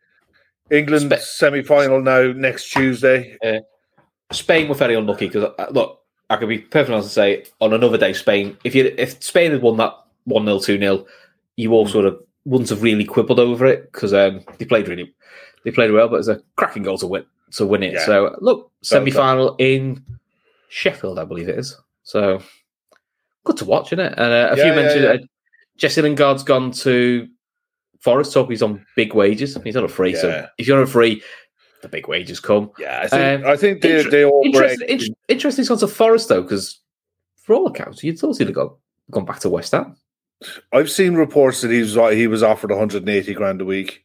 England 0.70 1.12
Sp- 1.12 1.22
semi 1.22 1.62
final 1.62 2.00
now 2.00 2.32
next 2.32 2.70
Tuesday. 2.70 3.36
Yeah. 3.42 3.60
Spain 4.30 4.68
were 4.68 4.74
very 4.74 4.94
unlucky 4.94 5.26
because 5.26 5.52
uh, 5.58 5.66
look, 5.70 6.00
I 6.30 6.36
could 6.36 6.48
be 6.48 6.58
perfectly 6.58 6.94
honest 6.94 7.08
and 7.08 7.12
say 7.12 7.44
on 7.60 7.74
another 7.74 7.98
day, 7.98 8.14
Spain. 8.14 8.56
If 8.64 8.74
you 8.74 8.94
if 8.96 9.22
Spain 9.22 9.52
had 9.52 9.62
won 9.62 9.76
that 9.76 9.94
one 10.24 10.46
0 10.46 10.60
two 10.60 10.78
0 10.78 11.04
you 11.56 11.72
all 11.72 11.86
sort 11.86 12.06
of 12.06 12.18
wouldn't 12.44 12.70
have 12.70 12.82
really 12.82 13.04
quibbled 13.04 13.38
over 13.38 13.66
it 13.66 13.92
because 13.92 14.14
um, 14.14 14.42
they 14.58 14.64
played 14.64 14.88
really 14.88 15.14
they 15.64 15.70
played 15.70 15.92
well, 15.92 16.08
but 16.08 16.20
it's 16.20 16.28
a 16.28 16.40
cracking 16.56 16.82
goal 16.82 16.98
to 16.98 17.06
win 17.06 17.26
to 17.52 17.66
win 17.66 17.82
it. 17.82 17.92
Yeah. 17.92 18.06
So 18.06 18.36
look, 18.40 18.70
semi 18.82 19.10
final 19.10 19.54
in 19.58 20.02
Sheffield, 20.68 21.18
I 21.18 21.24
believe 21.24 21.48
it 21.48 21.58
is. 21.58 21.76
So 22.02 22.42
good 23.44 23.58
to 23.58 23.64
watch, 23.64 23.92
isn't 23.92 24.00
it? 24.00 24.14
And 24.16 24.32
uh, 24.32 24.50
a 24.52 24.56
yeah, 24.56 24.64
few 24.64 24.72
mentioned 24.72 25.04
uh, 25.04 25.26
Jesse 25.76 26.02
Lingard's 26.02 26.42
gone 26.42 26.70
to 26.72 27.28
Forest. 28.02 28.32
Talk 28.32 28.50
he's 28.50 28.62
on 28.62 28.84
big 28.96 29.14
wages. 29.14 29.56
He's 29.64 29.74
not 29.74 29.84
a 29.84 29.88
free. 29.88 30.14
So 30.14 30.46
if 30.58 30.66
you're 30.66 30.76
on 30.76 30.84
a 30.84 30.86
free, 30.86 31.22
the 31.82 31.88
big 31.88 32.08
wages 32.08 32.40
come. 32.40 32.70
Yeah, 32.78 33.00
I 33.02 33.08
think, 33.08 33.44
um, 33.44 33.50
I 33.50 33.56
think 33.56 33.82
they, 33.82 33.98
inter- 33.98 34.10
they 34.10 34.24
all 34.24 34.42
interesting. 34.44 34.88
Inter- 34.88 35.14
interesting 35.28 35.64
sort 35.64 35.82
of 35.82 35.92
Forest 35.92 36.28
though, 36.28 36.42
because 36.42 36.80
for 37.36 37.54
all 37.54 37.66
accounts, 37.66 38.02
you'd 38.02 38.18
thought 38.18 38.38
he'd 38.38 38.46
have 38.46 38.54
gone, 38.54 38.74
gone 39.10 39.24
back 39.24 39.40
to 39.40 39.50
West 39.50 39.72
Ham. 39.72 39.96
I've 40.72 40.90
seen 40.90 41.14
reports 41.14 41.60
that 41.60 41.70
he 41.70 41.80
was 41.80 41.94
he 42.14 42.26
was 42.26 42.42
offered 42.42 42.70
180 42.70 43.34
grand 43.34 43.60
a 43.60 43.64
week. 43.64 44.04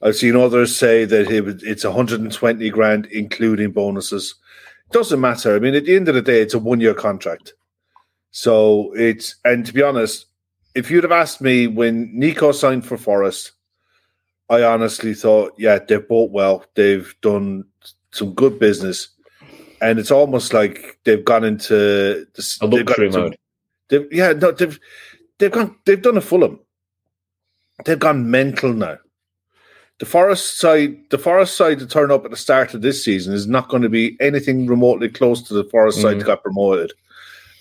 I've 0.00 0.16
seen 0.16 0.36
others 0.36 0.76
say 0.76 1.04
that 1.04 1.30
it's 1.62 1.84
120 1.84 2.70
grand, 2.70 3.06
including 3.06 3.72
bonuses. 3.72 4.36
It 4.86 4.92
doesn't 4.92 5.20
matter. 5.20 5.54
I 5.54 5.58
mean, 5.58 5.74
at 5.74 5.84
the 5.84 5.96
end 5.96 6.08
of 6.08 6.14
the 6.14 6.22
day, 6.22 6.40
it's 6.40 6.54
a 6.54 6.58
one 6.58 6.80
year 6.80 6.94
contract. 6.94 7.54
So 8.30 8.92
it's, 8.94 9.36
and 9.44 9.66
to 9.66 9.72
be 9.72 9.82
honest, 9.82 10.26
if 10.78 10.90
you'd 10.90 11.04
have 11.04 11.12
asked 11.12 11.40
me 11.40 11.66
when 11.66 12.10
Neco 12.16 12.52
signed 12.52 12.86
for 12.86 12.96
Forest, 12.96 13.52
I 14.48 14.62
honestly 14.62 15.14
thought, 15.14 15.52
yeah, 15.58 15.78
they've 15.78 16.06
bought 16.06 16.30
well. 16.30 16.64
They've 16.74 17.14
done 17.20 17.64
some 18.12 18.34
good 18.34 18.58
business. 18.58 19.08
And 19.80 19.98
it's 19.98 20.10
almost 20.10 20.52
like 20.52 20.98
they've 21.04 21.24
gone 21.24 21.44
into 21.44 22.26
the, 22.34 22.58
a 22.60 22.66
luxury 22.66 23.10
mode. 23.10 23.36
They've, 23.88 24.06
yeah, 24.10 24.32
no, 24.32 24.50
they've 24.50 24.78
they've 25.38 25.52
gone 25.52 25.76
they've 25.86 26.02
done 26.02 26.16
a 26.16 26.20
Fulham. 26.20 26.58
They've 27.84 27.98
gone 27.98 28.28
mental 28.28 28.72
now 28.72 28.98
the 29.98 30.06
Forest 30.06 30.58
side, 30.58 30.96
the 31.10 31.18
Forest 31.18 31.56
side 31.56 31.78
to 31.80 31.86
turn 31.86 32.10
up 32.10 32.24
at 32.24 32.30
the 32.30 32.36
start 32.36 32.72
of 32.74 32.82
this 32.82 33.04
season 33.04 33.34
is 33.34 33.46
not 33.46 33.68
going 33.68 33.82
to 33.82 33.88
be 33.88 34.16
anything 34.20 34.66
remotely 34.66 35.08
close 35.08 35.42
to 35.42 35.54
the 35.54 35.64
Forest 35.64 35.98
mm-hmm. 35.98 36.08
side 36.08 36.20
that 36.20 36.26
got 36.26 36.42
promoted, 36.42 36.92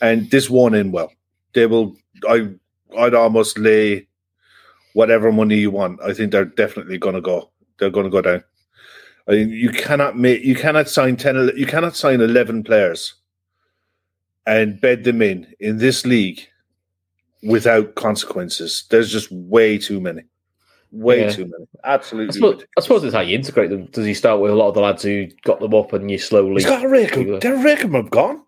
and 0.01 0.30
this 0.30 0.49
won 0.49 0.73
in 0.73 0.91
well. 0.91 1.12
They 1.53 1.65
will. 1.65 1.95
I 2.30 2.49
I'd 2.97 3.13
almost 3.13 3.58
lay 3.58 4.08
whatever 4.93 5.32
money 5.32 5.58
you 5.58 5.71
want. 5.71 6.02
I 6.02 6.13
think 6.13 6.32
they're 6.32 6.45
definitely 6.45 6.97
going 6.97 7.15
to 7.15 7.21
go. 7.21 7.50
They're 7.80 7.89
going 7.89 8.06
to 8.06 8.10
go 8.10 8.21
down. 8.21 8.43
I 9.28 9.32
mean, 9.32 9.50
you 9.50 9.71
cannot 9.71 10.17
make 10.17 10.43
you 10.43 10.56
cannot 10.56 10.88
sign 10.88 11.17
ten. 11.17 11.52
You 11.56 11.65
cannot 11.65 11.95
sign 11.95 12.21
eleven 12.21 12.63
players 12.63 13.13
and 14.45 14.80
bed 14.80 15.04
them 15.04 15.21
in 15.21 15.54
in 15.60 15.78
this 15.78 16.06
league 16.06 16.47
without 17.43 17.95
consequences. 17.95 18.86
There's 18.89 19.12
just 19.12 19.32
way 19.32 19.78
too 19.78 20.00
many. 20.00 20.23
Way 20.91 21.21
yeah. 21.21 21.32
too 21.32 21.45
many. 21.45 21.67
Absolutely. 21.84 22.30
I 22.30 22.34
suppose, 22.34 22.65
I 22.78 22.82
suppose 22.82 23.04
it's 23.04 23.13
how 23.13 23.19
you 23.19 23.36
integrate 23.36 23.69
them. 23.69 23.88
Does 23.88 24.06
he 24.06 24.13
start 24.13 24.39
with 24.39 24.52
a 24.52 24.56
lot 24.56 24.69
of 24.69 24.73
the 24.73 24.82
lads 24.82 25.04
who 25.04 25.28
got 25.43 25.60
them 25.60 25.73
up 25.73 25.91
and 25.91 26.10
you 26.10 26.17
slowly. 26.17 26.54
He's 26.54 26.65
got 26.65 26.84
a 26.84 26.88
rake 26.88 27.15
rake 27.15 27.84
of 27.84 27.91
them 27.91 28.02
have 28.02 28.10
gone. 28.10 28.41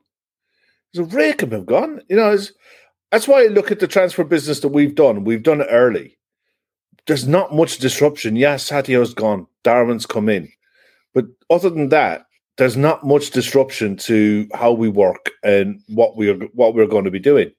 There's 0.93 1.13
a 1.13 1.15
rake 1.15 1.43
of 1.43 1.49
them 1.49 1.59
have 1.59 1.67
gone. 1.67 2.01
You 2.07 2.15
know, 2.15 2.37
that's 3.11 3.27
why 3.27 3.43
I 3.43 3.47
look 3.47 3.71
at 3.71 3.79
the 3.79 3.87
transfer 3.87 4.23
business 4.23 4.59
that 4.61 4.69
we've 4.69 4.95
done. 4.95 5.23
We've 5.23 5.43
done 5.43 5.61
it 5.61 5.67
early. 5.69 6.17
There's 7.07 7.27
not 7.27 7.55
much 7.55 7.77
disruption. 7.77 8.35
Yes, 8.35 8.69
Sadio's 8.69 9.13
gone. 9.13 9.47
Darwin's 9.63 10.05
come 10.05 10.29
in. 10.29 10.51
But 11.13 11.25
other 11.49 11.69
than 11.69 11.89
that, 11.89 12.25
there's 12.57 12.77
not 12.77 13.05
much 13.05 13.31
disruption 13.31 13.95
to 13.97 14.47
how 14.53 14.71
we 14.71 14.89
work 14.89 15.31
and 15.43 15.81
what 15.87 16.17
we 16.17 16.29
are 16.29 16.35
what 16.53 16.75
we're 16.75 16.85
going 16.85 17.05
to 17.05 17.11
be 17.11 17.19
doing. 17.19 17.51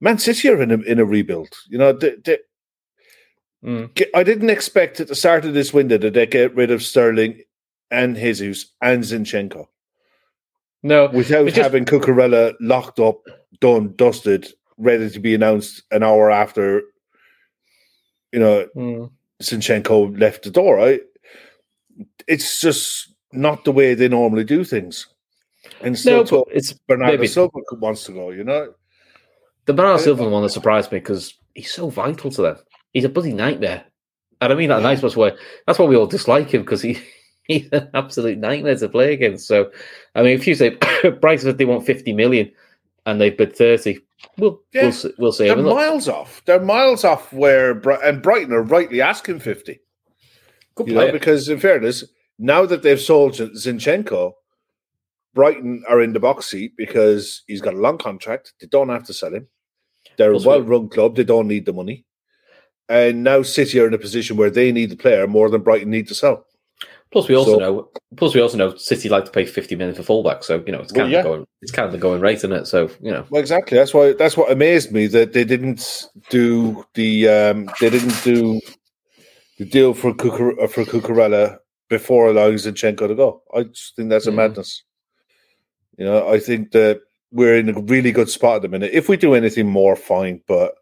Man 0.00 0.18
City 0.18 0.48
are 0.48 0.62
in 0.62 0.70
a, 0.70 0.78
in 0.82 0.98
a 0.98 1.04
rebuild. 1.04 1.48
You 1.68 1.78
know, 1.78 1.92
they, 1.92 2.14
they, 2.24 2.38
Mm. 3.64 3.90
I 4.14 4.22
didn't 4.22 4.50
expect 4.50 5.00
at 5.00 5.08
the 5.08 5.14
start 5.14 5.44
of 5.44 5.54
this 5.54 5.72
window 5.72 5.98
that 5.98 6.14
they 6.14 6.26
get 6.26 6.54
rid 6.54 6.70
of 6.70 6.82
Sterling 6.82 7.42
and 7.90 8.16
Jesus 8.16 8.72
and 8.80 9.02
Zinchenko. 9.02 9.66
No, 10.82 11.08
without 11.08 11.44
just, 11.46 11.58
having 11.58 11.84
Cucurella 11.84 12.54
locked 12.60 12.98
up, 12.98 13.20
done, 13.60 13.92
dusted, 13.96 14.50
ready 14.80 15.10
to 15.10 15.20
be 15.20 15.34
announced 15.34 15.82
an 15.90 16.02
hour 16.02 16.30
after. 16.30 16.82
You 18.32 18.40
know, 18.40 18.68
mm. 18.76 19.10
Zinchenko 19.42 20.18
left 20.18 20.44
the 20.44 20.50
door. 20.50 20.80
I, 20.80 21.00
it's 22.26 22.60
just 22.60 23.14
not 23.32 23.64
the 23.64 23.72
way 23.72 23.94
they 23.94 24.08
normally 24.08 24.44
do 24.44 24.64
things. 24.64 25.06
And 25.82 26.04
No, 26.04 26.44
it's 26.50 26.72
Bernardo 26.72 27.12
maybe 27.12 27.26
Silva 27.26 27.58
wants 27.72 28.04
to 28.04 28.12
go. 28.12 28.30
You 28.30 28.44
know, 28.44 28.74
the 29.66 29.72
Bernardo 29.72 30.02
Silva 30.02 30.28
one 30.28 30.42
that 30.42 30.50
surprised 30.50 30.90
me 30.92 30.98
because 30.98 31.34
he's 31.54 31.72
so 31.72 31.90
vital 31.90 32.30
to 32.30 32.42
them. 32.42 32.56
He's 32.92 33.04
a 33.04 33.08
bloody 33.08 33.32
nightmare, 33.32 33.84
and 34.40 34.52
I 34.52 34.56
mean 34.56 34.70
that 34.70 34.78
in 34.78 34.84
a 34.84 34.94
nice 34.94 35.16
way. 35.16 35.32
That's 35.66 35.78
why 35.78 35.84
we 35.86 35.96
all 35.96 36.06
dislike 36.06 36.50
him 36.50 36.62
because 36.62 36.82
he 36.82 36.98
he's 37.44 37.68
an 37.72 37.90
absolute 37.94 38.38
nightmare 38.38 38.76
to 38.76 38.88
play 38.88 39.12
against. 39.12 39.46
So, 39.46 39.70
I 40.14 40.22
mean, 40.22 40.32
if 40.32 40.46
you 40.46 40.54
say 40.54 40.70
Brighton 41.20 41.44
said 41.44 41.58
they 41.58 41.64
want 41.64 41.86
fifty 41.86 42.12
million 42.12 42.50
and 43.06 43.20
they 43.20 43.30
bid 43.30 43.54
thirty, 43.54 44.00
we'll 44.38 44.60
Yeah. 44.72 44.82
we'll 44.82 44.92
see, 44.92 45.12
we'll 45.18 45.32
see. 45.32 45.46
They're 45.46 45.56
mean, 45.56 45.66
look, 45.66 45.76
miles 45.76 46.08
off. 46.08 46.42
They're 46.44 46.60
miles 46.60 47.04
off 47.04 47.32
where 47.32 47.72
and 48.04 48.22
Brighton 48.22 48.52
are 48.52 48.62
rightly 48.62 49.00
asking 49.00 49.40
fifty. 49.40 49.80
good 50.74 50.88
You 50.88 50.94
know, 50.94 51.12
because 51.12 51.48
in 51.48 51.60
fairness, 51.60 52.04
now 52.38 52.66
that 52.66 52.82
they've 52.82 53.00
sold 53.00 53.34
Zinchenko, 53.34 54.32
Brighton 55.34 55.84
are 55.88 56.00
in 56.00 56.12
the 56.12 56.20
box 56.20 56.46
seat 56.46 56.72
because 56.76 57.42
he's 57.46 57.60
got 57.60 57.74
a 57.74 57.78
long 57.78 57.98
contract. 57.98 58.54
They 58.60 58.66
don't 58.66 58.88
have 58.88 59.04
to 59.04 59.12
sell 59.12 59.34
him. 59.34 59.46
They're 60.16 60.32
Plus 60.32 60.44
a 60.44 60.48
well-run 60.48 60.88
club. 60.88 61.16
They 61.16 61.24
don't 61.24 61.48
need 61.48 61.66
the 61.66 61.72
money. 61.72 62.04
And 62.88 63.22
now 63.22 63.42
City 63.42 63.78
are 63.78 63.86
in 63.86 63.94
a 63.94 63.98
position 63.98 64.36
where 64.36 64.50
they 64.50 64.72
need 64.72 64.90
the 64.90 64.96
player 64.96 65.26
more 65.26 65.48
than 65.48 65.62
Brighton 65.62 65.90
need 65.90 66.08
to 66.08 66.14
sell. 66.14 66.46
Plus, 67.12 67.28
we 67.28 67.34
also 67.34 67.54
So- 67.54 67.58
know. 67.58 67.88
Plus, 68.16 68.34
we 68.34 68.40
also 68.40 68.56
know 68.56 68.76
City 68.76 69.08
like 69.08 69.24
to 69.24 69.30
pay 69.30 69.44
fifty 69.44 69.74
million 69.76 69.94
for 69.96 70.02
fullback. 70.02 70.44
So 70.44 70.62
you 70.66 70.72
know, 70.72 70.80
it's 70.80 70.92
Well, 70.92 71.02
kind 71.02 71.12
yeah. 71.12 71.18
of 71.20 71.24
going. 71.24 71.46
It's 71.62 71.72
kind 71.72 71.86
of 71.86 71.92
the 71.92 71.98
going 71.98 72.20
rate, 72.20 72.36
isn't 72.38 72.52
it? 72.52 72.66
So 72.66 72.88
you 73.00 73.10
know, 73.10 73.24
Well, 73.30 73.40
exactly. 73.40 73.76
That's 73.78 73.92
why. 73.94 74.12
That's 74.12 74.36
what 74.36 74.50
amazed 74.52 74.92
me 74.92 75.06
that 75.08 75.32
they 75.32 75.44
didn't 75.44 76.06
do 76.28 76.84
the. 76.94 77.28
Um, 77.28 77.70
they 77.80 77.90
didn't 77.90 78.22
do 78.22 78.60
the 79.58 79.64
deal 79.64 79.92
for 79.94 80.12
Cucur- 80.14 80.62
uh, 80.62 80.66
for 80.68 80.84
Cucurella 80.84 81.58
before 81.88 82.28
allowing 82.30 82.54
Zinchenko 82.54 83.08
to 83.08 83.14
go. 83.14 83.42
I 83.54 83.64
just 83.64 83.96
think 83.96 84.08
that's 84.10 84.26
a 84.26 84.30
Mhm. 84.30 84.36
madness. 84.36 84.84
You 85.98 86.04
know, 86.04 86.28
I 86.28 86.38
think 86.38 86.70
that 86.72 87.00
we're 87.32 87.56
in 87.56 87.68
a 87.70 87.80
really 87.80 88.12
good 88.12 88.28
spot 88.30 88.56
at 88.56 88.62
the 88.62 88.68
minute. 88.68 88.90
If 88.92 89.08
we 89.08 89.16
do 89.16 89.34
anything 89.34 89.66
more, 89.68 89.96
fine. 89.96 90.40
But 90.46 90.74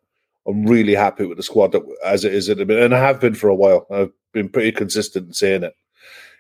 I'm 0.47 0.65
really 0.67 0.95
happy 0.95 1.25
with 1.27 1.37
the 1.39 1.43
squad 1.43 1.73
that, 1.73 1.83
as 2.05 2.25
it 2.25 2.33
is 2.35 2.49
at 2.49 2.59
the 2.59 2.65
minute, 2.67 2.85
and 2.85 2.95
I 2.95 3.01
have 3.01 3.21
been 3.21 3.35
for 3.35 3.49
a 3.49 3.55
while. 3.55 3.87
I've 3.91 4.13
been 4.33 4.49
pretty 4.49 4.73
consistent 4.73 5.27
in 5.29 5.33
saying 5.33 5.63
it. 5.65 5.75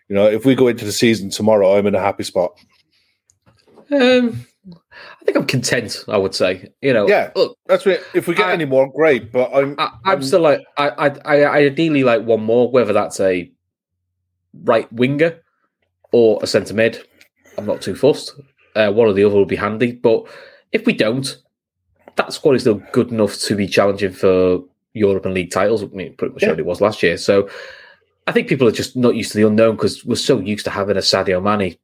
You 0.08 0.14
know, 0.16 0.26
if 0.26 0.44
we 0.44 0.54
go 0.54 0.68
into 0.68 0.84
the 0.84 0.92
season 0.92 1.30
tomorrow, 1.30 1.76
I'm 1.76 1.86
in 1.86 1.94
a 1.94 2.00
happy 2.00 2.24
spot. 2.24 2.52
um, 3.92 4.46
I 5.20 5.24
think 5.24 5.36
I'm 5.36 5.46
content. 5.46 6.04
I 6.08 6.16
would 6.16 6.34
say. 6.34 6.70
You 6.82 6.92
know, 6.92 7.08
Yeah. 7.08 7.30
Look, 7.36 7.56
That's 7.66 7.84
what, 7.86 8.02
if 8.14 8.26
we 8.26 8.34
get 8.34 8.48
I- 8.48 8.52
any 8.52 8.64
more, 8.64 8.90
great. 8.92 9.30
But 9.32 9.50
I'm 9.54 9.74
I, 9.78 9.90
I'm 10.04 10.16
Um, 10.16 10.22
still 10.22 10.40
like 10.40 10.60
I, 10.76 10.88
I 10.88 11.06
I 11.24 11.42
I 11.42 11.56
ideally 11.58 12.04
like 12.04 12.22
one 12.24 12.42
more, 12.42 12.70
whether 12.70 12.92
that's 12.92 13.20
a 13.20 13.50
right 14.64 14.90
winger 14.92 15.40
or 16.12 16.38
a 16.42 16.46
centre 16.46 16.74
mid. 16.74 17.06
I'm 17.56 17.66
not 17.66 17.82
too 17.82 17.94
fussed. 17.94 18.34
Uh, 18.74 18.92
one 18.92 19.08
or 19.08 19.12
the 19.12 19.24
other 19.24 19.34
will 19.34 19.44
be 19.46 19.56
handy. 19.56 19.92
But 19.92 20.24
if 20.72 20.86
we 20.86 20.92
don't, 20.92 21.36
that 22.16 22.32
squad 22.32 22.52
is 22.54 22.62
still 22.62 22.80
good 22.92 23.10
enough 23.10 23.36
to 23.40 23.56
be 23.56 23.66
challenging 23.66 24.12
for 24.12 24.60
Europe 24.94 25.24
and 25.26 25.34
league 25.34 25.50
titles. 25.50 25.82
I 25.82 25.86
mean, 25.86 26.14
pretty 26.16 26.34
much 26.34 26.42
Yeah. 26.42 26.50
what 26.50 26.58
it 26.60 26.66
was 26.66 26.80
last 26.80 27.02
year. 27.02 27.16
So 27.16 27.48
I 28.28 28.32
think 28.32 28.46
people 28.48 28.68
are 28.68 28.72
just 28.72 28.94
not 28.94 29.14
used 29.16 29.32
to 29.32 29.38
the 29.38 29.46
unknown 29.46 29.76
because 29.76 30.04
we're 30.04 30.14
so 30.16 30.38
used 30.38 30.64
to 30.66 30.70
having 30.70 30.96
a 30.98 31.00
Sadio 31.00 31.42
Mane, 31.42 31.76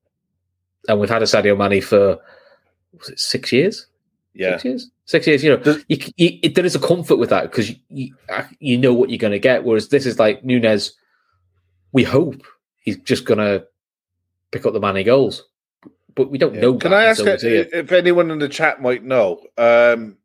and 0.88 1.00
we've 1.00 1.08
had 1.08 1.22
a 1.22 1.26
Sadio 1.26 1.56
Mane 1.56 1.80
for 1.80 2.18
was 2.98 3.08
it 3.08 3.18
six 3.18 3.50
years? 3.50 3.86
yeah. 4.34 4.52
Six 4.52 4.64
years. 4.64 4.90
Six 5.06 5.26
years. 5.26 5.44
You 5.44 5.50
know, 5.50 5.56
Does- 5.56 5.84
you, 5.88 5.96
you, 6.16 6.38
it, 6.42 6.54
there 6.54 6.64
is 6.66 6.74
a 6.74 6.80
comfort 6.80 7.16
with 7.16 7.30
that 7.30 7.44
because 7.50 7.70
you, 7.88 8.14
you 8.60 8.76
know 8.76 8.92
what 8.92 9.08
you're 9.10 9.18
going 9.18 9.32
to 9.32 9.38
get. 9.38 9.64
Whereas 9.64 9.88
this 9.88 10.06
is 10.06 10.18
like 10.18 10.44
Nunez. 10.44 10.92
We 11.92 12.02
hope 12.02 12.42
he's 12.82 12.98
just 12.98 13.24
going 13.24 13.38
to 13.38 13.64
pick 14.50 14.66
up 14.66 14.72
the 14.74 14.80
Mane 14.80 15.04
goals, 15.06 15.44
but 16.14 16.30
we 16.30 16.38
don't 16.38 16.54
Yeah. 16.54 16.60
know. 16.62 16.74
Can 16.74 16.92
I 16.92 17.04
ask 17.04 17.22
if 17.24 17.90
anyone 17.92 18.30
in 18.30 18.38
the 18.38 18.48
chat 18.48 18.82
might 18.82 19.02
know? 19.04 19.40
Um, 19.56 20.18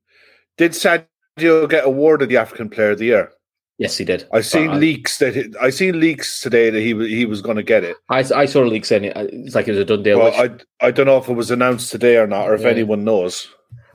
did 0.58 0.72
Sadio 0.72 1.70
get 1.70 1.86
awarded 1.86 2.28
the 2.30 2.38
African 2.38 2.70
Player 2.70 2.92
of 2.92 3.00
the 3.00 3.06
Year? 3.06 3.32
Yes, 3.80 3.98
he 3.98 4.04
did. 4.04 4.28
I 4.34 4.42
seen 4.42 4.70
I- 4.72 4.76
leaks 4.78 5.18
that 5.20 5.36
it, 5.38 5.56
I 5.60 5.70
seen 5.70 6.00
leaks 6.00 6.42
today 6.42 6.70
that 6.70 6.80
he 6.82 6.94
he 7.08 7.26
was 7.26 7.42
going 7.42 7.56
to 7.58 7.64
get 7.64 7.84
it. 7.86 7.96
I, 8.10 8.20
I 8.36 8.46
saw 8.46 8.64
a 8.64 8.66
leak 8.66 8.84
saying 8.86 9.06
it. 9.06 9.16
uh, 9.18 9.26
It's 9.32 9.56
like 9.56 9.68
it 9.70 9.72
was 9.72 9.80
a 9.80 9.86
done 9.86 10.04
deal. 10.04 10.20
Well, 10.20 10.32
which, 10.50 10.62
I 10.82 10.88
I 10.88 10.92
don't 10.92 11.06
know 11.06 11.18
if 11.18 11.30
it 11.30 11.34
was 11.34 11.50
announced 11.50 11.90
today 11.90 12.18
or 12.18 12.28
not, 12.28 12.50
or 12.50 12.54
if 12.56 12.62
Yeah. 12.62 12.70
anyone 12.70 13.06
knows. 13.06 13.48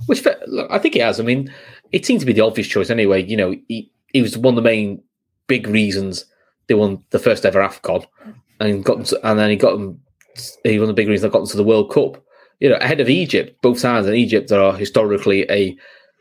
which 0.07 0.25
look, 0.47 0.71
I 0.71 0.79
think 0.79 0.95
he 0.95 1.01
has. 1.01 1.21
I 1.21 1.23
mean, 1.23 1.53
it 1.93 2.07
seemed 2.07 2.21
to 2.21 2.27
be 2.27 2.33
the 2.33 2.41
obvious 2.41 2.67
choice 2.67 2.89
anyway. 2.91 3.23
You 3.25 3.37
know, 3.37 3.55
he, 3.69 3.93
he 4.15 4.23
was 4.23 4.39
one 4.39 4.55
of 4.55 4.57
the 4.57 4.63
main 4.71 5.03
big 5.49 5.67
reasons 5.69 6.25
they 6.67 6.75
won 6.75 7.05
the 7.11 7.19
first 7.19 7.45
ever 7.45 7.61
Afcon, 7.61 8.07
and 8.61 8.83
got 8.85 9.05
to, 9.07 9.21
and 9.29 9.39
then 9.39 9.51
he 9.51 9.57
got 9.57 9.73
them. 9.73 10.01
He 10.65 10.79
won 10.79 10.89
the 10.89 10.95
big 10.95 11.09
reason 11.09 11.29
they 11.29 11.33
got 11.33 11.41
them 11.41 11.49
to 11.49 11.57
the 11.59 11.63
World 11.63 11.93
Cup. 11.93 12.25
You 12.61 12.71
know, 12.71 12.77
ahead 12.77 13.01
of 13.01 13.11
Egypt, 13.11 13.61
both 13.61 13.83
times, 13.83 14.07
and 14.07 14.17
Egypt 14.17 14.51
are 14.51 14.73
historically 14.75 15.45
a 15.51 15.77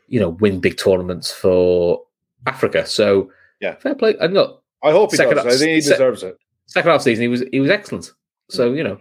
you 0.08 0.20
know 0.20 0.28
win 0.28 0.60
big 0.60 0.76
tournaments 0.76 1.32
for 1.32 2.02
Africa. 2.46 2.84
So 2.84 3.30
Yeah. 3.64 3.74
fair 3.76 3.94
play. 3.94 4.14
And 4.20 4.34
look, 4.34 4.62
I 4.82 4.90
hope 4.92 5.10
he 5.12 5.16
does. 5.16 5.38
I 5.38 5.50
think 5.56 5.70
he 5.70 5.80
se- 5.80 5.90
deserves 5.92 6.22
it. 6.22 6.36
second 6.66 6.90
half 6.90 7.02
season 7.02 7.22
he 7.22 7.28
was 7.28 7.42
he 7.52 7.60
was 7.60 7.70
excellent. 7.70 8.12
So 8.50 8.72
you 8.72 8.84
know, 8.84 8.98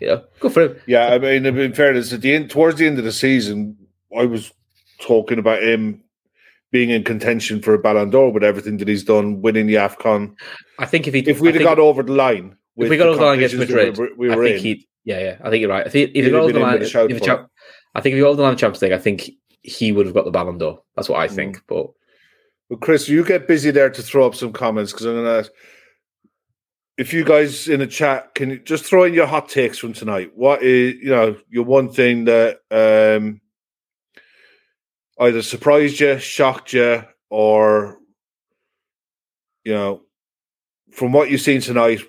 yeah, 0.00 0.20
good 0.40 0.52
for 0.52 0.62
him. 0.62 0.80
Yeah, 0.86 1.08
I 1.08 1.18
mean, 1.18 1.44
in 1.46 1.72
fairness, 1.74 2.12
at 2.12 2.20
the 2.22 2.34
end, 2.34 2.50
towards 2.50 2.78
the 2.78 2.86
end 2.86 2.98
of 2.98 3.04
the 3.04 3.12
season, 3.12 3.76
I 4.16 4.24
was 4.24 4.50
talking 5.00 5.38
about 5.38 5.62
him 5.62 6.02
being 6.70 6.90
in 6.90 7.02
contention 7.04 7.60
for 7.62 7.74
a 7.74 7.78
Ballon 7.78 8.10
d'Or 8.10 8.30
with 8.32 8.44
everything 8.44 8.76
that 8.78 8.88
he's 8.88 9.04
done, 9.04 9.40
winning 9.42 9.66
the 9.66 9.74
Afcon. 9.74 10.34
I 10.78 10.86
think 10.86 11.06
if 11.06 11.14
he 11.14 11.20
If 11.20 11.40
we'd 11.40 11.54
have 11.54 11.64
got 11.64 11.78
over 11.78 12.02
the 12.02 12.12
line, 12.12 12.56
with 12.76 12.86
if 12.86 12.90
we 12.90 12.96
got 12.96 13.08
over 13.08 13.18
the 13.18 13.24
line 13.24 13.38
against 13.38 13.56
Madrid, 13.56 13.96
we 13.98 14.04
were, 14.04 14.10
we 14.16 14.28
were 14.28 14.42
I 14.44 14.48
think 14.48 14.56
in, 14.58 14.62
he, 14.64 14.88
yeah, 15.04 15.18
yeah, 15.20 15.36
I 15.42 15.50
think 15.50 15.60
you're 15.62 15.70
right. 15.70 15.86
If 15.86 15.92
he, 15.94 16.02
if 16.02 16.24
he 16.24 16.30
got 16.30 16.42
over 16.42 16.52
the 16.52 16.58
line, 16.60 16.82
if 16.82 16.94
I 16.94 17.06
think 17.06 18.12
if 18.12 18.14
he 18.14 18.20
got 18.20 18.28
over 18.28 18.36
the 18.36 18.42
line 18.42 18.52
of 18.52 18.58
Champions 18.58 18.82
League, 18.82 18.92
I 18.92 18.98
think 18.98 19.30
he 19.62 19.92
would 19.92 20.06
have 20.06 20.14
got 20.14 20.24
the 20.24 20.30
Ballon 20.30 20.58
d'Or. 20.58 20.82
That's 20.94 21.08
what 21.08 21.20
I 21.20 21.28
Mm. 21.28 21.34
think. 21.34 21.62
But 21.66 21.86
Well, 22.68 22.78
Chris, 22.78 23.08
you 23.08 23.24
get 23.24 23.48
busy 23.48 23.70
there 23.70 23.90
to 23.90 24.02
throw 24.02 24.26
up 24.26 24.34
some 24.34 24.52
comments 24.52 24.92
because 24.92 25.06
I'm 25.06 25.14
going 25.14 25.24
to 25.24 25.38
ask 25.38 25.52
if 26.98 27.12
you 27.12 27.24
guys 27.24 27.68
in 27.68 27.80
the 27.80 27.86
chat 27.86 28.34
can 28.34 28.50
you 28.50 28.58
just 28.58 28.84
throw 28.84 29.04
in 29.04 29.14
your 29.14 29.26
hot 29.26 29.48
takes 29.48 29.78
from 29.78 29.92
tonight. 29.92 30.32
What 30.34 30.62
is 30.62 30.96
you 30.96 31.10
know 31.10 31.36
your 31.48 31.64
one 31.64 31.90
thing 31.90 32.24
that 32.24 32.58
um, 32.70 33.40
either 35.18 35.40
surprised 35.40 36.00
you, 36.00 36.18
shocked 36.18 36.72
you, 36.74 37.04
or 37.30 37.98
you 39.64 39.72
know 39.72 40.02
from 40.92 41.12
what 41.12 41.30
you've 41.30 41.40
seen 41.40 41.60
tonight, 41.60 42.00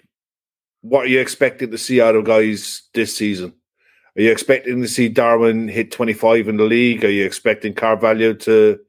what 0.82 1.06
are 1.06 1.10
you 1.10 1.20
expecting 1.20 1.72
to 1.72 1.78
see 1.78 2.02
out 2.02 2.16
of 2.16 2.26
guys 2.26 2.84
this 2.94 3.16
season? 3.16 3.54
Are 4.18 4.22
you 4.22 4.32
expecting 4.32 4.82
to 4.82 4.88
see 4.88 5.08
Darwin 5.08 5.68
hit 5.68 5.92
25 5.92 6.48
in 6.48 6.58
the 6.58 6.64
league? 6.64 7.06
Are 7.06 7.12
you 7.12 7.26
expecting 7.26 7.74
Carvalho 7.74 8.34
to 8.34 8.80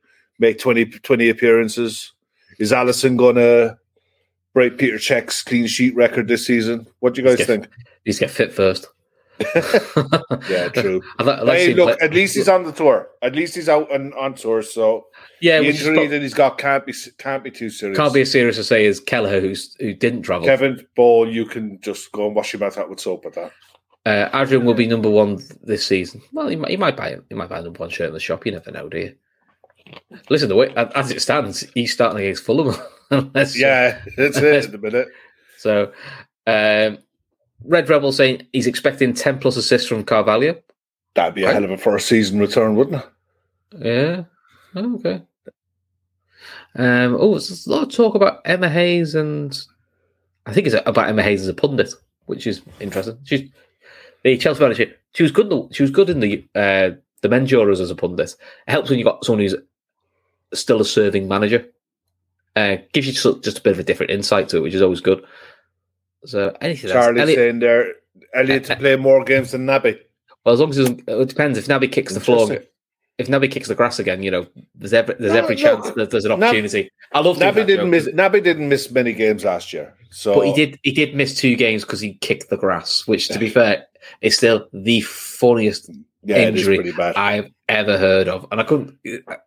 make 0.41 0.59
20, 0.59 0.87
20 0.87 1.29
appearances? 1.29 2.13
Is 2.59 2.73
Alisson 2.73 3.17
going 3.17 3.37
to 3.37 3.79
break 4.53 4.79
Peter 4.79 4.97
Cech's 4.99 5.43
clean 5.43 5.67
sheet 5.67 5.95
record 5.95 6.27
this 6.29 6.47
season? 6.47 6.87
What 6.99 7.15
do 7.15 7.23
you 7.23 7.29
guys 7.29 7.39
Yes. 7.39 7.47
think? 7.47 7.69
he's 8.05 8.19
get 8.19 8.31
fit 8.31 8.53
first. 8.53 8.89
Yeah, 10.49 10.69
true. 10.69 11.03
Like, 11.19 11.39
I'd 11.41 11.47
like 11.47 11.59
hey, 11.59 11.75
look, 11.75 11.99
play- 11.99 12.07
at 12.09 12.15
least 12.15 12.35
he's 12.37 12.49
on 12.49 12.65
the 12.65 12.73
tour. 12.73 13.09
At 13.23 13.35
least 13.35 13.55
he's 13.55 13.69
out 13.69 13.93
and 13.95 14.13
on 14.15 14.35
tour. 14.35 14.63
So 14.63 15.07
yeah, 15.41 15.61
the 15.61 15.69
injury 15.69 15.95
pro- 15.95 16.09
that 16.09 16.23
he's 16.23 16.35
got 16.35 16.59
can't 16.59 16.85
be 16.87 16.95
can't 17.19 17.43
be 17.45 17.51
too 17.51 17.71
serious. 17.71 17.97
can't 17.97 18.13
be 18.13 18.21
as 18.23 18.31
serious 18.31 18.57
to 18.57 18.65
say 18.65 18.85
is 18.85 19.01
Kelleher, 19.01 19.41
who's 19.41 19.75
who 19.81 19.95
didn't 19.95 20.23
travel. 20.23 20.47
Kevin 20.47 20.85
Ball, 20.97 21.31
you 21.31 21.45
can 21.47 21.81
just 21.81 22.11
go 22.13 22.27
and 22.27 22.35
wash 22.37 22.53
your 22.53 22.61
mouth 22.61 22.77
out 22.79 22.91
with 22.91 23.01
soap 23.01 23.27
at 23.27 23.35
that. 23.35 23.53
Uh, 24.07 24.29
Adrian 24.35 24.65
will 24.65 24.75
be 24.75 24.87
number 24.87 25.11
one 25.11 25.39
this 25.63 25.87
season. 25.87 26.23
Well, 26.33 26.49
he 26.49 26.57
might, 26.57 26.71
he 26.71 26.77
might 26.77 26.97
buy 26.97 27.17
he 27.29 27.35
might 27.35 27.49
buy 27.49 27.59
a 27.59 27.63
number 27.63 27.79
one 27.79 27.91
shirt 27.91 28.09
in 28.09 28.15
the 28.15 28.21
shop. 28.21 28.45
You 28.47 28.53
never 28.53 28.71
know, 28.71 28.89
do 28.89 28.99
you? 28.99 29.15
Listen, 30.29 30.49
the 30.49 30.57
way 30.57 30.73
as 30.75 31.11
it 31.11 31.21
stands, 31.23 31.61
he's 31.75 31.93
starting 31.93 32.21
against 32.21 32.45
Fulham. 32.45 32.75
Unless- 33.11 33.59
Yeah, 33.59 34.01
that's 34.17 34.37
it 34.39 34.65
at 34.67 34.73
the 34.73 34.79
minute. 34.79 35.09
So, 35.59 35.93
um, 36.47 36.97
Red 37.65 37.91
Rebel 37.91 38.13
saying 38.13 38.47
he's 38.55 38.67
expecting 38.67 39.13
ten 39.13 39.39
plus 39.39 39.59
assists 39.59 39.87
from 39.87 40.05
Carvalho. 40.05 40.57
That'd 41.15 41.35
be 41.35 41.43
a 41.43 41.47
Right. 41.47 41.53
hell 41.55 41.65
of 41.65 41.71
a 41.71 41.77
first 41.77 42.07
season 42.09 42.39
return, 42.39 42.77
wouldn't 42.77 43.03
it? 43.03 43.85
Yeah. 43.85 44.25
Oh, 44.75 44.95
okay. 44.95 45.21
Um, 46.77 47.17
oh, 47.19 47.33
there's 47.33 47.67
a 47.67 47.71
lot 47.71 47.83
of 47.83 47.93
talk 47.95 48.15
about 48.15 48.41
Emma 48.45 48.69
Hayes, 48.71 49.15
and 49.15 49.59
I 50.47 50.53
think 50.55 50.67
it's 50.67 50.77
about 50.87 51.09
Emma 51.09 51.23
Hayes 51.23 51.43
as 51.43 51.49
a 51.49 51.53
pundit, 51.55 51.93
which 52.27 52.47
is 52.47 52.63
interesting. 52.81 53.19
She's 53.25 53.51
the 54.23 54.39
Chelsea 54.39 54.63
manager. 54.63 54.95
She 55.15 55.23
was 55.25 55.33
good. 55.33 55.51
In 55.53 55.69
the, 55.69 55.69
she 55.75 55.83
was 55.83 55.91
good 55.91 56.09
in 56.11 56.21
the 56.21 56.47
uh, 56.55 56.91
the 57.23 57.29
men's 57.29 57.51
Euros 57.51 57.81
as 57.81 57.91
a 57.91 57.95
pundit. 57.97 58.31
It 58.67 58.71
helps 58.71 58.89
when 58.89 58.99
you 58.99 59.05
have 59.05 59.15
got 59.17 59.25
someone 59.25 59.41
who's 59.41 59.57
still 60.53 60.81
a 60.81 60.85
serving 60.85 61.29
manager. 61.29 61.67
Uh, 62.57 62.77
gives 62.93 63.07
you 63.07 63.13
just, 63.13 63.45
just 63.45 63.59
a 63.59 63.63
bit 63.63 63.73
of 63.73 63.79
a 63.79 63.85
different 63.85 64.11
insight 64.11 64.49
to 64.49 64.57
it, 64.57 64.61
which 64.61 64.75
is 64.75 64.83
always 64.83 65.01
good. 65.01 65.25
So 66.27 66.55
anything? 66.61 66.91
Elliot- 66.91 67.37
saying 67.37 67.59
there, 67.61 67.95
Elliott 68.35 68.65
to 68.65 68.77
play 68.77 68.97
more 68.97 69.25
games 69.25 69.53
than 69.53 69.67
Naby. 69.67 69.99
well, 70.45 70.53
as 70.55 70.61
long 70.61 70.71
as 70.71 70.79
it, 70.79 71.01
it 71.07 71.29
depends 71.29 71.59
if 71.59 71.67
Naby 71.67 71.91
kicks 71.91 72.13
the 72.13 72.21
floor, 72.21 72.59
if 73.19 73.29
Naby 73.29 73.51
kicks 73.51 73.69
the 73.69 73.75
grass 73.75 73.99
again, 73.99 74.23
you 74.23 74.31
know, 74.31 74.47
there's 74.75 74.93
every 74.93 75.15
there's 75.19 75.33
No, 75.33 75.39
every 75.39 75.55
no. 75.57 75.63
chance 75.63 75.91
that 75.93 76.11
there's 76.11 76.25
an 76.25 76.33
opportunity. 76.33 76.91
I 77.13 77.21
love 77.21 77.39
Naby 77.39 77.67
didn't 77.67 77.87
joke, 77.87 77.89
miss. 77.89 78.09
Naby 78.09 78.43
didn't 78.43 78.69
miss 78.69 78.91
many 78.91 79.13
games 79.13 79.45
last 79.45 79.73
year. 79.73 79.95
So 80.11 80.35
but 80.35 80.47
he 80.47 80.53
did 80.53 80.79
he 80.83 80.93
did 80.93 81.15
miss 81.15 81.37
two 81.37 81.55
games 81.55 81.85
because 81.85 82.01
he 82.01 82.15
kicked 82.15 82.51
the 82.51 82.57
grass, 82.57 83.07
which 83.07 83.29
to 83.29 83.39
be 83.39 83.49
fair 83.49 83.87
is 84.23 84.37
still 84.37 84.69
the 84.73 85.01
funniest 85.03 85.91
Yeah, 86.23 86.49
injury. 86.49 86.93
I've 86.99 87.51
ever 87.69 87.97
heard 87.97 88.29
of. 88.29 88.47
And 88.53 88.61
I 88.61 88.65
couldn't 88.65 88.99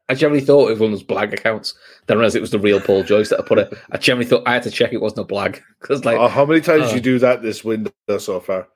I 0.09 0.15
generally 0.15 0.41
thought 0.43 0.69
it 0.69 0.71
was 0.71 0.79
one 0.79 0.91
of 0.91 0.97
those 0.99 1.07
blag 1.07 1.31
accounts. 1.33 1.75
Then 2.07 2.17
I 2.17 2.19
realized 2.19 2.35
it 2.35 2.41
was 2.41 2.49
the 2.51 2.57
real 2.59 2.79
Paul 2.81 3.03
Joyce 3.03 3.29
that 3.29 3.39
I 3.39 3.43
put 3.43 3.59
it. 3.59 3.73
I 3.91 3.97
generally 3.97 4.25
thought 4.25 4.47
I 4.47 4.53
had 4.53 4.63
to 4.63 4.71
check 4.71 4.91
it 4.91 5.01
wasn't 5.01 5.29
a 5.29 5.33
blag. 5.33 5.61
Because 5.81 6.03
like 6.05 6.17
Oh, 6.17 6.27
how 6.27 6.45
many 6.45 6.61
times 6.61 6.83
uh, 6.83 6.87
did 6.87 6.95
you 6.95 7.01
do 7.01 7.19
that 7.19 7.41
this 7.43 7.63
window 7.63 7.91
so 8.17 8.39
far? 8.39 8.67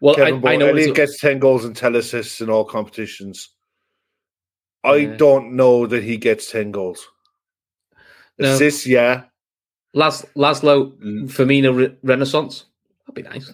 well 0.00 0.14
I, 0.14 0.30
Kevin 0.32 0.46
I 0.48 0.56
know 0.56 0.66
Elliott 0.68 0.88
it's, 0.88 0.96
gets 0.96 1.20
ten 1.20 1.38
goals 1.38 1.64
and 1.64 1.76
ten 1.76 1.94
assists 1.94 2.40
in 2.40 2.50
all 2.50 2.64
competitions. 2.64 3.50
I 4.82 4.96
Yeah. 4.96 5.16
don't 5.16 5.52
know 5.54 5.86
that 5.86 6.02
he 6.02 6.16
gets 6.16 6.50
ten 6.50 6.72
goals. 6.72 7.06
No. 8.38 8.54
Assists, 8.54 8.86
yeah. 8.86 9.24
Las, 9.92 10.24
Laszlo. 10.36 10.96
Firmino 11.28 11.76
Re- 11.76 11.96
Renaissance. 12.02 12.64
That'd 13.06 13.14
be 13.22 13.28
nice. 13.30 13.52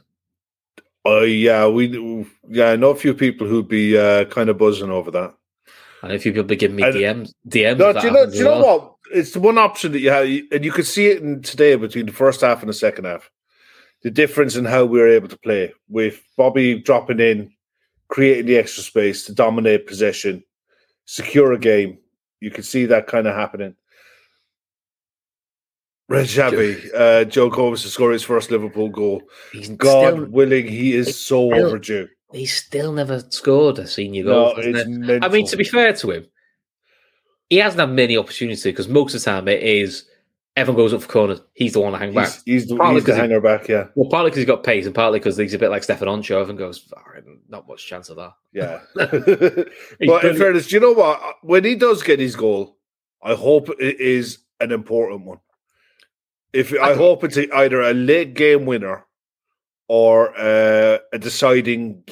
Oh 1.07 1.23
yeah, 1.23 1.69
we 1.69 2.27
yeah, 2.49 2.71
I 2.71 2.77
know 2.77 2.91
a 2.91 2.97
few 2.97 3.15
people 3.15 3.47
who'd 3.47 3.69
be 3.69 3.97
uh, 3.97 4.25
kind 4.27 4.51
of 4.51 4.59
buzzing 4.59 4.91
over 4.91 5.11
that. 5.13 5.35
And 6.03 6.13
a 6.13 6.19
few 6.19 6.33
people 6.33 6.45
be 6.45 6.57
giving 6.57 6.77
me 6.77 6.83
I- 6.83 6.91
DMs, 6.91 7.33
DMs. 7.49 7.79
No, 7.79 7.93
do 7.93 8.07
you 8.07 8.13
know? 8.13 8.27
Do 8.27 8.37
you 8.37 8.39
as 8.39 8.41
know 8.41 8.61
what? 8.61 8.93
It's 9.13 9.33
the 9.33 9.41
one 9.41 9.57
option 9.57 9.93
that 9.93 10.01
you 10.01 10.11
have, 10.11 10.27
and 10.27 10.65
you 10.65 10.73
could 10.73 10.87
see 10.87 11.07
it 11.07 11.23
in 11.23 11.43
today 11.43 11.77
between 11.77 12.07
the 12.07 12.13
first 12.13 12.41
half 12.41 12.61
and 12.61 12.69
the 12.69 12.75
second 12.75 13.05
half. 13.05 13.31
The 14.03 14.11
difference 14.11 14.57
in 14.57 14.65
how 14.65 14.85
we 14.85 14.99
were 14.99 15.09
able 15.09 15.29
to 15.29 15.39
play 15.39 15.73
with 15.89 16.23
Bobby 16.37 16.81
dropping 16.81 17.21
in, 17.21 17.53
creating 18.09 18.47
the 18.47 18.57
extra 18.57 18.83
space 18.83 19.25
to 19.27 19.35
dominate 19.35 19.87
possession, 19.87 20.45
secure 21.05 21.53
a 21.53 21.59
game. 21.59 21.99
You 22.41 22.51
could 22.51 22.67
see 22.67 22.87
that 22.87 23.07
kind 23.07 23.27
of 23.27 23.35
happening. 23.35 23.77
Rejavi, 26.11 26.91
uh, 26.95 27.25
Joe 27.25 27.51
Gomez 27.51 27.83
to 27.83 27.89
score 27.89 28.13
his 28.13 28.23
first 28.23 28.51
Liverpool 28.51 28.89
goal. 28.89 29.23
He's 29.53 29.69
God 29.71 30.15
still, 30.15 30.27
willing, 30.27 30.67
he 30.69 30.95
is 30.95 31.19
so 31.19 31.49
still- 31.51 31.67
overdue. 31.67 32.09
he's 32.33 32.55
still 32.55 32.93
never 32.93 33.21
scored 33.31 33.79
a 33.79 33.87
senior 33.87 34.25
goal. 34.25 34.55
it? 34.57 35.23
I 35.25 35.29
mean, 35.29 35.47
to 35.47 35.57
be 35.57 35.65
fair 35.65 35.93
to 35.95 36.11
him, 36.13 36.27
he 37.51 37.57
hasn't 37.59 37.81
had 37.81 37.91
many 37.91 38.17
opportunities 38.17 38.63
because 38.63 38.89
most 38.89 39.15
of 39.15 39.21
the 39.21 39.25
time 39.25 39.49
it 39.49 39.63
is 39.63 40.05
everyone 40.57 40.83
goes 40.83 40.95
up 40.95 41.03
for 41.03 41.09
corners. 41.09 41.41
He's 41.55 41.73
the 41.75 41.81
one 41.81 41.93
to 41.93 41.99
hang 41.99 42.15
back. 42.15 42.29
he's, 42.33 42.43
he's 42.45 42.67
the, 42.67 42.77
Partly 42.77 42.95
he's 42.97 43.05
the 43.05 43.15
he- 43.15 43.21
hanger 43.21 43.41
back, 43.41 43.69
yeah. 43.69 43.87
Well, 43.95 44.09
partly 44.09 44.31
because 44.31 44.39
he's 44.39 44.47
got 44.47 44.63
pace, 44.65 44.87
and 44.87 44.95
partly 44.95 45.19
because 45.19 45.37
he's 45.37 45.55
a 45.55 45.59
bit 45.59 45.71
like 45.71 45.83
Stefan 45.83 46.09
Oncho. 46.09 46.41
Everyone 46.41 46.57
goes, 46.57 46.89
"All 46.97 47.03
right, 47.13 47.23
not 47.49 47.67
much 47.69 47.87
chance 47.87 48.09
of 48.11 48.17
that. 48.17 48.33
Yeah. 48.53 48.81
He's 49.99 50.09
but 50.09 50.25
in 50.25 50.37
fairness, 50.37 50.69
do 50.69 50.77
you 50.77 50.81
know 50.81 50.93
what? 50.93 51.21
When 51.43 51.65
he 51.65 51.75
does 51.75 52.03
get 52.03 52.19
his 52.21 52.37
goal, 52.37 52.79
I 53.23 53.35
hope 53.35 53.69
it 53.81 54.01
is 54.01 54.39
an 54.61 54.73
important 54.73 55.25
one. 55.27 55.39
If 56.53 56.73
I, 56.75 56.91
I- 56.91 56.95
hope 56.95 57.25
it's 57.25 57.37
a- 57.37 57.55
either 57.55 57.81
a 57.81 57.93
late 57.95 58.35
game 58.35 58.67
winner 58.67 59.05
or 59.89 60.37
uh, 60.39 60.99
a 61.13 61.19
deciding 61.19 62.03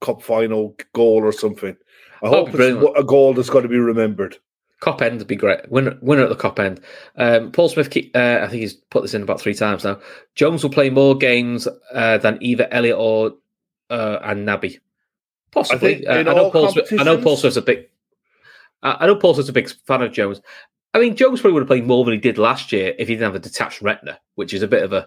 cup 0.00 0.22
final 0.22 0.76
goal 0.92 1.24
or 1.24 1.32
something. 1.32 1.76
I 2.22 2.28
hope 2.28 2.48
it's 2.48 2.56
brilliant. 2.56 2.98
a 2.98 3.04
goal 3.04 3.34
that's 3.34 3.50
going 3.50 3.62
to 3.64 3.68
be 3.68 3.78
remembered. 3.78 4.38
Kop 4.82 5.00
end 5.00 5.18
would 5.18 5.26
be 5.26 5.36
great. 5.36 5.70
Winner, 5.70 5.96
winner 6.02 6.24
at 6.24 6.28
the 6.28 6.36
Kop 6.36 6.58
end. 6.58 6.80
Um, 7.16 7.52
Paul 7.52 7.70
Smith, 7.70 7.88
uh, 8.14 8.40
I 8.42 8.48
think 8.48 8.60
he's 8.60 8.74
put 8.74 9.02
this 9.02 9.14
in 9.14 9.22
about 9.22 9.40
three 9.40 9.54
times 9.54 9.84
now. 9.84 9.98
Jones 10.34 10.62
will 10.62 10.70
play 10.70 10.90
more 10.90 11.16
games 11.16 11.66
uh, 11.92 12.18
than 12.18 12.38
either 12.42 12.68
Elliott 12.70 12.98
or 12.98 13.32
uh, 13.88 14.18
and 14.22 14.46
Naby. 14.46 14.78
Possibly. 15.52 15.94
think 15.96 16.08
Uh, 16.08 16.12
I, 16.12 16.22
know 16.22 16.50
Paul 16.50 16.70
Smith, 16.70 16.92
I 16.98 17.02
know 17.04 17.16
Paul 17.22 17.36
Smith's 17.36 17.56
a 17.56 17.62
big. 17.62 17.88
I 18.82 18.96
I 19.00 19.06
know 19.06 19.16
Paul 19.16 19.34
Smith's 19.34 19.48
a 19.48 19.52
big 19.54 19.70
fan 19.86 20.02
of 20.02 20.12
Jones. 20.12 20.42
I 20.94 21.00
mean, 21.00 21.16
Jones 21.16 21.40
probably 21.40 21.54
would 21.54 21.62
have 21.62 21.68
played 21.68 21.86
more 21.86 22.04
than 22.04 22.14
he 22.14 22.20
did 22.20 22.38
last 22.38 22.70
year 22.72 22.94
if 22.98 23.08
he 23.08 23.14
didn't 23.14 23.24
have 23.26 23.34
a 23.34 23.40
detached 23.40 23.82
retina, 23.82 24.18
which 24.36 24.54
is 24.54 24.62
a 24.62 24.68
bit 24.68 24.82
of 24.84 24.92
a. 24.92 25.06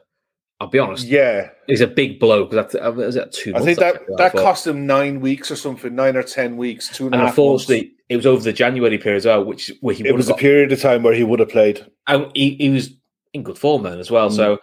I'll 0.59 0.67
be 0.67 0.79
honest. 0.79 1.05
Yeah, 1.05 1.49
He's 1.67 1.81
a 1.81 1.87
big 1.87 2.19
blow 2.19 2.43
because 2.45 2.73
that's 2.73 2.75
uh, 2.85 2.91
was 2.91 3.13
that 3.15 3.31
two. 3.31 3.51
I 3.51 3.59
months 3.59 3.65
think 3.65 3.79
that 3.79 3.95
it 3.95 4.17
that 4.17 4.33
cost 4.33 4.65
him 4.67 4.85
nine 4.87 5.21
weeks 5.21 5.51
or 5.51 5.55
something, 5.55 5.93
nine 5.95 6.17
or 6.17 6.23
ten 6.23 6.57
weeks, 6.57 6.89
two 6.89 7.05
and 7.05 7.13
a 7.13 7.17
And 7.19 7.27
half. 7.27 7.37
months. 7.37 7.63
unfortunately, 7.63 7.93
it 8.09 8.15
was 8.17 8.25
over 8.25 8.43
the 8.43 8.51
January 8.53 8.97
period 8.97 9.17
as 9.17 9.25
well, 9.27 9.45
which 9.45 9.71
where 9.81 9.93
he 9.93 10.05
it 10.07 10.15
was 10.15 10.27
a 10.29 10.31
got 10.31 10.39
period 10.39 10.71
of 10.71 10.81
time 10.81 11.03
where 11.03 11.13
he 11.13 11.23
would 11.23 11.39
have 11.39 11.49
played. 11.49 11.85
and 12.07 12.31
he, 12.33 12.55
he 12.55 12.69
was 12.69 12.89
in 13.33 13.43
good 13.43 13.57
form 13.59 13.83
then 13.83 13.99
as 13.99 14.09
well. 14.09 14.31
So 14.31 14.57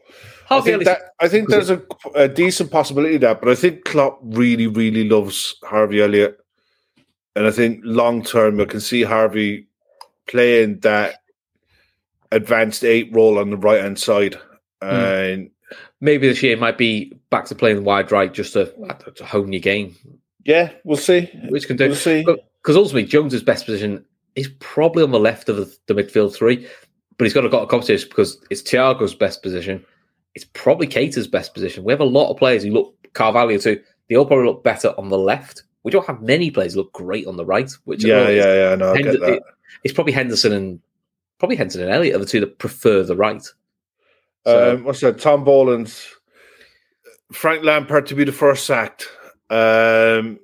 I 0.00 0.54
Harvey 0.54 0.70
think 0.72 0.84
that 0.84 1.02
I 1.20 1.28
think 1.28 1.48
there's 1.50 1.68
a, 1.70 1.82
a 2.14 2.26
decent 2.28 2.70
possibility 2.70 3.18
that, 3.18 3.40
but 3.40 3.50
I 3.50 3.54
think 3.54 3.84
Klopp 3.84 4.18
really, 4.22 4.66
really 4.68 5.06
loves 5.06 5.54
Harvey 5.64 6.00
Elliott, 6.02 6.38
and 7.36 7.46
I 7.46 7.50
think 7.50 7.80
long 7.84 8.22
term 8.22 8.58
you 8.58 8.64
can 8.66 8.80
see 8.80 9.02
Harvey 9.02 9.66
playing 10.26 10.80
that 10.80 11.16
advanced 12.30 12.84
eight 12.84 13.14
role 13.14 13.38
on 13.38 13.50
the 13.50 13.56
right 13.56 13.82
hand 13.82 13.98
side, 13.98 14.34
hmm. 14.82 14.88
and 14.88 15.50
maybe 16.00 16.28
this 16.28 16.42
year 16.42 16.56
might 16.56 16.78
be 16.78 17.12
back 17.30 17.46
to 17.46 17.54
playing 17.54 17.84
wide 17.84 18.12
right 18.12 18.32
just 18.32 18.52
to, 18.52 18.72
to 19.14 19.24
hone 19.24 19.52
your 19.52 19.60
game, 19.60 19.96
yeah, 20.44 20.72
we'll 20.84 20.96
see. 20.96 21.30
which 21.48 21.66
can 21.66 21.76
do. 21.76 21.88
We'll 21.88 21.96
see. 21.96 22.24
Because 22.24 22.76
ultimately, 22.76 23.04
Jones's 23.04 23.42
best 23.42 23.64
position 23.64 24.04
is 24.36 24.48
probably 24.60 25.02
on 25.02 25.10
the 25.10 25.20
left 25.20 25.48
of 25.48 25.56
the, 25.56 25.76
the 25.86 25.94
midfield 25.94 26.34
three, 26.34 26.68
but 27.16 27.24
he's 27.24 27.34
got 27.34 27.42
to 27.42 27.48
got 27.48 27.62
a 27.62 27.66
competition 27.66 28.08
because 28.08 28.38
it's 28.50 28.62
Thiago's 28.62 29.14
best 29.14 29.42
position. 29.42 29.84
It's 30.34 30.44
probably 30.52 30.86
Keita's 30.86 31.28
best 31.28 31.54
position. 31.54 31.84
We 31.84 31.92
have 31.92 32.00
a 32.00 32.04
lot 32.04 32.30
of 32.30 32.36
players 32.36 32.64
who 32.64 32.70
look 32.70 32.94
Carvalho 33.12 33.58
too. 33.58 33.80
They 34.08 34.16
all 34.16 34.26
probably 34.26 34.46
look 34.46 34.64
better 34.64 34.92
on 34.98 35.08
the 35.08 35.18
left. 35.18 35.62
We 35.84 35.90
don't 35.90 36.06
have 36.06 36.22
many 36.22 36.50
players 36.50 36.74
who 36.74 36.80
look 36.80 36.92
great 36.92 37.26
on 37.26 37.36
the 37.36 37.44
right. 37.44 37.70
Which 37.84 38.04
Yeah, 38.04 38.28
yeah, 38.28 38.70
yeah. 38.70 38.74
No, 38.74 38.92
I 38.92 39.02
get 39.02 39.20
that. 39.20 39.32
it- 39.34 39.42
it's 39.82 39.94
probably 39.94 40.12
Henderson 40.12 40.52
and 40.52 40.80
probably 41.38 41.56
Henderson 41.56 41.82
and 41.82 41.90
Elliott 41.90 42.16
are 42.16 42.20
the 42.20 42.26
two 42.26 42.40
that 42.40 42.58
prefer 42.58 43.02
the 43.02 43.16
right. 43.16 43.42
So, 44.46 44.74
Um, 44.74 44.84
what's 44.84 45.00
that? 45.00 45.18
Tom 45.18 45.44
Boland's 45.44 46.06
Frank 47.32 47.64
Lampard 47.64 48.06
to 48.06 48.14
be 48.14 48.24
the 48.24 48.32
first 48.32 48.66
sacked. 48.66 49.08
Um, 49.50 50.38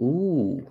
ooh, 0.00 0.66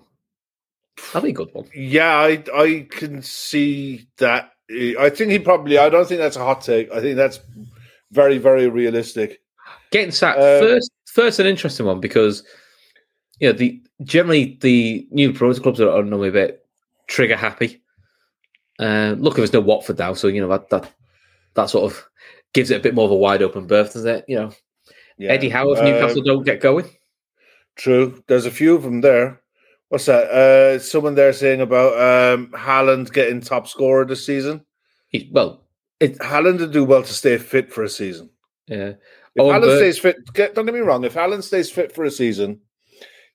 that'd 1.14 1.24
be 1.24 1.30
a 1.30 1.34
good 1.34 1.54
one. 1.54 1.68
yeah, 1.76 2.16
I 2.16 2.44
I 2.56 2.88
can 2.90 3.22
see 3.22 4.08
that. 4.18 4.52
I 5.00 5.10
think 5.10 5.32
he 5.32 5.40
probably. 5.40 5.78
I 5.78 5.90
don't 5.90 6.08
think 6.08 6.20
that's 6.22 6.38
a 6.38 6.44
hot 6.46 6.62
take. 6.62 6.92
I 6.92 7.02
think 7.02 7.18
that's 7.18 7.40
very 8.12 8.38
very 8.38 8.68
realistic. 8.68 9.42
Getting 9.92 10.12
sacked 10.12 10.40
Um, 10.40 10.62
first, 10.62 10.92
first 11.06 11.40
an 11.40 11.46
interesting 11.48 11.86
one 11.86 12.00
because 12.00 12.44
you 13.40 13.48
know 13.48 13.54
the 13.54 13.82
generally 14.04 14.58
the 14.62 15.08
new 15.12 15.34
promoter 15.34 15.62
clubs 15.62 15.82
are, 15.82 15.90
are 15.90 16.04
normally 16.04 16.30
a 16.30 16.34
bit 16.34 16.61
trigger 17.12 17.36
happy. 17.36 17.82
Uh, 18.80 19.16
look, 19.20 19.36
there's 19.36 19.54
no 19.54 19.60
Watford 19.60 20.00
now, 20.00 20.14
so 20.14 20.28
you 20.28 20.42
know 20.42 20.48
that 20.48 20.70
that 20.70 20.92
that 21.54 21.70
sort 21.70 21.92
of 21.92 22.04
gives 22.54 22.72
it 22.72 22.78
a 22.78 22.84
bit 22.84 22.96
more 22.96 23.06
of 23.06 23.12
a 23.12 23.16
wide 23.16 23.44
open 23.44 23.68
berth, 23.68 23.94
doesn't 23.94 24.16
it? 24.16 24.26
You 24.28 24.36
know, 24.38 24.52
Yeah. 25.18 25.32
Eddie 25.32 25.50
Howe 25.50 25.72
if 25.74 25.84
Newcastle 25.84 26.24
don't 26.24 26.46
get 26.46 26.62
going. 26.62 26.90
True. 27.76 28.24
There's 28.28 28.46
a 28.46 28.52
few 28.52 28.76
of 28.76 28.84
them 28.84 29.02
there. 29.02 29.42
What's 29.90 30.06
that? 30.06 30.30
Uh, 30.30 30.80
someone 30.80 31.16
there 31.16 31.34
saying 31.34 31.62
about 31.62 31.94
um, 31.94 32.48
Haaland 32.54 33.12
getting 33.14 33.42
top 33.42 33.68
scorer 33.68 34.06
this 34.06 34.26
season. 34.26 34.66
He, 35.10 35.30
well, 35.32 35.64
it, 36.00 36.18
Haaland 36.20 36.60
would 36.60 36.72
do 36.72 36.86
well 36.86 37.04
to 37.04 37.14
stay 37.14 37.38
fit 37.38 37.72
for 37.72 37.84
a 37.84 37.90
season. 37.90 38.30
yeah, 38.68 38.94
If 39.36 39.42
Owen 39.42 39.62
Haaland 39.62 39.78
stays 39.78 40.00
fit, 40.00 40.18
get, 40.34 40.56
don't 40.56 40.66
get 40.66 40.74
me 40.74 40.80
wrong. 40.82 41.04
If 41.04 41.14
Haaland 41.16 41.44
stays 41.44 41.70
fit 41.70 41.94
for 41.94 42.06
a 42.06 42.12
season, 42.12 42.62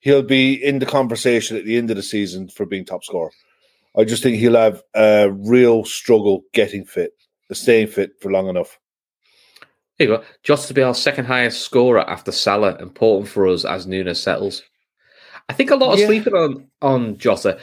he'll 0.01 0.22
be 0.22 0.55
in 0.64 0.79
the 0.79 0.87
conversation 0.87 1.57
at 1.57 1.64
the 1.66 1.77
end 1.77 1.91
of 1.91 1.97
the 1.97 2.03
season 2.03 2.49
for 2.49 2.64
being 2.66 2.85
top 2.85 3.05
scorer. 3.05 3.31
I 3.97 4.05
just 4.05 4.22
think 4.22 4.36
he'll 4.36 4.57
have 4.57 4.82
a 4.94 5.30
real 5.30 5.84
struggle 5.84 6.42
getting 6.53 6.84
fit, 6.84 7.12
staying 7.53 7.88
fit 7.88 8.12
for 8.20 8.30
long 8.30 8.49
enough. 8.49 8.78
There 9.99 10.09
you 10.09 10.16
go. 10.18 10.24
Jota 10.42 10.66
to 10.68 10.74
be 10.74 10.82
our 10.82 10.94
second 10.94 11.24
highest 11.24 11.62
scorer 11.62 12.09
after 12.09 12.30
Salah, 12.30 12.76
important 12.76 13.28
for 13.28 13.47
us 13.47 13.64
as 13.64 13.86
Nunez 13.86 14.22
settles. 14.22 14.62
I 15.49 15.55
think 15.55 15.70
a 15.70 15.76
lot 15.76 15.92
of 15.94 15.99
Yeah. 16.01 16.07
sleeping 16.07 16.34
on 16.34 16.68
on 16.82 17.16
Jota. 17.16 17.59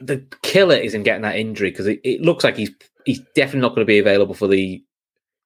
The 0.00 0.24
killer 0.42 0.76
is 0.76 0.94
in 0.94 1.02
getting 1.02 1.22
that 1.22 1.36
injury 1.36 1.70
because 1.70 1.86
it, 1.86 2.00
it 2.04 2.22
looks 2.22 2.44
like 2.44 2.56
he's 2.56 2.70
he's 3.04 3.20
definitely 3.34 3.60
not 3.60 3.74
going 3.74 3.86
to 3.86 3.90
be 3.90 3.98
available 3.98 4.34
for 4.34 4.46
the 4.48 4.82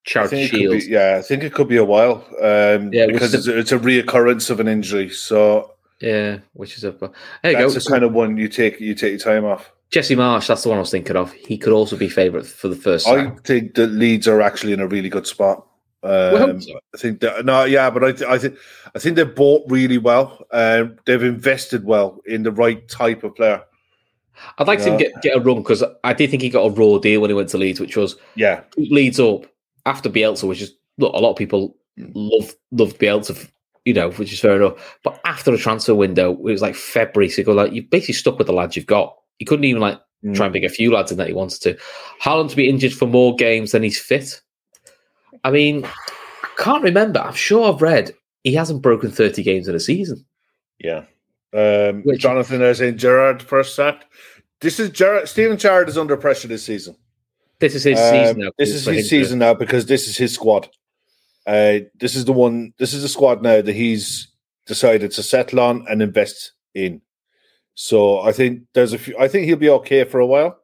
Charity 0.05 0.37
think 0.37 0.45
it 0.47 0.51
could 0.51 0.59
Shield. 0.59 0.81
be, 0.81 0.87
yeah, 0.93 1.17
I 1.19 1.23
think 1.23 1.43
it 1.43 1.55
could 1.55 1.67
be 1.67 1.79
a 1.79 1.85
while 1.85 2.25
um, 2.43 2.93
Yeah, 2.93 3.07
because 3.07 3.33
is 3.33 3.47
it's, 3.47 3.49
a, 3.49 3.59
it's 3.59 3.73
a 3.73 3.79
reoccurrence 3.79 4.51
of 4.51 4.61
an 4.61 4.69
injury. 4.69 5.09
So 5.09 5.73
Yeah, 6.01 6.39
which 6.53 6.77
is 6.77 6.85
a 6.85 6.93
there 6.93 7.11
you 7.53 7.53
that's 7.53 7.75
go. 7.75 7.81
the 7.81 7.91
kind 7.91 8.05
of 8.05 8.13
one 8.13 8.37
you 8.37 8.49
take 8.49 8.79
you 8.81 8.95
take 8.95 9.13
your 9.13 9.19
time 9.19 9.45
off. 9.47 9.73
Jesse 9.95 10.17
Marsch, 10.17 10.49
that's 10.49 10.65
the 10.65 10.69
one 10.71 10.79
I 10.79 10.81
was 10.81 10.91
thinking 10.91 11.15
of. 11.15 11.33
He 11.35 11.57
could 11.57 11.73
also 11.73 11.97
be 11.97 12.09
favourite 12.09 12.45
for 12.45 12.67
the 12.67 12.75
first. 12.75 13.07
I 13.07 13.27
sack. 13.27 13.45
think 13.45 13.75
that 13.77 13.93
Leeds 13.93 14.27
are 14.27 14.41
actually 14.41 14.73
in 14.73 14.81
a 14.81 14.89
really 14.89 15.09
good 15.09 15.25
spot. 15.25 15.65
Um, 16.03 16.61
so. 16.61 16.81
I 16.93 16.99
think 16.99 17.21
that 17.21 17.45
no, 17.45 17.63
yeah, 17.63 17.91
but 17.91 18.03
I, 18.03 18.11
th- 18.11 18.29
I 18.29 18.37
think 18.39 18.59
I 18.97 18.99
think 18.99 19.15
they've 19.15 19.33
bought 19.35 19.63
really 19.71 19.99
well. 19.99 20.45
Um, 20.51 20.99
they've 21.07 21.23
invested 21.23 21.85
well 21.85 22.21
in 22.27 22.43
the 22.43 22.51
right 22.51 22.87
type 22.89 23.23
of 23.23 23.37
player. 23.37 23.63
I'd 24.59 24.67
like 24.67 24.81
to 24.81 24.91
Yeah. 24.91 24.97
get 24.97 25.23
get 25.23 25.37
a 25.37 25.41
run 25.41 25.59
because 25.59 25.85
I 26.03 26.13
did 26.13 26.29
think 26.29 26.43
he 26.43 26.51
got 26.51 26.67
a 26.67 26.71
raw 26.71 26.99
deal 26.99 27.21
when 27.21 27.31
he 27.31 27.35
went 27.35 27.51
to 27.51 27.59
Leeds, 27.59 27.79
which 27.79 27.97
was 27.97 28.17
Yeah, 28.35 28.63
Leeds 28.77 29.21
up 29.21 29.47
after 29.87 30.11
Bielsa, 30.11 30.49
which 30.49 30.61
is 30.61 30.75
look 30.99 31.15
a 31.15 31.19
lot 31.19 31.31
of 31.31 31.37
people 31.37 31.77
love 31.97 32.53
loved 32.73 32.99
Bielsa 32.99 33.49
you 33.85 33.93
know, 33.95 34.11
which 34.13 34.33
is 34.33 34.41
fair 34.41 34.57
enough. 34.57 34.99
But 35.05 35.21
after 35.25 35.51
the 35.51 35.59
transfer 35.59 35.95
window, 35.95 36.33
it 36.33 36.41
was 36.41 36.63
like 36.63 36.75
February, 36.75 37.29
so 37.31 37.43
you 37.43 37.45
go 37.45 37.53
like 37.53 37.73
you're 37.73 37.85
basically 37.85 38.15
stuck 38.15 38.39
with 38.39 38.49
the 38.49 38.53
lads 38.53 38.75
you've 38.77 38.87
got. 38.87 39.15
You 39.39 39.47
couldn't 39.47 39.65
even 39.65 39.81
like 39.81 40.01
Mm. 40.25 40.35
try 40.35 40.47
and 40.47 40.55
pick 40.55 40.65
a 40.65 40.71
few 40.71 40.91
lads 40.91 41.13
in 41.13 41.19
that 41.19 41.27
he 41.29 41.35
wanted 41.35 41.61
to. 41.61 41.77
Haaland 42.23 42.49
to 42.49 42.57
be 42.57 42.67
injured 42.67 42.95
for 42.95 43.05
more 43.07 43.37
games 43.37 43.73
than 43.73 43.83
he's 43.83 44.01
fit. 44.01 44.41
I 45.45 45.51
mean, 45.51 45.85
I 45.85 46.49
can't 46.57 46.83
remember. 46.83 47.21
I'm 47.21 47.35
sure 47.35 47.71
I've 47.71 47.83
read 47.83 48.15
he 48.43 48.55
hasn't 48.55 48.81
broken 48.81 49.11
30 49.11 49.43
games 49.43 49.69
in 49.69 49.75
a 49.75 49.81
season. 49.81 50.25
Yeah. 50.79 51.05
Um, 51.53 52.03
Which- 52.05 52.21
Jonathan 52.23 52.63
is 52.63 52.79
saying 52.79 52.97
Gerrard 52.97 53.43
first 53.43 53.75
sack. 53.77 54.07
This 54.63 54.81
is 54.81 54.89
Gerrard. 54.91 55.29
Steven 55.29 55.59
Gerrard 55.59 55.91
is 55.91 55.99
under 55.99 56.17
pressure 56.17 56.49
this 56.49 56.65
season. 56.65 56.97
This 57.59 57.75
is 57.75 57.85
his 57.85 57.99
Um, 58.01 58.11
season 58.11 58.39
now. 58.41 58.51
This 58.59 58.71
is 58.71 58.87
his 58.87 59.11
season 59.11 59.39
now 59.41 59.53
because 59.53 59.85
this 59.87 60.09
is 60.09 60.17
his 60.17 60.33
squad. 60.33 60.69
Uh, 61.47 61.81
this 62.01 62.15
is 62.17 62.25
the 62.25 62.33
one. 62.33 62.73
This 62.79 62.95
is 62.95 63.03
the 63.03 63.09
squad 63.11 63.43
now 63.43 63.61
that 63.61 63.75
he's 63.75 64.29
decided 64.67 65.11
to 65.13 65.23
settle 65.23 65.61
on 65.61 65.85
and 65.89 66.01
invest 66.01 66.53
in. 66.75 67.03
So 67.75 68.21
I 68.21 68.33
think 68.33 68.63
there's 68.73 68.93
a 68.93 68.99
few. 68.99 69.17
I 69.19 69.29
think 69.29 69.47
he'll 69.47 69.57
be 69.57 69.69
okay 69.71 70.05
for 70.05 70.21
a 70.21 70.27
while. 70.27 70.59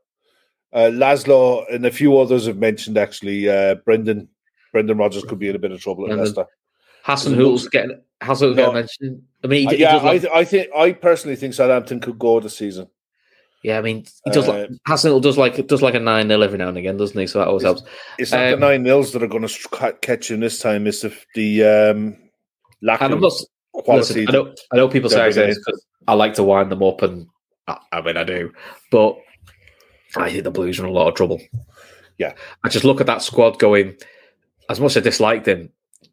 Uh, 0.73 0.91
Laszlo 0.93 1.65
and 1.75 1.85
a 1.85 1.91
few 1.91 2.17
others 2.19 2.47
have 2.47 2.57
mentioned 2.59 2.97
actually. 2.97 3.49
Uh, 3.49 3.75
Brendan 3.85 4.29
Brendan 4.73 4.99
Rodgers 4.99 5.25
could 5.25 5.39
be 5.39 5.49
in 5.49 5.57
a 5.57 5.59
bit 5.59 5.73
of 5.73 5.81
trouble 5.81 6.11
at. 6.11 6.17
Leicester. 6.19 6.47
Hassan 7.03 7.37
Doesn't 7.37 7.73
getting 7.73 8.01
Hassan 8.23 8.55
No. 8.55 8.73
mentioned. 8.73 9.23
I 9.43 9.47
mean, 9.47 9.61
he, 9.63 9.67
Uh, 9.67 9.71
he 9.71 9.81
yeah, 9.83 9.97
like, 9.97 10.25
I, 10.27 10.39
I 10.41 10.45
think 10.45 10.69
I 10.77 10.93
personally 10.93 11.35
think 11.35 11.55
Southampton 11.55 11.99
could 12.01 12.19
go 12.19 12.39
this 12.41 12.57
season. 12.59 12.89
yeah. 13.65 13.79
I 13.79 13.81
mean, 13.81 14.05
he 14.25 14.31
does 14.31 14.47
uh, 14.49 14.53
like 14.53 14.71
Hassan 14.87 15.21
does 15.21 15.37
like 15.39 15.67
does 15.67 15.83
like 15.83 15.95
a 15.95 15.99
nine 16.01 16.29
0 16.29 16.41
every 16.43 16.59
now 16.59 16.69
and 16.69 16.77
again, 16.79 16.97
doesn't 16.99 17.19
he? 17.19 17.27
So 17.27 17.39
that 17.41 17.49
always 17.49 17.65
helps. 17.65 17.83
It's 18.19 18.31
not 18.31 18.45
Um, 18.53 18.61
the 18.61 18.67
nine 18.69 18.83
nils 18.85 19.13
that 19.13 19.23
are 19.23 19.27
going 19.27 19.49
to 19.49 19.93
catch 20.03 20.31
him 20.31 20.41
this 20.41 20.61
time. 20.61 20.87
It's 20.87 21.01
the, 21.01 21.13
the 21.35 21.65
um, 21.65 22.17
lack 22.83 23.01
of 23.01 23.19
not, 23.21 23.33
quality. 23.73 24.27
listen, 24.27 24.29
I 24.29 24.33
know 24.33 24.55
I 24.73 24.77
know 24.77 24.89
people 24.89 25.11
say 25.11 25.17
I 25.23 25.23
Every 25.23 25.33
say 25.33 25.41
day. 25.41 25.47
this 25.49 25.59
because 25.59 25.87
I 26.11 26.15
like 26.15 26.35
to 26.35 26.43
wind 26.43 26.73
them 26.73 26.83
up, 26.83 27.03
and 27.03 27.29
I, 27.69 28.01
mean 28.01 28.17
I 28.17 28.25
do, 28.25 28.53
but 28.91 29.17
I 30.17 30.29
think 30.29 30.43
the 30.43 30.51
Blues 30.51 30.81
are 30.81 30.85
in 30.85 30.91
a 30.91 30.93
lot 30.93 31.07
of 31.07 31.15
trouble. 31.15 31.41
Yeah. 32.19 32.35
I 32.65 32.69
just 32.69 32.85
look 32.85 33.01
at 33.01 33.07
that 33.07 33.23
squad 33.23 33.61
going. 33.61 33.97
As 34.69 34.81
much 34.81 34.93
as 34.93 34.97
I 34.97 35.01
disliked 35.01 35.47
him, 35.47 35.71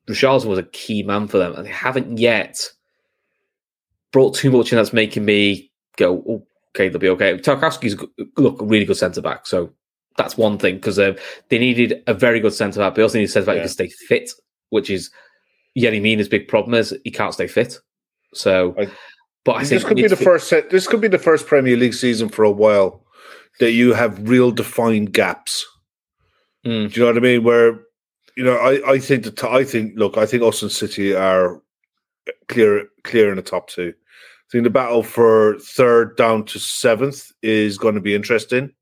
Richarlison 0.08 0.46
was 0.46 0.60
a 0.60 0.64
key 0.64 1.02
man 1.02 1.28
for 1.28 1.40
them, 1.40 1.56
and 1.56 1.66
they 1.66 1.72
haven't 1.72 2.20
yet 2.20 2.64
brought 4.12 4.36
too 4.36 4.52
much 4.52 4.72
in 4.72 4.78
that's 4.78 4.94
making 4.94 5.26
me 5.26 5.72
go, 5.96 6.24
"Oh, 6.30 6.48
okay, 6.76 6.90
they'll 6.90 7.00
be 7.00 7.10
okay. 7.10 7.36
Tarkowski's 7.40 8.00
look 8.38 8.62
a 8.62 8.66
really 8.66 8.86
good 8.86 8.98
centre 8.98 9.22
back, 9.22 9.48
so 9.48 9.74
that's 10.16 10.38
one 10.38 10.60
thing 10.60 10.76
because 10.76 11.00
um, 11.00 11.16
they 11.50 11.58
needed 11.58 12.04
a 12.06 12.14
very 12.14 12.40
good 12.40 12.54
centre 12.54 12.82
back. 12.82 12.94
but 12.94 13.02
also 13.02 13.18
need 13.18 13.24
a 13.24 13.28
centre 13.30 13.48
back 13.48 13.56
who 13.56 13.62
can 13.62 13.70
stay 13.70 13.90
fit, 13.90 14.30
which 14.70 14.92
is 14.92 15.10
Yerry 15.76 16.00
Mina's 16.00 16.30
big 16.30 16.48
problem 16.48 16.76
is 16.76 16.96
he 17.04 17.10
can't 17.10 17.34
stay 17.34 17.48
fit. 17.48 17.80
So, 18.36 18.76
I- 18.78 18.92
but 19.48 19.56
I 19.56 19.60
this 19.62 19.70
think 19.70 19.86
could 19.86 19.96
be 19.98 20.08
the 20.08 20.18
first 20.18 20.50
set. 20.50 20.70
This 20.70 20.88
could 20.88 21.00
be 21.00 21.08
the 21.08 21.18
first 21.18 21.48
Premier 21.48 21.78
League 21.78 21.94
season 21.94 22.28
for 22.28 22.44
a 22.44 22.52
while 22.52 23.02
that 23.62 23.72
you 23.72 23.94
have 23.94 24.28
real 24.30 24.52
defined 24.52 25.14
gaps. 25.14 25.66
Mm. 26.66 26.92
Do 26.92 27.00
you 27.00 27.06
know 27.08 27.14
what 27.14 27.18
I 27.18 27.22
mean? 27.22 27.44
Where 27.44 27.80
you 28.36 28.44
know, 28.44 28.58
I 28.58 28.92
I 28.96 29.00
think 29.00 29.24
that 29.24 29.42
I 29.46 29.64
think 29.64 29.94
look, 29.96 30.18
I 30.18 30.26
think 30.26 30.44
Austin 30.44 30.70
City 30.70 31.16
are 31.16 31.62
clear 32.50 32.88
clear 33.06 33.30
in 33.30 33.38
the 33.38 33.42
top 33.42 33.70
two. 33.70 33.94
I 33.96 34.48
think 34.52 34.66
the 34.66 34.70
battle 34.70 35.02
for 35.02 35.58
third 35.60 36.18
down 36.18 36.44
to 36.46 36.60
seventh 36.60 37.32
is 37.42 37.78
going 37.78 37.96
to 37.96 38.02
be 38.02 38.16
interesting. 38.16 38.74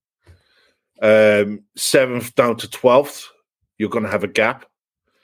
Um, 1.02 1.62
seventh 1.76 2.34
down 2.34 2.58
to 2.58 2.70
twelfth, 2.70 3.30
you're 3.78 3.90
going 3.90 4.06
to 4.06 4.12
have 4.12 4.24
a 4.24 4.28
gap, 4.28 4.66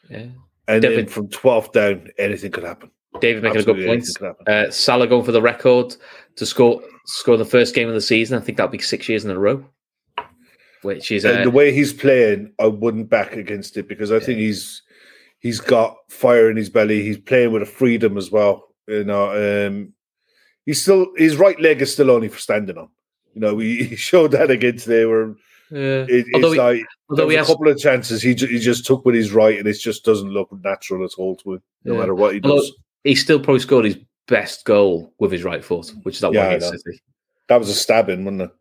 Yeah. 0.08 0.18
and 0.20 0.36
then 0.68 0.82
Definitely. 0.82 1.06
from 1.14 1.30
twelfth 1.30 1.72
down, 1.72 2.10
anything 2.20 2.52
could 2.52 2.64
happen. 2.64 2.92
David 3.20 3.44
making 3.44 3.58
Absolutely 3.58 3.84
a 3.84 3.88
good 3.88 3.90
point. 3.90 3.98
anything 4.00 4.14
could 4.16 4.28
happen. 4.28 4.68
Uh, 4.68 4.72
Salah 4.72 5.08
going 5.08 5.26
for 5.26 5.32
the 5.34 5.42
record 5.42 5.96
to 6.38 6.46
score 6.46 6.82
score 7.06 7.36
the 7.38 7.46
first 7.46 7.76
game 7.76 7.88
of 7.90 7.94
the 7.94 8.02
season. 8.02 8.38
I 8.38 8.42
think 8.42 8.58
that'll 8.58 8.72
be 8.72 8.80
six 8.80 9.10
years 9.10 9.26
in 9.26 9.32
a 9.32 9.38
row, 9.40 9.66
which 10.82 11.12
is 11.12 11.26
and 11.26 11.40
uh, 11.40 11.44
the 11.44 11.52
way 11.52 11.74
he's 11.74 11.94
playing, 11.94 12.54
I 12.60 12.68
wouldn't 12.68 13.10
back 13.10 13.34
against 13.34 13.78
it 13.78 13.88
because 13.88 14.12
I 14.12 14.20
think 14.20 14.40
he's 14.40 14.82
he's 15.40 15.60
got 15.60 15.98
fire 16.10 16.50
in 16.50 16.58
his 16.58 16.70
belly. 16.70 17.04
He's 17.04 17.18
playing 17.18 17.52
with 17.52 17.62
a 17.62 17.66
freedom 17.68 18.18
as 18.18 18.32
well. 18.32 18.70
You 18.88 19.04
know, 19.04 19.68
um, 19.68 19.94
he's 20.66 20.82
still 20.82 21.08
his 21.18 21.36
right 21.38 21.60
leg 21.60 21.82
is 21.82 21.94
still 21.94 22.12
only 22.12 22.30
for 22.30 22.40
standing 22.40 22.78
on. 22.78 22.90
You 23.34 23.42
know, 23.42 23.58
he, 23.60 23.84
he 23.84 23.96
showed 23.96 24.32
that 24.32 24.50
again 24.50 24.78
today. 24.78 25.06
Where 25.06 25.32
uh, 25.74 26.06
it, 26.10 26.26
although 26.34 26.48
it's 26.48 26.56
he, 26.56 26.60
like 26.62 26.86
although 27.10 27.30
he 27.30 27.36
has 27.36 27.50
a 27.50 27.54
couple 27.54 27.68
of 27.70 27.78
chances 27.78 28.22
he 28.22 28.36
ju- 28.36 28.48
he 28.48 28.60
just 28.60 28.86
took 28.86 29.06
with 29.06 29.16
his 29.16 29.32
right, 29.32 29.58
and 29.60 29.68
it 29.68 29.74
just 29.80 30.04
doesn't 30.06 30.30
look 30.30 30.50
natural 30.64 31.04
at 31.06 31.12
all 31.18 31.36
to 31.38 31.54
him, 31.54 31.62
no 31.84 31.94
Yeah. 31.94 32.00
matter 32.00 32.16
what 32.16 32.34
he 32.36 32.42
Although- 32.44 32.58
does. 32.62 32.74
He 33.04 33.16
still 33.16 33.40
probably 33.40 33.60
scored 33.60 33.86
his 33.86 33.98
best 34.28 34.66
goal 34.66 35.14
with 35.20 35.32
his 35.32 35.44
right 35.44 35.64
foot, 35.64 35.92
which 36.04 36.16
is 36.16 36.22
that 36.22 36.34
Yeah, 36.34 36.48
one 36.48 36.56
against. 36.56 36.84
City. 36.84 37.02
That 37.48 37.60
was 37.60 37.70
a 37.70 37.74
stabbing, 37.74 38.24
wasn't 38.24 38.44
it? 38.44 38.52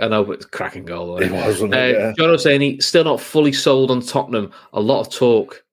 I 0.00 0.08
know, 0.08 0.24
but 0.24 0.32
it's 0.32 0.44
a 0.44 0.48
cracking 0.48 0.84
goal. 0.84 1.18
It 1.18 1.30
wasn't 1.30 1.46
was, 1.46 1.54
wasn't 1.60 1.74
Uh, 1.74 1.78
it? 1.78 1.92
Yeah. 2.18 2.36
John 2.36 2.60
he's 2.60 2.84
still 2.86 3.04
not 3.04 3.20
fully 3.20 3.52
sold 3.52 3.90
on 3.90 4.00
Tottenham. 4.00 4.50
A 4.72 4.80
lot 4.80 5.00
of 5.00 5.12
talk. 5.12 5.64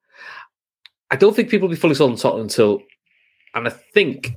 I 1.09 1.15
don't 1.15 1.35
think 1.35 1.49
people 1.49 1.67
will 1.67 1.75
be 1.75 1.79
fully 1.79 1.95
sold 1.95 2.11
on 2.11 2.17
Tottenham 2.17 2.43
until, 2.43 2.81
and 3.55 3.67
I 3.67 3.71
think 3.71 4.31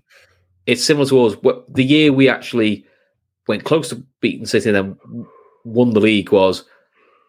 it's 0.66 0.82
similar 0.82 1.06
to 1.06 1.24
us. 1.26 1.34
What 1.42 1.72
the 1.72 1.84
year 1.84 2.12
we 2.12 2.28
actually 2.28 2.86
went 3.46 3.64
close 3.64 3.90
to 3.90 4.02
beating 4.20 4.46
City 4.46 4.70
and 4.70 4.76
then 4.76 5.26
won 5.64 5.90
the 5.90 6.00
league 6.00 6.32
was. 6.32 6.64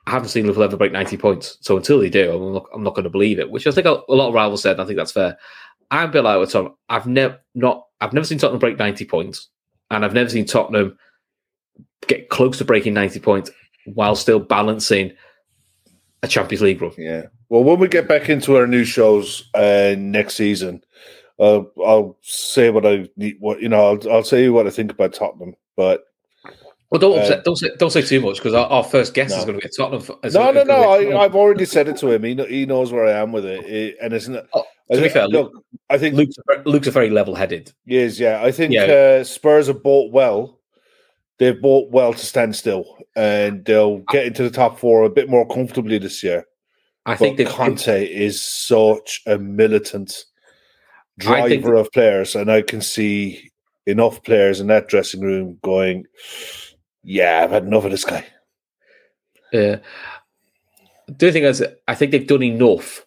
I 0.08 0.12
haven't 0.12 0.30
seen 0.30 0.45
Liverpool 0.45 0.64
ever 0.64 0.78
break 0.78 0.91
ninety 0.91 1.18
points, 1.18 1.58
so 1.62 1.76
until 1.76 1.99
they 1.99 2.12
do, 2.12 2.32
I'm 2.32 2.53
not, 2.53 2.66
I'm 2.74 2.84
not 2.84 2.93
going 2.93 3.06
to 3.06 3.10
believe 3.10 3.39
it. 3.39 3.49
Which 3.49 3.66
I 3.68 3.72
think 3.72 3.88
a, 3.88 4.01
a 4.08 4.14
lot 4.14 4.28
of 4.30 4.36
rivals 4.36 4.62
said. 4.62 4.74
And 4.74 4.82
I 4.82 4.86
think 4.86 4.97
that's 4.97 5.12
fair. 5.12 5.38
I'm 5.91 6.09
a 6.09 6.11
bit 6.11 6.23
like 6.23 6.39
with 6.39 6.51
Tottenham. 6.51 6.75
I've 6.89 7.07
never 7.07 7.39
not. 7.53 7.86
I've 8.01 8.13
never 8.13 8.25
seen 8.25 8.38
Tottenham 8.38 8.59
break 8.59 8.77
ninety 8.77 9.05
points, 9.05 9.49
and 9.91 10.03
I've 10.03 10.13
never 10.13 10.29
seen 10.29 10.45
Tottenham 10.45 10.97
get 12.07 12.29
close 12.29 12.57
to 12.59 12.65
breaking 12.65 12.93
90 12.93 13.19
points 13.19 13.49
while 13.86 14.15
still 14.15 14.38
balancing 14.39 15.11
a 16.21 16.27
Champions 16.27 16.61
League 16.61 16.79
run. 16.81 16.91
Yeah. 16.99 17.23
Well, 17.49 17.63
when 17.63 17.79
we 17.79 17.88
get 17.88 18.07
back 18.07 18.29
into 18.29 18.55
our 18.57 18.67
new 18.67 18.83
shows 18.83 19.49
uh, 19.55 19.95
next 19.97 20.36
season, 20.36 20.83
uh, 21.39 21.61
I'll 21.83 22.17
say 22.21 22.69
what 22.69 22.86
I 22.86 23.07
need. 23.17 23.38
What 23.39 23.61
you 23.61 23.69
know, 23.69 23.91
I'll, 23.91 24.11
I'll 24.11 24.23
say 24.23 24.49
what 24.49 24.67
I 24.67 24.69
think 24.69 24.91
about 24.91 25.13
Tottenham. 25.13 25.55
But 25.75 26.03
Well, 26.91 26.99
don't 26.99 27.17
Uh, 27.17 27.21
upset, 27.21 27.43
don't 27.43 27.55
say 27.55 27.69
don't 27.77 27.91
say 27.91 28.01
too 28.01 28.21
much 28.21 28.38
because 28.38 28.53
our, 28.53 28.67
our 28.67 28.83
first 28.83 29.13
guest 29.13 29.36
is 29.38 29.45
going 29.45 29.59
to 29.59 29.67
be 29.67 29.73
Tottenham. 29.75 30.01
f- 30.01 30.17
is 30.23 30.33
no, 30.36 30.51
no, 30.51 30.63
no. 30.63 30.91
I, 30.91 31.23
I've 31.23 31.36
already 31.36 31.65
said 31.65 31.88
it 31.88 31.97
to 31.97 32.11
him. 32.11 32.23
He 32.23 32.36
he 32.45 32.65
knows 32.65 32.91
where 32.91 33.05
I 33.05 33.19
am 33.19 33.31
with 33.31 33.45
it, 33.45 33.65
It- 33.65 33.97
and 34.01 34.13
it's 34.13 34.27
not. 34.27 34.45
Oh, 34.53 34.63
to 34.91 35.01
be 35.01 35.09
fair, 35.09 35.27
look, 35.27 35.51
I 35.89 35.97
think 35.97 36.15
Luke's, 36.15 36.36
Luke's 36.65 36.88
a 36.88 36.91
very 36.91 37.09
level-headed. 37.09 37.71
Yes, 37.86 38.19
yeah. 38.19 38.41
I 38.43 38.51
think 38.51 38.71
Yeah. 38.73 38.83
uh, 38.86 39.23
Spurs 39.23 39.67
have 39.67 39.81
bought 39.83 40.11
well. 40.11 40.59
They've 41.38 41.59
bought 41.59 41.91
well 41.91 42.13
to 42.13 42.25
stand 42.25 42.55
still, 42.55 42.97
and 43.15 43.65
they'll 43.65 43.97
get 44.11 44.25
into 44.25 44.43
the 44.43 44.49
top 44.49 44.79
four 44.79 45.03
a 45.03 45.09
bit 45.09 45.29
more 45.29 45.47
comfortably 45.47 45.97
this 45.97 46.23
year. 46.23 46.45
I 47.05 47.15
think 47.15 47.38
but 47.38 47.43
they've 47.43 47.53
Conte 47.53 48.05
is 48.07 48.41
such 48.41 49.21
a 49.27 49.38
militant 49.38 50.25
I 51.27 51.47
think- 51.47 51.61
driver 51.63 51.75
of 51.75 51.91
players, 51.91 52.36
and 52.36 52.51
I 52.51 52.61
can 52.61 52.81
see 52.81 53.51
enough 53.86 54.23
players 54.23 54.59
in 54.59 54.67
that 54.67 54.88
dressing 54.88 55.21
room 55.21 55.59
going, 55.61 56.05
"Yeah, 57.03 57.43
I've 57.43 57.51
had 57.51 57.63
enough 57.65 57.86
of 57.86 57.91
this 57.91 58.05
guy." 58.05 58.25
Uh, 59.53 59.77
the 61.07 61.27
other 61.27 61.31
thing 61.31 61.43
is, 61.43 61.63
I 61.88 61.95
think 61.95 62.11
they've 62.11 62.25
done 62.25 62.43
enough 62.43 63.05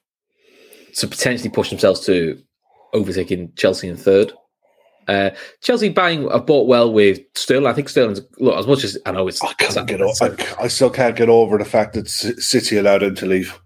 to 0.95 1.07
potentially 1.07 1.51
push 1.51 1.71
themselves 1.71 2.01
to 2.07 2.41
overtaking 2.93 3.53
Chelsea 3.57 3.89
in 3.89 3.97
third. 3.97 4.33
Uh, 5.09 5.31
Chelsea 5.63 5.89
buying 5.89 6.31
have 6.31 6.45
bought 6.45 6.69
well 6.69 6.93
with 6.93 7.21
Sterling. 7.35 7.67
I 7.67 7.73
think 7.73 7.89
Sterling's 7.89 8.21
look 8.39 8.59
as 8.59 8.67
much 8.67 8.85
as 8.85 8.99
I 9.07 9.13
know 9.13 9.27
it's. 9.27 9.43
I 9.43 9.55
can't 9.55 9.89
get 9.89 10.03
over. 10.03 10.13
I, 10.21 10.65
I 10.65 10.69
still 10.69 10.91
can't 10.91 11.17
get 11.17 11.31
over 11.31 11.57
the 11.57 11.65
fact 11.65 11.95
that 11.95 12.09
City 12.09 12.77
allowed 12.77 13.03
him 13.03 13.15
to 13.17 13.27
leave. 13.27 13.59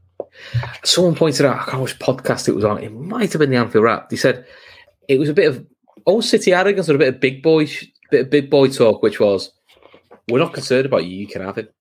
someone 0.84 1.16
pointed 1.16 1.44
out, 1.44 1.60
I 1.60 1.70
can't 1.70 1.82
which 1.82 1.98
podcast 1.98 2.48
it 2.48 2.54
was 2.54 2.64
on. 2.64 2.78
It 2.78 2.92
might 2.92 3.32
have 3.32 3.40
been 3.40 3.50
the 3.50 3.56
Anfield 3.56 3.84
Wrap. 3.84 4.08
They 4.08 4.16
said 4.16 4.46
it 5.08 5.18
was 5.18 5.28
a 5.28 5.34
bit 5.34 5.48
of 5.48 5.66
old 6.06 6.24
City 6.24 6.52
arrogance 6.52 6.88
or 6.88 6.94
a 6.94 6.98
bit 6.98 7.14
of 7.14 7.20
big 7.20 7.42
boy, 7.42 7.66
bit 8.12 8.22
of 8.22 8.30
big 8.30 8.48
boy 8.48 8.68
talk, 8.68 9.02
which 9.02 9.18
was, 9.18 9.50
"We're 10.30 10.38
not 10.38 10.54
concerned 10.54 10.86
about 10.86 11.06
you. 11.06 11.16
You 11.16 11.26
can 11.26 11.42
have 11.42 11.58
it." 11.58 11.74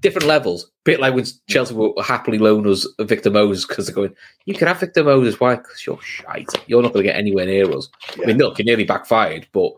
Different 0.00 0.26
levels, 0.26 0.70
bit 0.84 0.98
like 0.98 1.14
when 1.14 1.26
Chelsea 1.48 1.74
will 1.74 2.00
happily 2.02 2.38
loan 2.38 2.66
us 2.66 2.86
Victor 3.00 3.30
Moses 3.30 3.66
because 3.66 3.86
they're 3.86 3.94
going, 3.94 4.14
"You 4.46 4.54
can 4.54 4.66
have 4.66 4.80
Victor 4.80 5.04
Moses. 5.04 5.38
Why? 5.38 5.56
Because 5.56 5.84
you're 5.86 6.00
shite. 6.00 6.48
You're 6.66 6.82
not 6.82 6.94
going 6.94 7.04
to 7.04 7.10
get 7.10 7.18
anywhere 7.18 7.44
near 7.44 7.70
us." 7.76 7.88
I 8.20 8.26
mean, 8.26 8.38
look, 8.38 8.58
it 8.58 8.66
nearly 8.66 8.84
backfired, 8.84 9.46
but 9.52 9.72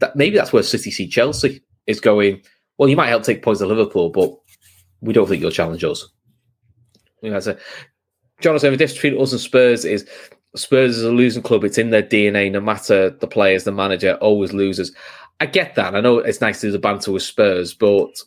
that 0.00 0.14
maybe 0.14 0.36
that's 0.36 0.52
where 0.52 0.62
City 0.62 0.90
see 0.90 1.08
Chelsea 1.08 1.62
is 1.86 2.00
going. 2.00 2.42
Well, 2.76 2.90
you 2.90 2.96
might 2.96 3.08
help 3.08 3.22
take 3.22 3.42
points 3.42 3.60
to 3.60 3.66
Liverpool, 3.66 4.10
but 4.10 4.36
we 5.00 5.14
don't 5.14 5.26
think 5.26 5.40
you'll 5.40 5.50
challenge 5.50 5.84
us. 5.84 6.06
You 7.22 7.30
know, 7.30 7.40
so 7.40 7.56
John 8.40 8.58
saying 8.58 8.72
the 8.72 8.76
difference 8.76 9.00
between 9.00 9.20
us 9.20 9.32
and 9.32 9.40
Spurs 9.40 9.84
is 9.84 10.06
Spurs 10.54 10.98
is 10.98 11.02
a 11.02 11.10
losing 11.10 11.42
club. 11.42 11.64
It's 11.64 11.78
in 11.78 11.90
their 11.90 12.02
DNA. 12.02 12.50
No 12.50 12.60
matter 12.60 13.10
the 13.10 13.26
players, 13.26 13.64
the 13.64 13.72
manager 13.72 14.14
always 14.20 14.52
loses. 14.52 14.94
I 15.40 15.46
get 15.46 15.74
that. 15.74 15.94
I 15.94 16.00
know 16.00 16.18
it's 16.18 16.40
nice 16.40 16.60
to 16.60 16.68
do 16.68 16.72
the 16.72 16.78
banter 16.78 17.12
with 17.12 17.22
Spurs, 17.22 17.74
but 17.74 18.22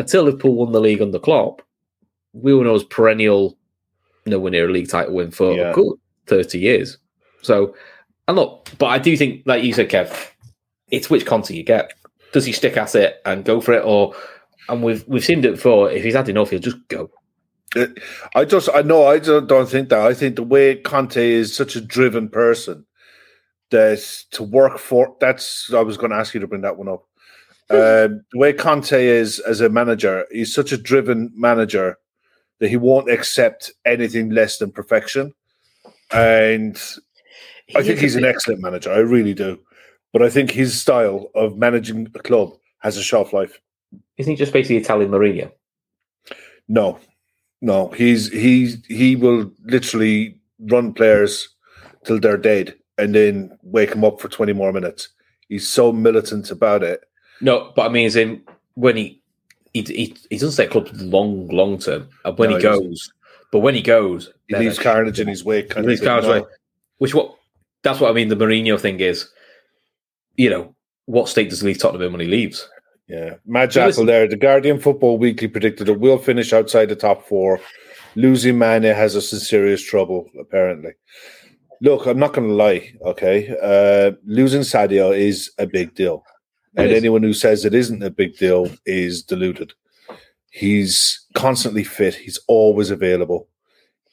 until 0.00 0.24
Liverpool 0.24 0.54
won 0.54 0.72
the 0.72 0.80
league 0.80 1.02
under 1.02 1.18
Klopp, 1.18 1.62
we 2.32 2.54
were 2.54 2.64
known 2.64 2.76
as 2.76 2.84
perennial 2.84 3.56
nowhere 4.26 4.50
near 4.50 4.68
a 4.68 4.72
league 4.72 4.88
title 4.88 5.14
win 5.14 5.30
for 5.30 5.52
Yeah. 5.54 5.70
a 5.70 5.74
good 5.74 5.94
thirty 6.26 6.58
years. 6.58 6.98
So, 7.42 7.74
and 8.28 8.36
look, 8.36 8.70
but 8.78 8.86
I 8.86 8.98
do 8.98 9.16
think, 9.16 9.42
like 9.46 9.64
you 9.64 9.72
said, 9.72 9.88
Kev, 9.88 10.28
it's 10.90 11.08
which 11.10 11.26
Conte 11.26 11.54
you 11.54 11.62
get. 11.62 11.92
Does 12.32 12.44
he 12.44 12.52
stick 12.52 12.76
at 12.76 12.94
it 12.94 13.20
and 13.24 13.44
go 13.44 13.60
for 13.60 13.72
it, 13.72 13.84
or 13.84 14.14
and 14.68 14.82
we've 14.82 15.06
we've 15.08 15.24
seen 15.24 15.44
it 15.44 15.52
before. 15.52 15.90
If 15.90 16.04
he's 16.04 16.14
had 16.14 16.28
enough, 16.28 16.50
he'll 16.50 16.60
just 16.60 16.86
go. 16.88 17.10
Uh, 17.76 17.86
I 18.34 18.44
just, 18.44 18.68
I 18.74 18.82
know, 18.82 19.06
I 19.06 19.20
don't, 19.20 19.46
don't 19.46 19.68
think 19.68 19.88
that. 19.90 20.00
I 20.00 20.12
think 20.12 20.36
the 20.36 20.42
way 20.42 20.74
Conte 20.76 21.16
is 21.16 21.54
such 21.54 21.76
a 21.76 21.80
driven 21.80 22.28
person 22.28 22.84
that 23.70 24.24
to 24.32 24.42
work 24.42 24.78
for, 24.78 25.16
that's, 25.20 25.72
I 25.72 25.80
was 25.80 25.96
going 25.96 26.10
to 26.10 26.16
ask 26.16 26.34
you 26.34 26.40
to 26.40 26.48
bring 26.48 26.62
that 26.62 26.76
one 26.76 26.88
up. 26.88 27.06
Um, 27.70 28.22
the 28.32 28.38
way 28.38 28.52
Conte 28.52 28.92
is 28.92 29.38
as 29.40 29.60
a 29.60 29.68
manager, 29.68 30.26
he's 30.30 30.52
such 30.52 30.72
a 30.72 30.76
driven 30.76 31.30
manager 31.34 31.96
that 32.58 32.68
he 32.68 32.76
won't 32.76 33.10
accept 33.10 33.72
anything 33.84 34.30
less 34.30 34.58
than 34.58 34.72
perfection. 34.72 35.32
And 36.12 36.76
I 37.76 37.82
think 37.82 38.00
he's 38.00 38.16
an 38.16 38.24
excellent 38.24 38.60
manager. 38.60 38.92
I 38.92 38.98
really 38.98 39.34
do. 39.34 39.58
But 40.12 40.22
I 40.22 40.30
think 40.30 40.50
his 40.50 40.78
style 40.78 41.30
of 41.34 41.56
managing 41.56 42.08
a 42.14 42.18
club 42.18 42.52
has 42.80 42.96
a 42.96 43.02
shelf 43.02 43.32
life. 43.32 43.60
Isn't 44.18 44.32
he 44.32 44.36
just 44.36 44.52
basically 44.52 44.76
Italian 44.76 45.10
Mourinho? 45.10 45.52
No, 46.68 46.98
no. 47.60 47.88
He's 47.90 48.28
he 48.32 48.76
he 48.88 49.16
will 49.16 49.50
literally 49.64 50.36
run 50.58 50.92
players 50.92 51.48
till 52.04 52.18
they're 52.18 52.36
dead 52.36 52.74
and 52.98 53.14
then 53.14 53.56
wake 53.62 53.90
them 53.90 54.04
up 54.04 54.20
for 54.20 54.28
twenty 54.28 54.52
more 54.52 54.72
minutes. 54.72 55.08
He's 55.48 55.68
so 55.68 55.92
militant 55.92 56.50
about 56.50 56.82
it. 56.82 57.04
No, 57.40 57.72
but 57.74 57.86
I 57.86 57.88
mean, 57.88 58.06
as 58.06 58.16
in 58.16 58.42
when 58.74 58.96
he 58.96 59.20
he 59.72 59.82
he, 59.82 60.16
he 60.30 60.36
doesn't 60.36 60.52
stay 60.52 60.64
at 60.64 60.70
clubs 60.70 60.92
long 61.00 61.48
long 61.48 61.78
term. 61.78 62.08
And 62.24 62.36
when 62.38 62.50
No, 62.50 62.56
he 62.56 62.62
he 62.62 62.68
doesn't. 62.68 62.88
goes, 62.88 63.12
but 63.52 63.60
when 63.60 63.74
he 63.74 63.82
goes, 63.82 64.32
He 64.48 64.56
leaves 64.56 64.78
it's- 64.78 64.82
carnage 64.92 65.20
in 65.20 65.28
his 65.28 65.44
wake. 65.44 65.74
of 65.76 65.84
Leaves 65.84 66.00
carnage. 66.00 66.44
Which 66.98 67.14
what 67.14 67.34
that's 67.82 68.00
what 68.00 68.10
I 68.10 68.14
mean. 68.14 68.28
The 68.28 68.36
Mourinho 68.36 68.78
thing 68.78 69.00
is, 69.00 69.28
you 70.36 70.50
know, 70.50 70.74
what 71.06 71.28
state 71.28 71.48
does 71.50 71.60
he 71.62 71.66
leave 71.68 71.78
Tottenham 71.78 72.02
in 72.06 72.12
when 72.12 72.20
he 72.20 72.26
leaves? 72.26 72.68
Yeah, 73.08 73.36
Mad 73.46 73.72
So 73.72 73.88
Jackal 73.88 74.04
there. 74.06 74.28
The 74.28 74.36
Guardian 74.36 74.78
Football 74.78 75.18
Weekly 75.18 75.48
predicted 75.48 75.88
it 75.88 75.98
will 75.98 76.18
finish 76.18 76.52
outside 76.52 76.86
the 76.90 76.94
top 76.96 77.26
four. 77.26 77.58
Losing 78.14 78.58
Mane 78.58 78.82
has 78.84 79.16
us 79.16 79.32
in 79.32 79.38
serious 79.40 79.82
trouble, 79.82 80.28
apparently. 80.38 80.92
Look, 81.80 82.06
I'm 82.06 82.18
not 82.18 82.34
going 82.34 82.48
to 82.48 82.54
lie, 82.54 82.92
okay? 83.02 83.48
Uh, 83.62 84.12
losing 84.26 84.60
Sadio 84.60 85.16
is 85.16 85.50
a 85.58 85.66
big 85.66 85.94
deal. 85.94 86.22
It 86.76 86.82
and 86.82 86.90
is. 86.90 86.96
anyone 86.96 87.22
who 87.22 87.32
says 87.32 87.64
it 87.64 87.74
isn't 87.74 88.02
a 88.02 88.10
big 88.10 88.36
deal 88.36 88.70
is 88.86 89.22
deluded. 89.22 89.72
He's 90.50 91.24
constantly 91.34 91.84
fit, 91.84 92.14
he's 92.14 92.38
always 92.48 92.90
available. 92.90 93.48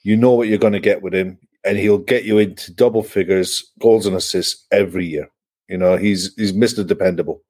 You 0.03 0.15
know 0.15 0.31
what 0.31 0.47
you're 0.47 0.57
going 0.57 0.73
to 0.73 0.79
get 0.79 1.01
with 1.01 1.13
him, 1.13 1.37
and 1.65 1.77
he'll 1.77 1.97
get 1.97 2.23
you 2.23 2.37
into 2.37 2.73
double 2.73 3.03
figures, 3.03 3.71
goals 3.79 4.05
and 4.05 4.15
assists 4.15 4.65
every 4.71 5.05
year. 5.05 5.29
You 5.67 5.77
know, 5.77 5.97
he's 5.97 6.33
he's 6.35 6.53
Mr. 6.53 6.85
Dependable. 6.85 7.41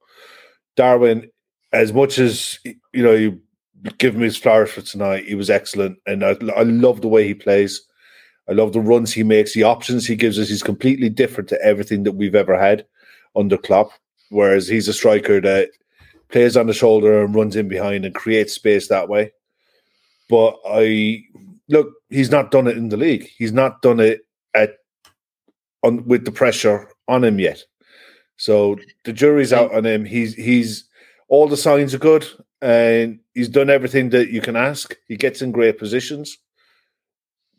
Darwin, 0.75 1.29
as 1.71 1.93
much 1.93 2.17
as 2.17 2.59
you 2.65 3.03
know, 3.03 3.13
you 3.13 3.41
give 3.97 4.15
him 4.15 4.21
his 4.21 4.37
flowers 4.37 4.71
for 4.71 4.81
tonight. 4.81 5.25
He 5.25 5.35
was 5.35 5.49
excellent, 5.49 5.99
and 6.05 6.23
I, 6.23 6.35
I 6.55 6.63
love 6.63 7.01
the 7.01 7.07
way 7.07 7.27
he 7.27 7.33
plays. 7.33 7.81
I 8.49 8.53
love 8.53 8.73
the 8.73 8.79
runs 8.79 9.13
he 9.13 9.23
makes, 9.23 9.53
the 9.53 9.63
options 9.63 10.07
he 10.07 10.15
gives 10.15 10.39
us. 10.39 10.47
He's 10.49 10.63
completely 10.63 11.09
different 11.09 11.49
to 11.49 11.61
everything 11.61 12.03
that 12.03 12.13
we've 12.13 12.35
ever 12.35 12.57
had 12.57 12.85
under 13.35 13.57
Klopp. 13.57 13.91
Whereas 14.29 14.67
he's 14.67 14.87
a 14.87 14.93
striker 14.93 15.39
that 15.41 15.69
plays 16.29 16.57
on 16.57 16.67
the 16.67 16.73
shoulder 16.73 17.23
and 17.23 17.33
runs 17.33 17.55
in 17.55 17.67
behind 17.67 18.05
and 18.05 18.13
creates 18.13 18.53
space 18.53 18.87
that 18.87 19.09
way. 19.09 19.31
But 20.29 20.57
I 20.67 21.23
look, 21.69 21.93
he's 22.09 22.31
not 22.31 22.51
done 22.51 22.67
it 22.67 22.77
in 22.77 22.89
the 22.89 22.97
league. 22.97 23.29
He's 23.37 23.53
not 23.53 23.81
done 23.81 23.99
it 23.99 24.21
at 24.53 24.75
on 25.83 26.05
with 26.05 26.25
the 26.25 26.31
pressure 26.31 26.89
on 27.07 27.23
him 27.23 27.39
yet. 27.39 27.63
So 28.37 28.77
the 29.03 29.13
jury's 29.13 29.53
out 29.53 29.73
on 29.73 29.85
him. 29.85 30.05
He's 30.05 30.33
he's 30.33 30.85
all 31.29 31.47
the 31.47 31.57
signs 31.57 31.93
are 31.93 31.99
good, 31.99 32.27
and 32.61 33.19
he's 33.33 33.49
done 33.49 33.69
everything 33.69 34.09
that 34.09 34.29
you 34.29 34.41
can 34.41 34.55
ask. 34.55 34.95
He 35.07 35.17
gets 35.17 35.41
in 35.41 35.51
great 35.51 35.77
positions, 35.77 36.37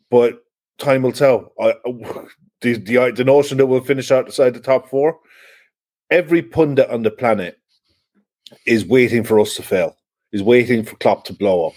but 0.09 0.39
time 0.77 1.01
will 1.01 1.11
tell. 1.11 1.53
I, 1.59 1.73
the, 2.61 2.73
the 2.75 3.11
the 3.15 3.23
notion 3.23 3.57
that 3.57 3.65
we'll 3.65 3.81
finish 3.81 4.11
outside 4.11 4.53
the 4.53 4.59
top 4.59 4.89
four, 4.89 5.19
every 6.11 6.41
pundit 6.41 6.89
on 6.89 7.03
the 7.03 7.11
planet 7.11 7.57
is 8.65 8.85
waiting 8.85 9.23
for 9.23 9.39
us 9.39 9.55
to 9.55 9.63
fail. 9.63 9.95
Is 10.31 10.43
waiting 10.43 10.83
for 10.83 10.95
Klopp 10.97 11.23
to 11.25 11.33
blow 11.33 11.67
up. 11.67 11.73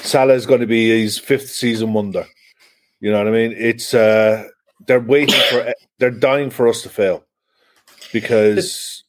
Salah 0.00 0.34
is 0.34 0.44
going 0.46 0.60
to 0.60 0.66
be 0.66 0.88
his 1.02 1.18
fifth 1.18 1.48
season 1.48 1.92
wonder. 1.94 2.26
You 3.00 3.10
know 3.10 3.18
what 3.18 3.28
I 3.28 3.30
mean? 3.30 3.54
It's 3.56 3.94
uh, 3.94 4.46
they're 4.86 5.00
waiting 5.00 5.40
for 5.50 5.72
they're 5.98 6.10
dying 6.10 6.50
for 6.50 6.68
us 6.68 6.82
to 6.82 6.88
fail 6.90 7.24
because 8.12 9.04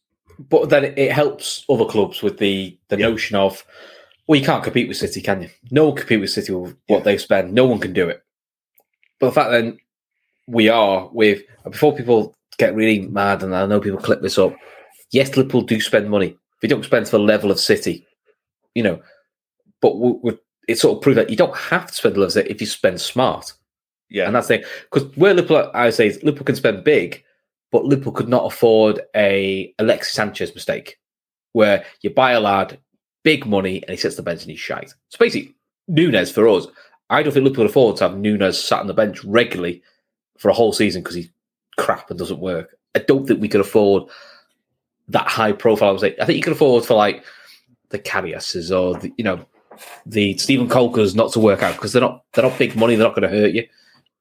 But 0.49 0.69
then 0.69 0.85
it, 0.97 1.11
helps 1.11 1.65
other 1.69 1.85
clubs 1.85 2.21
with 2.23 2.37
the 2.37 2.77
the 2.87 2.97
Yeah. 2.97 3.09
notion 3.09 3.35
of, 3.35 3.65
well, 4.27 4.39
you 4.39 4.45
can't 4.45 4.63
compete 4.63 4.87
with 4.87 4.97
City, 4.97 5.21
can 5.21 5.41
you? 5.43 5.49
No 5.71 5.85
one 5.85 5.95
can 5.95 6.01
compete 6.03 6.21
with 6.21 6.29
City 6.31 6.53
with 6.53 6.75
what 6.87 6.99
Yeah. 6.99 7.03
they 7.03 7.17
spend. 7.17 7.53
No 7.53 7.65
one 7.65 7.79
can 7.79 7.91
do 7.93 8.07
it. 8.09 8.23
But 9.19 9.27
the 9.27 9.33
fact 9.33 9.51
then 9.51 9.77
we 10.47 10.69
are 10.69 11.09
with 11.11 11.43
before 11.69 11.95
people 11.95 12.35
get 12.57 12.75
really 12.75 13.01
mad, 13.07 13.43
and 13.43 13.55
I 13.55 13.65
know 13.65 13.79
people 13.79 13.99
clip 13.99 14.21
this 14.21 14.37
up. 14.37 14.55
Yes, 15.11 15.35
Liverpool 15.35 15.61
do 15.61 15.79
spend 15.79 16.09
money. 16.09 16.37
They 16.61 16.67
don't 16.67 16.85
spend 16.85 17.05
to 17.05 17.11
the 17.13 17.19
level 17.19 17.51
of 17.51 17.59
City, 17.59 18.05
you 18.73 18.83
know. 18.83 19.01
But 19.81 19.99
we, 19.99 20.11
we, 20.23 20.37
it 20.67 20.79
sort 20.79 20.97
of 20.97 21.01
proves 21.01 21.17
that 21.17 21.29
you 21.29 21.35
don't 21.35 21.55
have 21.55 21.87
to 21.87 21.93
spend 21.93 22.15
the 22.15 22.19
level 22.19 22.27
of 22.27 22.33
City 22.33 22.49
if 22.49 22.61
you 22.61 22.67
spend 22.67 23.01
smart. 23.01 23.53
yeah, 24.09 24.25
And 24.25 24.35
that's 24.35 24.47
the 24.47 24.65
because 24.91 25.15
where 25.17 25.33
Liverpool, 25.33 25.69
I 25.73 25.85
would 25.85 25.93
say, 25.93 26.07
is 26.07 26.23
Liverpool 26.23 26.45
can 26.45 26.55
spend 26.55 26.83
big, 26.83 27.23
but 27.71 27.85
Liverpool 27.85 28.13
could 28.13 28.29
not 28.29 28.45
afford 28.45 29.01
a 29.15 29.73
Alexis 29.79 30.13
Sanchez 30.13 30.53
mistake, 30.55 30.99
where 31.51 31.85
you 32.01 32.09
buy 32.09 32.31
a 32.31 32.39
lad, 32.39 32.79
big 33.23 33.45
money, 33.45 33.81
and 33.83 33.91
he 33.91 33.97
sits 33.97 34.15
the 34.15 34.23
bench 34.23 34.41
and 34.41 34.51
he's 34.51 34.59
shite. 34.59 34.93
So 35.09 35.17
basically, 35.19 35.55
Nunez 35.87 36.31
for 36.31 36.47
us, 36.47 36.67
I 37.09 37.21
don't 37.21 37.33
think 37.33 37.43
Liverpool 37.43 37.65
afford 37.65 37.97
to 37.97 38.07
have 38.07 38.17
Nunez 38.17 38.61
sat 38.63 38.79
on 38.79 38.87
the 38.87 38.93
bench 38.93 39.23
regularly 39.23 39.83
for 40.37 40.49
a 40.49 40.53
whole 40.53 40.73
season 40.73 41.01
because 41.01 41.15
he's 41.15 41.29
crap 41.77 42.09
and 42.09 42.19
doesn't 42.19 42.39
work. 42.39 42.77
I 42.95 42.99
don't 42.99 43.25
think 43.27 43.41
we 43.41 43.47
could 43.49 43.61
afford 43.61 44.03
that 45.09 45.27
high 45.27 45.51
profile. 45.51 45.89
I 45.89 45.91
would 45.93 46.01
say 46.01 46.15
I 46.21 46.25
think 46.25 46.37
you 46.37 46.43
can 46.43 46.53
afford 46.53 46.85
for 46.85 46.93
like 46.95 47.23
the 47.89 47.99
Kariuses 47.99 48.75
or 48.75 48.99
the, 48.99 49.11
you 49.17 49.23
know 49.23 49.45
the 50.05 50.37
Steven 50.37 50.69
Caulkers 50.69 51.15
not 51.15 51.31
to 51.33 51.39
work 51.39 51.63
out 51.63 51.75
because 51.75 51.93
they're 51.93 52.01
not 52.01 52.23
they're 52.33 52.43
not 52.47 52.57
big 52.59 52.75
money. 52.75 52.95
They're 52.95 53.07
not 53.07 53.15
going 53.15 53.29
to 53.29 53.35
hurt 53.35 53.51
you, 53.53 53.67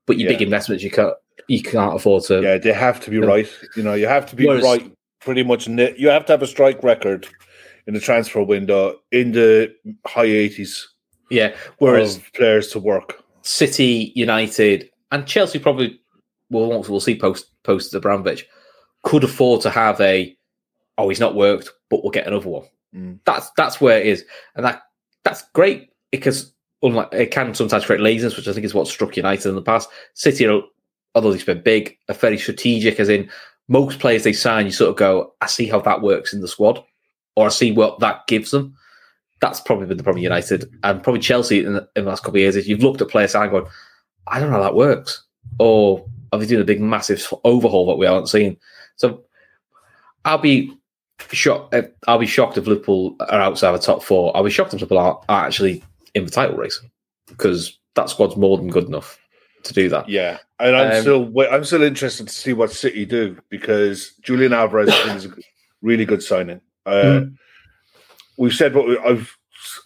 but 0.07 0.19
your 0.19 0.31
Yeah. 0.31 0.37
big 0.39 0.43
investments 0.43 0.83
you 0.83 0.91
can't 0.91 1.15
you 1.49 1.63
can't 1.63 1.95
afford 1.97 2.25
to. 2.25 2.41
yeah, 2.43 2.59
they 2.59 2.73
have 2.73 3.01
to 3.05 3.11
be 3.11 3.17
Yeah. 3.19 3.27
right. 3.27 3.49
You 3.77 3.83
know, 3.83 3.95
you 3.95 4.07
have 4.07 4.27
to 4.27 4.37
be 4.37 4.47
Whereas- 4.47 4.65
right. 4.65 4.93
Pretty 5.21 5.45
much, 5.45 5.69
you 5.69 6.09
have 6.09 6.27
to 6.27 6.33
have 6.33 6.43
a 6.43 6.49
strike 6.49 6.83
record 6.83 7.29
in 7.87 7.95
the 7.95 8.01
transfer 8.01 8.43
window 8.43 8.97
in 9.13 9.31
the 9.31 9.73
high 10.05 10.25
eighties. 10.25 10.89
Yeah. 11.31 11.55
Whereas 11.79 12.19
players 12.35 12.67
to 12.73 12.81
work. 12.81 13.23
City, 13.43 14.11
United, 14.17 14.91
and 15.13 15.25
Chelsea 15.25 15.61
probably 15.61 16.01
will 16.53 16.83
we'll 16.89 17.01
see 17.01 17.19
post 17.19 17.47
post 17.63 17.95
Abramovich 17.95 18.47
could 19.03 19.25
afford 19.25 19.61
to 19.63 19.71
have 19.71 20.01
a 20.01 20.37
oh 20.99 21.09
he's 21.09 21.21
not 21.21 21.35
worked, 21.35 21.71
but 21.91 22.03
we'll 22.03 22.11
get 22.11 22.27
another 22.27 22.49
one. 22.49 22.65
Mm. 22.95 23.19
That's 23.25 23.51
that's 23.57 23.81
where 23.81 23.99
it 23.99 24.07
is, 24.07 24.25
and 24.55 24.65
that 24.65 24.83
that's 25.25 25.43
great 25.55 25.91
because 26.11 26.53
unlike 26.83 27.09
it 27.13 27.31
can 27.31 27.55
sometimes 27.55 27.85
create 27.85 28.01
laziness, 28.01 28.37
which 28.37 28.49
I 28.49 28.53
think 28.53 28.65
is 28.65 28.75
what 28.75 28.89
struck 28.89 29.17
United 29.17 29.49
in 29.49 29.55
the 29.55 29.63
past. 29.63 29.89
City, 30.15 30.47
are, 30.47 30.63
although 31.15 31.33
they 31.33 31.39
spend 31.39 31.65
big, 31.65 31.97
are 32.09 32.15
very 32.15 32.39
strategic. 32.39 33.01
As 33.01 33.09
in 33.09 33.31
most 33.69 33.99
players 33.99 34.25
they 34.25 34.33
sign, 34.33 34.67
you 34.67 34.73
sort 34.73 34.91
of 34.91 34.97
go, 34.97 35.33
I 35.41 35.47
see 35.47 35.67
how 35.67 35.81
that 35.81 36.03
works 36.03 36.33
in 36.33 36.41
the 36.41 36.49
squad, 36.49 36.83
or 37.37 37.47
I 37.47 37.51
see 37.51 37.73
what 37.73 38.01
that 38.01 38.27
gives 38.27 38.51
them. 38.51 38.75
That's 39.41 39.61
probably 39.61 39.87
been 39.87 39.97
the 39.97 40.05
problem 40.05 40.23
United 40.23 40.71
and 40.85 41.03
probably 41.03 41.21
Chelsea 41.21 41.65
in 41.65 41.73
the, 41.73 41.89
in 41.97 42.05
the 42.05 42.11
last 42.11 42.23
couple 42.23 42.37
of 42.37 42.43
years. 42.43 42.57
Is 42.57 42.69
you've 42.69 42.83
looked 42.83 43.01
at 43.01 43.09
players 43.09 43.35
and 43.35 43.51
going, 43.51 43.67
I 44.29 44.39
don't 44.39 44.51
know 44.51 44.57
how 44.57 44.63
that 44.63 44.77
works, 44.77 45.25
or 45.59 46.05
doing 46.41 46.61
a 46.63 46.65
big 46.65 46.81
massive 46.81 47.23
overhaul 47.45 47.87
that 47.89 47.97
we 47.97 48.07
haven't 48.07 48.29
seen? 48.29 48.57
So 48.97 49.25
I'll 50.25 50.39
be 50.39 50.77
shocked. 51.31 51.75
if- 51.75 51.91
I'll 52.09 52.19
be 52.19 52.27
shocked 52.27 52.59
if 52.59 52.67
Liverpool 52.67 53.17
are 53.21 53.41
outside 53.41 53.73
the 53.73 53.79
top 53.79 54.03
four. 54.03 54.37
I'll 54.37 54.45
be 54.45 54.51
shocked 54.51 54.75
if 54.75 54.81
Liverpool 54.81 54.99
are, 54.99 55.21
are 55.29 55.47
actually 55.47 55.83
in 56.15 56.25
the 56.25 56.31
title 56.31 56.57
race 56.57 56.81
because 57.29 57.79
that 57.95 58.09
squad's 58.11 58.37
more 58.37 58.57
than 58.57 58.69
good 58.69 58.85
enough 58.85 59.19
to 59.65 59.73
do 59.75 59.89
that. 59.91 60.09
Yeah, 60.09 60.39
and 60.59 60.75
I'm 60.77 60.97
Um, 60.97 61.01
still 61.03 61.41
I'm 61.51 61.65
still 61.65 61.83
interested 61.83 62.27
to 62.29 62.33
see 62.35 62.53
what 62.53 62.71
City 62.73 63.05
do 63.05 63.37
because 63.51 64.13
Julian 64.23 64.53
Alvarez 64.53 64.89
is 65.17 65.27
a 65.27 65.35
really 65.83 66.05
good 66.05 66.23
signing. 66.23 66.61
Uh, 66.87 66.91
Mm. 66.93 67.37
We've 68.39 68.53
said 68.55 68.75
what 68.75 68.89
we, 68.89 68.99
I've. 68.99 69.37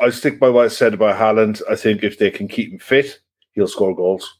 I 0.00 0.08
stick 0.10 0.38
by 0.40 0.48
what 0.48 0.64
I 0.64 0.68
said 0.68 0.94
about 0.94 1.16
Haaland. 1.16 1.60
I 1.68 1.76
think 1.76 2.02
if 2.02 2.18
they 2.18 2.30
can 2.30 2.48
keep 2.48 2.72
him 2.72 2.78
fit, 2.78 3.18
he'll 3.52 3.66
score 3.68 3.94
goals. 3.94 4.38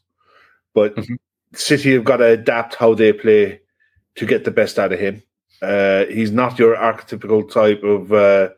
But 0.73 0.95
Mhm. 0.95 1.17
City 1.53 1.93
have 1.93 2.03
got 2.03 2.17
to 2.17 2.25
adapt 2.25 2.75
how 2.75 2.93
they 2.93 3.13
play 3.13 3.61
to 4.15 4.25
get 4.25 4.43
the 4.43 4.51
best 4.51 4.77
out 4.77 4.93
of 4.93 4.99
him. 4.99 5.23
Uh, 5.61 6.05
he's 6.05 6.31
not 6.31 6.59
your 6.59 6.75
archetypical 6.75 7.49
type 7.51 7.83
of 7.83 8.11
uh, 8.11 8.49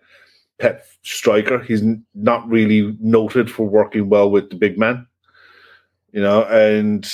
pep 0.58 0.86
striker. 1.04 1.60
He's 1.60 1.84
not 2.14 2.48
really 2.50 2.98
noted 3.00 3.50
for 3.50 3.68
working 3.68 4.10
well 4.10 4.30
with 4.32 4.50
the 4.50 4.56
big 4.56 4.78
man 4.78 5.08
you 6.12 6.22
know, 6.22 6.44
and 6.44 7.08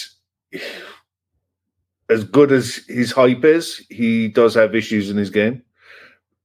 as 2.09 2.23
good 2.23 2.51
as 2.51 2.77
his 2.87 3.11
hype 3.11 3.43
is, 3.43 3.85
he 3.89 4.27
does 4.27 4.53
have 4.55 4.75
issues 4.75 5.09
in 5.09 5.17
his 5.17 5.29
game. 5.29 5.63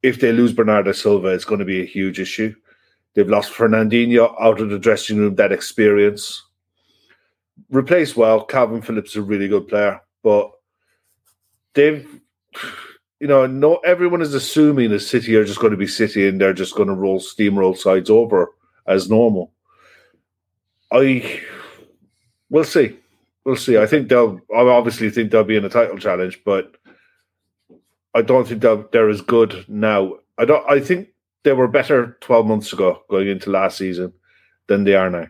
If 0.02 0.20
they 0.20 0.32
lose 0.32 0.52
Bernardo 0.52 0.92
Silva, 0.92 1.28
it's 1.28 1.44
going 1.44 1.58
to 1.58 1.64
be 1.64 1.82
a 1.82 1.86
huge 1.86 2.18
issue. 2.18 2.54
They've 3.14 3.28
lost 3.28 3.52
Fernandinho 3.52 4.34
out 4.40 4.60
of 4.60 4.70
the 4.70 4.78
dressing 4.78 5.18
room, 5.18 5.34
that 5.34 5.52
experience. 5.52 6.42
Replaced 7.68 8.16
well. 8.16 8.46
Kalvin 8.46 8.84
Phillips 8.84 9.11
is 9.11 9.16
a 9.16 9.22
really 9.22 9.48
good 9.48 9.68
player, 9.68 10.00
but 10.22 10.50
they've, 11.74 12.08
you 13.20 13.26
know, 13.26 13.46
no 13.46 13.76
everyone 13.78 14.22
is 14.22 14.34
assuming 14.34 14.90
that 14.90 15.00
City 15.00 15.36
are 15.36 15.44
just 15.44 15.61
going 15.61 15.72
to 15.72 15.76
be 15.76 15.86
City 15.86 16.26
and 16.26 16.40
they're 16.40 16.52
just 16.52 16.74
going 16.74 16.88
to 16.88 16.94
roll 16.94 17.20
steamroll 17.20 17.76
sides 17.76 18.11
over 18.11 18.52
as 18.86 19.11
normal. 19.11 19.52
I, 20.90 21.40
we'll 22.48 22.64
see 22.64 22.96
we'll 23.44 23.56
see. 23.56 23.78
I 23.78 23.86
think 23.86 24.08
they'll. 24.08 24.40
I 24.54 24.61
obviously 24.61 25.11
think 25.11 25.30
they'll 25.30 25.44
be 25.44 25.56
in 25.56 25.64
a 25.64 25.68
title 25.68 25.98
challenge, 25.98 26.40
but 26.44 26.76
I 28.14 28.22
don't 28.22 28.46
think 28.46 28.62
they're, 28.62 28.84
they're 28.92 29.08
as 29.08 29.20
good 29.20 29.64
now. 29.68 30.14
I 30.38 30.44
don't. 30.44 30.68
I 30.70 30.80
think 30.80 31.08
they 31.42 31.52
were 31.52 31.68
better 31.68 32.16
twelve 32.20 32.46
months 32.46 32.72
ago 32.72 33.02
going 33.08 33.28
into 33.28 33.50
last 33.50 33.78
season 33.78 34.12
than 34.66 34.84
they 34.84 34.94
are 34.94 35.11
now. 35.11 35.26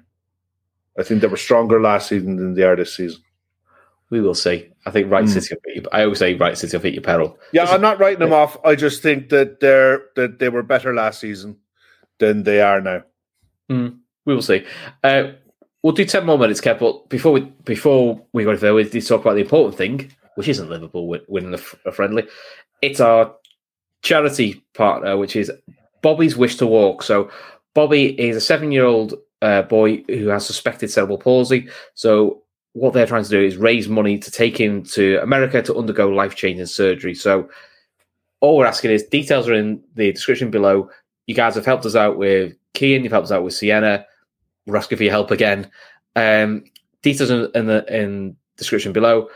I 1.01 1.05
think 1.05 1.21
they 1.21 1.27
were 1.27 1.37
stronger 1.37 1.81
last 1.81 2.09
season 2.09 2.37
than 2.37 2.55
they 2.55 2.63
are 2.63 2.77
this 2.77 2.97
season. 2.97 3.23
We 4.11 4.21
will 4.21 4.35
see. 4.35 4.69
I 4.87 4.91
think 4.91 5.11
right 5.11 5.25
mm. 5.25 5.29
City. 5.29 5.55
Will 5.65 5.89
I 5.93 6.03
always 6.03 6.19
say 6.19 6.35
right 6.35 6.59
City 6.59 6.77
will 6.77 6.83
beat 6.83 6.95
your 6.95 7.03
peril. 7.03 7.39
Yeah, 7.53 7.65
I'm 7.65 7.81
not 7.81 7.99
writing 7.99 8.19
them 8.19 8.33
off. 8.33 8.57
I 8.65 8.75
just 8.75 9.03
think 9.03 9.29
that 9.29 9.61
they're 9.61 10.03
that 10.17 10.39
they 10.39 10.49
were 10.49 10.63
better 10.63 10.95
last 10.95 11.21
season 11.21 11.59
than 12.19 12.43
they 12.43 12.61
are 12.61 12.81
now. 12.81 13.03
Mm. 13.71 13.99
We 14.25 14.35
will 14.35 14.43
see. 14.43 14.65
Uh, 15.05 15.33
We'll 15.83 15.95
do 15.95 16.05
ten 16.05 16.27
more 16.27 16.39
minutes, 16.39 16.61
Kev. 16.61 16.79
But 16.79 17.09
before 17.09 17.33
we 17.33 17.41
before 17.41 18.21
we 18.33 18.45
go 18.45 18.57
further, 18.57 18.75
we 18.75 18.83
need 18.83 18.93
to 18.93 19.01
talk 19.01 19.23
about 19.23 19.35
the 19.35 19.41
important 19.41 19.77
thing, 19.77 20.13
which 20.35 20.49
isn't 20.49 20.69
Liverpool 20.69 21.09
winning 21.29 21.55
a, 21.55 21.93
friendly. 21.93 22.27
It's 22.83 23.01
our 23.01 23.35
charity 24.03 24.63
partner, 24.75 25.17
which 25.17 25.37
is 25.37 25.51
Bobby's 26.03 26.37
Wish 26.37 26.57
to 26.57 26.67
Walk. 26.67 27.03
So 27.03 27.31
Bobby 27.73 28.21
is 28.21 28.37
a 28.37 28.41
seven-year-old 28.41 29.15
uh, 29.43 29.63
boy 29.63 30.03
who 30.09 30.29
has 30.29 30.47
suspected 30.47 30.91
cerebral 30.91 31.19
palsy. 31.19 31.69
So 31.95 32.43
what 32.73 32.93
they're 32.93 33.07
trying 33.07 33.25
to 33.25 33.31
do 33.31 33.43
is 33.43 33.57
raise 33.57 33.89
money 33.89 34.19
to 34.19 34.31
take 34.31 34.59
him 34.59 34.83
to 34.85 35.19
America 35.23 35.61
to 35.63 35.77
undergo 35.77 36.09
life-changing 36.09 36.67
surgery. 36.67 37.15
So 37.15 37.49
all 38.41 38.57
we're 38.57 38.67
asking 38.67 38.93
is 38.93 39.05
details 39.05 39.49
are 39.49 39.55
in 39.55 39.83
the 39.95 40.13
description 40.13 40.51
below. 40.51 40.91
You 41.27 41.35
guys 41.35 41.55
have 41.57 41.67
helped 41.67 41.87
us 41.87 41.97
out 41.97 42.17
with 42.17 42.55
Kian, 42.75 43.03
you've 43.03 43.13
helped 43.13 43.27
us 43.27 43.33
out 43.33 43.43
with 43.43 43.55
Sienna 43.55 44.07
we're 44.67 44.77
asking 44.77 44.99
for 44.99 45.05
your 45.05 45.13
help 45.13 45.31
again. 45.31 45.71
Um, 46.17 46.65
details 47.03 47.31
in, 47.31 47.51
in 47.55 47.67
the 47.67 47.85
in 47.95 48.37
description 48.57 48.93
below. 48.93 49.29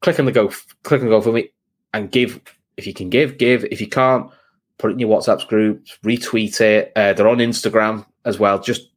Click 0.00 0.18
on 0.18 0.24
the 0.24 0.32
go, 0.32 0.48
click 0.82 1.00
on 1.00 1.06
the 1.06 1.10
go 1.10 1.20
for 1.20 1.32
me, 1.32 1.50
and 1.92 2.10
give 2.10 2.40
if 2.76 2.86
you 2.86 2.94
can 2.94 3.10
give, 3.10 3.38
give. 3.38 3.64
If 3.64 3.80
you 3.80 3.88
can't, 3.88 4.30
put 4.78 4.90
it 4.90 4.94
in 4.94 5.00
your 5.00 5.10
WhatsApp 5.10 5.46
group, 5.48 5.84
retweet 6.04 6.60
it. 6.60 6.92
Uh, 6.96 7.12
they're 7.12 7.28
on 7.28 7.38
Instagram 7.38 8.06
as 8.24 8.38
well. 8.38 8.58
Just 8.58 8.89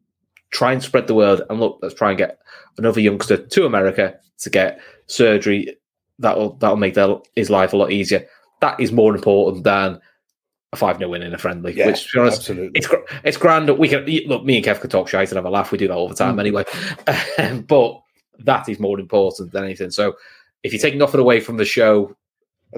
try 0.54 0.72
and 0.72 0.82
spread 0.82 1.08
the 1.08 1.16
word. 1.16 1.42
And 1.50 1.60
look, 1.60 1.80
let's 1.82 1.96
try 1.96 2.10
and 2.10 2.18
get 2.18 2.40
another 2.78 3.02
youngster 3.02 3.38
to 3.38 3.66
America 3.66 4.16
to 4.40 4.50
get 4.50 4.80
surgery. 5.08 5.76
That'll 6.20 6.54
that'll 6.54 6.78
make 6.78 6.94
their, 6.94 7.16
his 7.36 7.50
life 7.50 7.74
a 7.74 7.78
lot 7.78 7.92
easier. 7.92 8.26
That 8.62 8.80
is 8.80 8.92
more 8.92 9.14
important 9.14 9.66
than 9.66 10.00
a 10.72 10.76
5 10.76 10.98
0 11.00 11.10
win 11.10 11.24
in 11.24 11.34
a 11.34 11.38
friendly, 11.38 11.74
yeah, 11.74 11.88
which, 11.88 12.10
to 12.12 12.14
be 12.14 12.20
honest, 12.22 12.40
absolutely. 12.40 12.72
it's, 12.76 12.88
it's 13.24 13.38
grand. 13.38 13.70
We 13.78 13.90
can 13.90 14.06
look, 14.28 14.46
me 14.46 14.58
and 14.58 14.66
Kev 14.66 14.80
could 14.80 14.92
talk 14.92 15.10
shite 15.10 15.30
and 15.30 15.36
have 15.36 15.46
a 15.46 15.50
laugh. 15.50 15.72
We 15.72 15.78
do 15.78 15.88
that 15.88 15.96
all 15.98 16.08
the 16.08 16.16
time 16.16 16.38
mm. 16.38 16.40
anyway. 16.40 16.64
but 17.68 18.02
that 18.40 18.70
is 18.70 18.80
more 18.80 19.00
important 19.00 19.52
than 19.52 19.64
anything. 19.64 19.92
So 19.92 20.16
if 20.64 20.72
you're 20.72 20.82
taking 20.82 21.00
nothing 21.00 21.20
away 21.20 21.40
from 21.40 21.58
the 21.58 21.66
show, 21.66 22.16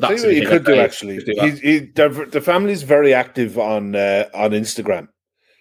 I 0.02 0.08
think 0.08 0.22
what 0.22 0.36
you 0.36 0.48
could 0.48 0.66
do 0.66 0.76
actually. 0.76 1.20
Do 1.20 1.34
he, 1.40 1.52
he, 1.52 1.80
the, 1.80 2.28
the 2.30 2.42
family's 2.42 2.84
very 2.84 3.14
active 3.14 3.58
on 3.58 3.96
uh, 3.96 4.26
on 4.34 4.52
Instagram. 4.52 5.08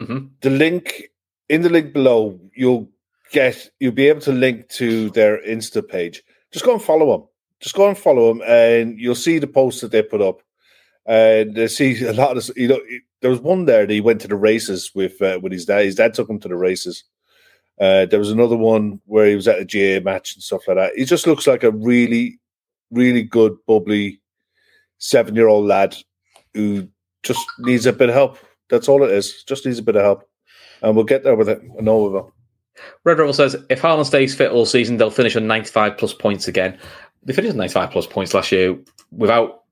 Mm-hmm. 0.01 0.27
The 0.41 0.51
link 0.51 1.11
in 1.49 1.63
the 1.63 1.69
link 1.71 1.93
below, 1.93 2.39
you'll 2.55 2.89
get 3.33 3.71
you'll 3.81 3.93
be 3.93 4.09
able 4.09 4.21
to 4.23 4.33
link 4.33 4.69
to 4.71 5.11
their 5.11 5.43
Insta 5.43 5.87
page. 5.87 6.23
Just 6.53 6.65
go 6.65 6.73
and 6.73 6.83
follow 6.83 7.19
them. 7.19 7.29
Just 7.61 7.75
go 7.75 7.89
and 7.89 7.97
follow 7.97 8.29
them, 8.29 8.43
and 8.47 8.99
you'll 8.99 9.15
see 9.15 9.39
the 9.39 9.47
posts 9.47 9.81
that 9.81 9.91
they 9.91 10.03
put 10.03 10.21
up 10.21 10.43
and 11.07 11.59
uh, 11.59 11.69
see 11.69 12.05
a 12.05 12.13
lot 12.13 12.37
of 12.37 12.51
you 12.57 12.69
know 12.69 12.81
there 13.21 13.31
was 13.31 13.41
one 13.41 13.65
there 13.65 13.87
that 13.87 13.93
he 13.93 14.01
went 14.01 14.21
to 14.23 14.29
the 14.29 14.37
races 14.37 14.91
with 14.95 15.21
uh, 15.23 15.39
with 15.43 15.53
his 15.53 15.65
dad. 15.65 15.85
His 15.85 15.95
dad 15.95 16.15
took 16.15 16.29
him 16.29 16.41
to 16.41 16.49
the 16.49 16.57
races. 16.57 17.05
Uh, 17.81 18.07
there 18.07 18.21
was 18.21 18.31
another 18.31 18.57
one 18.57 19.01
where 19.07 19.27
he 19.27 19.35
was 19.35 19.49
at 19.49 19.59
a 19.59 19.65
GA 19.65 19.99
match 20.01 20.35
and 20.35 20.43
stuff 20.43 20.69
like 20.69 20.77
that. 20.77 20.93
He 20.95 21.05
just 21.05 21.27
looks 21.27 21.47
like 21.47 21.65
a 21.65 21.73
really, 21.73 22.39
really 22.91 23.23
good, 23.23 23.57
bubbly 23.67 24.21
seven 24.99 25.35
year 25.35 25.49
old 25.49 25.67
lad 25.67 25.97
who 26.53 26.89
just 27.25 27.45
needs 27.59 27.87
a 27.87 27.93
bit 27.93 28.11
of 28.11 28.15
help. 28.15 28.39
That's 28.71 28.89
all 28.89 29.03
it 29.03 29.11
is. 29.11 29.43
Just 29.43 29.67
needs 29.67 29.79
a 29.79 29.83
bit 29.83 29.97
of 29.97 30.03
help, 30.03 30.29
and 30.85 30.95
we'll 30.95 31.05
get 31.05 31.25
there 31.25 31.35
with 31.35 31.49
it. 31.49 31.61
I 31.79 31.83
know 31.83 32.03
we 32.03 32.11
will. 32.11 32.33
Red 33.05 33.19
Rebel 33.19 33.33
says 33.33 33.57
if 33.71 33.81
Haaland 33.81 34.07
stays 34.07 34.35
fit 34.35 34.53
all 34.53 34.67
season, 34.67 34.97
they'll 34.97 35.11
finish 35.11 35.37
on 35.37 35.47
95 35.47 35.97
plus 35.97 36.13
points 36.13 36.47
again. 36.47 36.79
They 37.23 37.33
finished 37.33 37.53
on 37.53 37.59
95 37.59 37.91
plus 37.91 38.07
points 38.07 38.35
last 38.35 38.53
year 38.53 38.79
without 39.11 39.63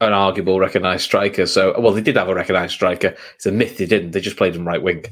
an 0.00 0.12
arguable 0.12 0.58
recognised 0.58 1.04
striker. 1.04 1.46
So, 1.46 1.78
well, 1.78 1.92
they 1.92 2.00
did 2.00 2.16
have 2.16 2.28
a 2.28 2.34
recognised 2.34 2.72
striker. 2.72 3.14
It's 3.34 3.46
a 3.46 3.52
myth 3.52 3.76
they 3.76 3.86
didn't. 3.86 4.12
They 4.12 4.20
just 4.20 4.36
played 4.36 4.56
him 4.56 4.66
right 4.66 4.82
wing. 4.82 5.04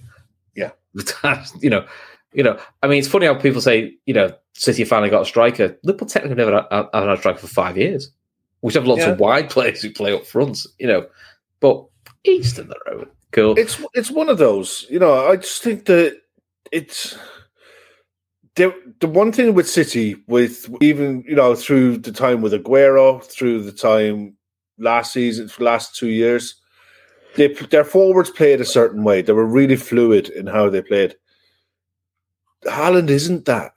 Yeah, 0.54 0.70
you 1.60 1.70
know, 1.70 1.86
you 2.32 2.42
know. 2.42 2.58
I 2.82 2.86
mean, 2.86 2.98
it's 2.98 3.08
funny 3.08 3.26
how 3.26 3.34
people 3.34 3.60
say, 3.60 3.94
you 4.06 4.14
know, 4.14 4.32
City 4.54 4.84
finally 4.84 5.10
got 5.10 5.22
a 5.22 5.26
striker. 5.26 5.76
Liverpool 5.84 6.08
technically 6.08 6.36
never 6.36 6.66
had, 6.70 6.86
had 6.94 7.08
a 7.08 7.18
striker 7.18 7.38
for 7.38 7.48
five 7.48 7.76
years. 7.76 8.10
We 8.62 8.72
have 8.72 8.86
lots 8.86 9.02
yeah. 9.02 9.10
of 9.10 9.20
wide 9.20 9.50
players 9.50 9.82
who 9.82 9.92
play 9.92 10.12
up 10.12 10.26
front, 10.26 10.66
you 10.78 10.86
know, 10.86 11.06
but 11.60 11.84
east 12.24 12.58
in 12.58 12.68
the 12.68 12.78
road. 12.86 13.08
Cool. 13.32 13.58
It's 13.58 13.80
it's 13.94 14.10
one 14.10 14.28
of 14.28 14.38
those, 14.38 14.86
you 14.88 14.98
know. 14.98 15.28
I 15.28 15.36
just 15.36 15.62
think 15.62 15.84
that 15.86 16.18
it's 16.72 17.16
the 18.54 18.74
the 19.00 19.08
one 19.08 19.32
thing 19.32 19.54
with 19.54 19.68
City, 19.68 20.16
with 20.26 20.68
even 20.80 21.22
you 21.28 21.34
know 21.34 21.54
through 21.54 21.98
the 21.98 22.12
time 22.12 22.40
with 22.40 22.52
Aguero, 22.52 23.22
through 23.22 23.62
the 23.62 23.72
time 23.72 24.36
last 24.78 25.12
season, 25.12 25.50
last 25.58 25.94
two 25.94 26.08
years, 26.08 26.54
they, 27.36 27.48
their 27.48 27.84
forwards 27.84 28.30
played 28.30 28.60
a 28.60 28.64
certain 28.64 29.04
way. 29.04 29.22
They 29.22 29.32
were 29.32 29.46
really 29.46 29.76
fluid 29.76 30.28
in 30.30 30.46
how 30.46 30.70
they 30.70 30.82
played. 30.82 31.14
Haaland 32.64 33.10
isn't 33.10 33.44
that. 33.44 33.72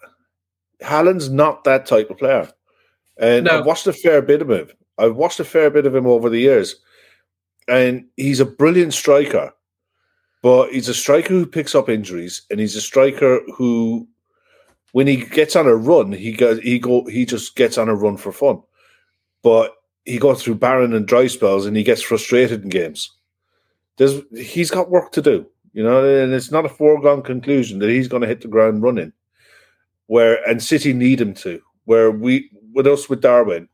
Haaland's 0.82 1.30
not 1.30 1.64
that 1.64 1.86
type 1.86 2.10
of 2.10 2.18
player. 2.18 2.50
And 3.18 3.46
no. 3.46 3.60
I've 3.60 3.66
watched 3.66 3.88
a 3.88 3.94
fair 3.94 4.22
bit 4.22 4.42
of 4.42 4.50
him. 4.50 4.70
I've 4.98 5.16
watched 5.16 5.40
a 5.40 5.46
fair 5.46 5.70
bit 5.70 5.86
of 5.86 5.94
him 5.94 6.08
over 6.08 6.30
the 6.30 6.40
years. 6.40 6.76
And 7.68 8.06
he's 8.18 8.40
a 8.40 8.46
brilliant 8.46 8.94
striker. 8.94 9.52
But 10.42 10.72
he's 10.72 10.90
a 10.90 10.94
striker 10.94 11.34
who 11.34 11.46
picks 11.46 11.76
up 11.76 11.88
injuries, 11.88 12.42
and 12.50 12.60
he's 12.60 12.76
a 12.76 12.82
striker 12.82 13.42
who, 13.56 14.08
when 14.92 15.06
he 15.06 15.18
gets 15.18 15.56
on 15.56 15.68
a 15.68 15.76
run, 15.76 16.12
he 16.12 16.32
goes, 16.32 16.60
he 16.60 16.80
go, 16.80 17.06
he 17.06 17.26
just 17.26 17.56
gets 17.56 17.78
on 17.78 17.90
a 17.90 17.96
run 17.96 18.18
for 18.18 18.32
fun. 18.32 18.62
But 19.44 19.74
he 20.06 20.18
goes 20.18 20.44
through 20.44 20.56
barren 20.56 20.94
and 20.94 21.08
dry 21.08 21.28
spells 21.28 21.66
and 21.66 21.76
he 21.76 21.84
gets 21.84 22.02
frustrated 22.02 22.64
in 22.64 22.70
games. 22.70 23.12
There's 23.98 24.22
he's 24.36 24.72
got 24.72 24.90
work 24.90 25.12
to 25.14 25.22
do, 25.22 25.46
you 25.74 25.84
know, 25.84 26.04
and 26.04 26.34
it's 26.34 26.52
not 26.52 26.66
a 26.66 26.70
foregone 26.70 27.22
conclusion 27.22 27.80
that 27.80 27.90
he's 27.90 28.08
going 28.08 28.22
to 28.22 28.28
hit 28.28 28.42
the 28.42 28.48
ground 28.48 28.82
running. 28.82 29.14
Where 30.08 30.44
and 30.50 30.62
City 30.62 30.94
need 30.94 31.22
him 31.22 31.34
to. 31.36 31.62
Where 31.86 32.12
we 32.12 32.50
with 32.74 32.88
us 32.88 33.10
with 33.10 33.22
Darwin, 33.22 33.68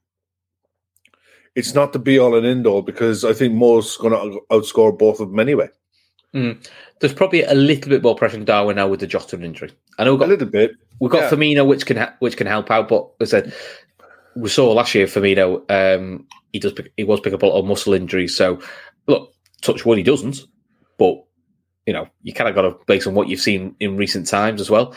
it's 1.58 1.74
not 1.74 1.92
the 1.92 1.98
be 1.98 2.20
all 2.20 2.36
and 2.36 2.46
end 2.46 2.68
all 2.68 2.84
because 2.84 3.26
I 3.26 3.34
think 3.34 3.56
Mo's 3.56 3.98
going 3.98 4.14
to 4.14 4.40
outscore 4.52 4.96
both 4.96 5.20
of 5.20 5.32
them 5.32 5.40
anyway. 5.40 5.68
Mm. 6.36 6.64
There's 7.00 7.16
probably 7.16 7.42
a 7.42 7.56
little 7.56 7.90
bit 7.90 8.04
more 8.04 8.16
pressure 8.16 8.38
on 8.38 8.46
Darwin 8.46 8.76
now 8.76 8.88
with 8.88 9.00
the 9.00 9.08
Jota 9.08 9.42
injury. 9.42 9.72
I 9.98 10.04
know 10.04 10.12
we've 10.12 10.20
got 10.20 10.28
a 10.28 10.34
little 10.34 10.48
bit. 10.48 10.74
We've 11.00 11.10
got 11.10 11.24
yeah. 11.24 11.30
Firmino, 11.32 11.68
which 11.68 11.88
can 11.88 11.98
ha- 11.98 12.14
which 12.20 12.38
can 12.38 12.46
help 12.46 12.70
out, 12.70 12.88
but 12.88 13.10
as 13.20 13.34
I 13.34 13.42
said, 13.42 13.54
we 14.36 14.50
saw 14.50 14.72
last 14.72 14.94
year 14.94 15.08
Firmino, 15.08 15.64
um, 15.72 16.28
he 16.54 16.60
does 16.60 16.74
pick, 16.74 16.94
he 16.96 17.04
was 17.04 17.22
pick 17.22 17.34
up 17.34 17.42
a 17.42 17.46
lot 17.48 17.58
of 17.58 17.66
muscle 17.66 17.94
injuries. 17.94 18.38
So 18.38 18.62
look, 19.08 19.34
touch 19.62 19.84
wood, 19.84 19.98
he 19.98 20.04
doesn't. 20.04 20.42
But 21.00 21.24
you 21.88 21.94
know, 21.94 22.08
you 22.22 22.34
kind 22.34 22.50
of 22.50 22.54
got 22.54 22.62
to 22.64 22.78
based 22.86 23.08
on 23.08 23.16
what 23.16 23.30
you've 23.30 23.42
seen 23.42 23.76
in 23.80 23.98
recent 23.98 24.28
times 24.28 24.62
as 24.62 24.70
well. 24.70 24.96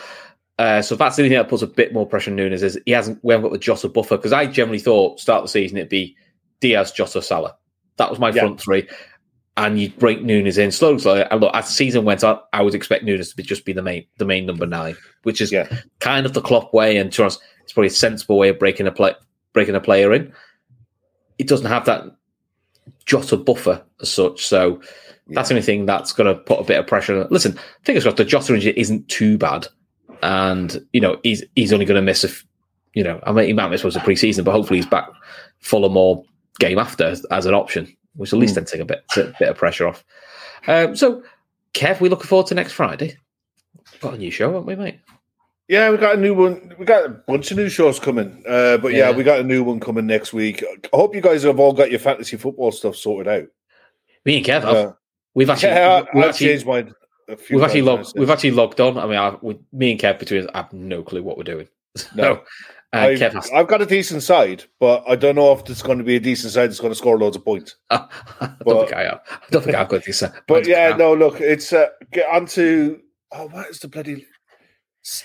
Uh, 0.59 0.83
so 0.83 0.95
that's 0.95 1.15
the 1.15 1.23
only 1.23 1.29
thing 1.29 1.41
that 1.41 1.49
puts 1.49 1.63
a 1.63 1.67
bit 1.67 1.91
more 1.91 2.05
pressure 2.05 2.29
on 2.29 2.35
Nunez 2.35 2.61
is 2.61 2.79
he 2.85 2.91
hasn't 2.91 3.17
we 3.23 3.33
haven't 3.33 3.49
got 3.49 3.53
the 3.53 3.57
Jota 3.57 3.89
buffer 3.89 4.17
because 4.17 4.33
I 4.33 4.45
generally 4.45 4.77
thought 4.77 5.19
start 5.19 5.39
of 5.39 5.45
the 5.45 5.49
season 5.49 5.77
it'd 5.77 5.89
be 5.89 6.15
Diaz, 6.61 6.93
Jota, 6.93 7.21
Salah. 7.21 7.57
That 7.97 8.09
was 8.09 8.19
my 8.19 8.29
yeah. 8.29 8.41
front 8.41 8.61
three. 8.61 8.87
And 9.57 9.77
you'd 9.77 9.99
break 9.99 10.23
Nunez 10.23 10.57
in 10.57 10.71
slowly, 10.71 10.99
slowly. 10.99 11.25
And 11.29 11.41
look, 11.41 11.53
as 11.53 11.65
the 11.65 11.73
season 11.73 12.05
went 12.05 12.23
on, 12.23 12.39
I 12.53 12.61
would 12.61 12.73
expect 12.73 13.03
Nunez 13.03 13.29
to 13.29 13.35
be 13.35 13.43
just 13.43 13.65
be 13.65 13.73
the 13.73 13.81
main 13.81 14.05
the 14.17 14.25
main 14.25 14.45
number 14.45 14.65
nine, 14.65 14.95
which 15.23 15.41
is 15.41 15.51
yeah. 15.51 15.67
kind 15.99 16.25
of 16.25 16.33
the 16.33 16.41
Klopp 16.41 16.73
way. 16.73 16.95
And 16.95 17.11
to 17.11 17.25
us, 17.25 17.37
it's 17.63 17.73
probably 17.73 17.87
a 17.87 17.91
sensible 17.91 18.37
way 18.37 18.47
of 18.47 18.57
breaking 18.57 18.87
a 18.87 18.91
play 18.91 19.13
breaking 19.51 19.75
a 19.75 19.81
player 19.81 20.13
in. 20.13 20.31
It 21.37 21.47
doesn't 21.47 21.67
have 21.67 21.85
that 21.85 22.05
Jota 23.05 23.35
buffer 23.35 23.83
as 23.99 24.09
such. 24.09 24.45
So 24.45 24.79
yeah. 25.27 25.35
that's 25.35 25.49
the 25.49 25.55
only 25.55 25.65
thing 25.65 25.85
that's 25.85 26.13
going 26.13 26.33
to 26.33 26.41
put 26.41 26.61
a 26.61 26.63
bit 26.63 26.79
of 26.79 26.87
pressure. 26.87 27.27
Listen, 27.29 27.59
fingers 27.83 28.03
crossed, 28.03 28.17
the 28.17 28.25
Jota 28.25 28.53
injury 28.53 28.73
isn't 28.77 29.09
too 29.09 29.37
bad. 29.37 29.67
And, 30.23 30.85
you 30.93 31.01
know, 31.01 31.19
he's 31.23 31.43
he's 31.55 31.73
only 31.73 31.85
going 31.85 31.95
to 31.97 32.01
miss 32.01 32.23
a, 32.23 32.29
you 32.93 33.03
know, 33.03 33.19
I 33.23 33.31
mean, 33.33 33.47
he 33.47 33.53
might 33.53 33.69
miss 33.69 33.83
was 33.83 33.95
a 33.95 33.99
pre-season, 33.99 34.45
but 34.45 34.51
hopefully 34.51 34.79
he's 34.79 34.87
back 34.87 35.09
full 35.59 35.83
of 35.83 35.91
more 35.91 36.23
game 36.59 36.77
after 36.77 37.15
as 37.31 37.45
an 37.45 37.53
option, 37.53 37.95
which 38.15 38.33
at 38.33 38.39
least 38.39 38.55
then 38.55 38.65
take 38.65 38.81
a 38.81 38.85
bit 38.85 39.03
a 39.17 39.33
bit 39.39 39.49
of 39.49 39.57
pressure 39.57 39.87
off. 39.87 40.03
Um, 40.67 40.95
so, 40.95 41.23
Kev, 41.73 41.99
we 41.99 42.09
looking 42.09 42.27
forward 42.27 42.47
to 42.47 42.55
next 42.55 42.73
Friday. 42.73 43.17
Got 43.99 44.15
a 44.15 44.17
new 44.17 44.31
show, 44.31 44.47
haven't 44.47 44.65
we, 44.65 44.75
mate? 44.75 44.99
Yeah, 45.67 45.89
we 45.89 45.97
got 45.97 46.15
a 46.15 46.19
new 46.19 46.33
one. 46.33 46.75
We 46.77 46.85
got 46.85 47.05
a 47.05 47.09
bunch 47.09 47.51
of 47.51 47.57
new 47.57 47.69
shows 47.69 47.99
coming. 47.99 48.43
Uh, 48.47 48.77
but 48.77 48.91
yeah. 48.91 49.09
Yeah. 49.09 49.15
we 49.15 49.23
got 49.23 49.39
a 49.39 49.43
new 49.43 49.63
one 49.63 49.79
coming 49.79 50.05
next 50.05 50.33
week. 50.33 50.63
I 50.93 50.97
hope 50.97 51.15
you 51.15 51.21
guys 51.21 51.43
have 51.43 51.59
all 51.59 51.71
got 51.71 51.91
your 51.91 51.99
fantasy 51.99 52.35
football 52.35 52.71
stuff 52.71 52.95
sorted 52.95 53.27
out. 53.31 53.47
Me 54.25 54.37
and 54.37 54.45
Kev. 54.45 54.63
Uh, 54.63 54.93
we've 55.33 55.49
actually, 55.49 55.69
yeah, 55.69 56.03
we've 56.13 56.25
actually, 56.25 56.47
changed 56.47 56.93
few 57.37 57.55
we've 57.55 57.63
actually 57.63 57.81
logged, 57.83 58.13
we've 58.15 58.29
actually 58.29 58.51
logged 58.51 58.81
on. 58.81 58.97
I 58.97 59.05
mean, 59.05 59.17
I, 59.17 59.35
with 59.41 59.59
me 59.71 59.91
and 59.91 59.99
Kev 59.99 60.19
between 60.19 60.43
us, 60.43 60.51
I 60.53 60.57
have 60.57 60.73
no 60.73 61.03
clue 61.03 61.23
what 61.23 61.37
we're 61.37 61.43
doing. 61.43 61.67
No. 62.15 62.41
Uh, 62.93 62.97
I've, 62.97 63.51
I've 63.53 63.67
got 63.67 63.81
a 63.81 63.85
decent 63.85 64.21
side, 64.21 64.65
but 64.79 65.03
I 65.07 65.15
don't 65.15 65.35
know 65.35 65.53
if 65.53 65.69
it's 65.69 65.81
going 65.81 65.97
to 65.99 66.03
be 66.03 66.17
a 66.17 66.19
decent 66.19 66.51
side 66.51 66.69
that's 66.69 66.81
going 66.81 66.91
to 66.91 66.97
score 66.97 67.17
loads 67.17 67.37
of 67.37 67.45
points. 67.45 67.77
I 67.89 68.07
don't 68.41 68.57
but- 68.65 68.79
think 68.81 68.93
I 68.93 69.03
have. 69.03 69.21
I 69.29 69.39
don't 69.49 69.63
think 69.63 69.75
I've 69.77 69.87
got 69.87 70.23
uh, 70.23 70.29
But 70.47 70.67
yeah, 70.67 70.95
no, 70.97 71.13
look, 71.13 71.39
it's 71.39 71.71
uh, 71.71 71.87
get 72.11 72.29
onto. 72.29 72.99
Oh, 73.31 73.47
what 73.47 73.69
is 73.69 73.79
the 73.79 73.87
bloody 73.87 74.25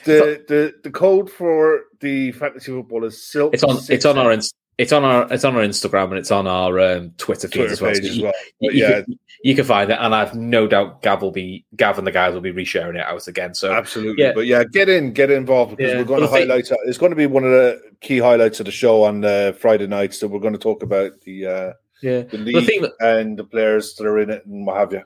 the 0.04 0.44
the 0.48 0.74
the 0.84 0.90
code 0.90 1.30
for 1.30 1.82
the 2.00 2.32
fantasy 2.32 2.72
football 2.72 3.04
is 3.04 3.26
silk. 3.26 3.52
it's 3.52 3.64
on. 3.64 3.78
It's 3.88 4.04
on 4.04 4.16
our. 4.16 4.32
Inst- 4.32 4.54
It's 4.78 4.92
on 4.92 5.04
our. 5.04 5.26
It's 5.32 5.44
on 5.44 5.56
our 5.56 5.62
Instagram 5.62 6.04
and 6.10 6.18
it's 6.18 6.30
on 6.30 6.46
our 6.46 6.78
um, 6.78 7.10
Twitter 7.16 7.48
feed 7.48 7.60
Twitter 7.60 7.72
as 7.72 7.80
well. 7.80 7.94
So 7.94 8.00
as 8.02 8.20
well. 8.20 8.32
you, 8.60 8.70
you 8.72 8.82
yeah, 8.82 9.02
can, 9.02 9.18
you 9.42 9.54
can 9.54 9.64
find 9.64 9.90
it, 9.90 9.96
and 9.98 10.14
I've 10.14 10.34
no 10.34 10.66
doubt 10.66 11.00
Gav 11.02 11.22
will 11.22 11.30
be 11.30 11.64
Gav 11.76 11.96
and 11.96 12.06
the 12.06 12.10
guys 12.12 12.34
will 12.34 12.42
be 12.42 12.52
resharing 12.52 12.96
it 12.96 13.06
out 13.06 13.26
again. 13.26 13.54
So 13.54 13.72
absolutely. 13.72 14.22
yeah. 14.22 14.32
But 14.34 14.44
yeah, 14.46 14.64
get 14.64 14.90
in, 14.90 15.12
get 15.14 15.30
involved 15.30 15.76
because 15.76 15.92
Yeah. 15.92 15.98
we're 15.98 16.04
going 16.04 16.20
to 16.20 16.26
Well, 16.26 16.32
the 16.32 16.38
thing- 16.38 16.48
highlight. 16.48 16.70
It's 16.88 16.98
going 16.98 17.10
to 17.10 17.16
be 17.16 17.26
one 17.26 17.44
of 17.44 17.50
the 17.52 17.80
key 18.02 18.18
highlights 18.18 18.60
of 18.60 18.66
the 18.66 18.72
show 18.72 19.04
on 19.04 19.24
uh, 19.24 19.52
Friday 19.52 19.86
nights. 19.86 20.18
So 20.20 20.26
we're 20.26 20.40
going 20.40 20.52
to 20.52 20.58
talk 20.58 20.82
about 20.82 21.22
the 21.22 21.46
uh, 21.46 21.72
yeah. 22.02 22.20
the 22.22 22.36
The 22.36 22.60
theme, 22.60 22.86
and 23.00 23.38
the 23.38 23.44
players 23.44 23.94
that 23.94 24.06
are 24.06 24.18
in 24.18 24.28
it 24.28 24.44
and 24.44 24.66
what 24.66 24.76
have 24.76 24.92
you. 24.92 25.02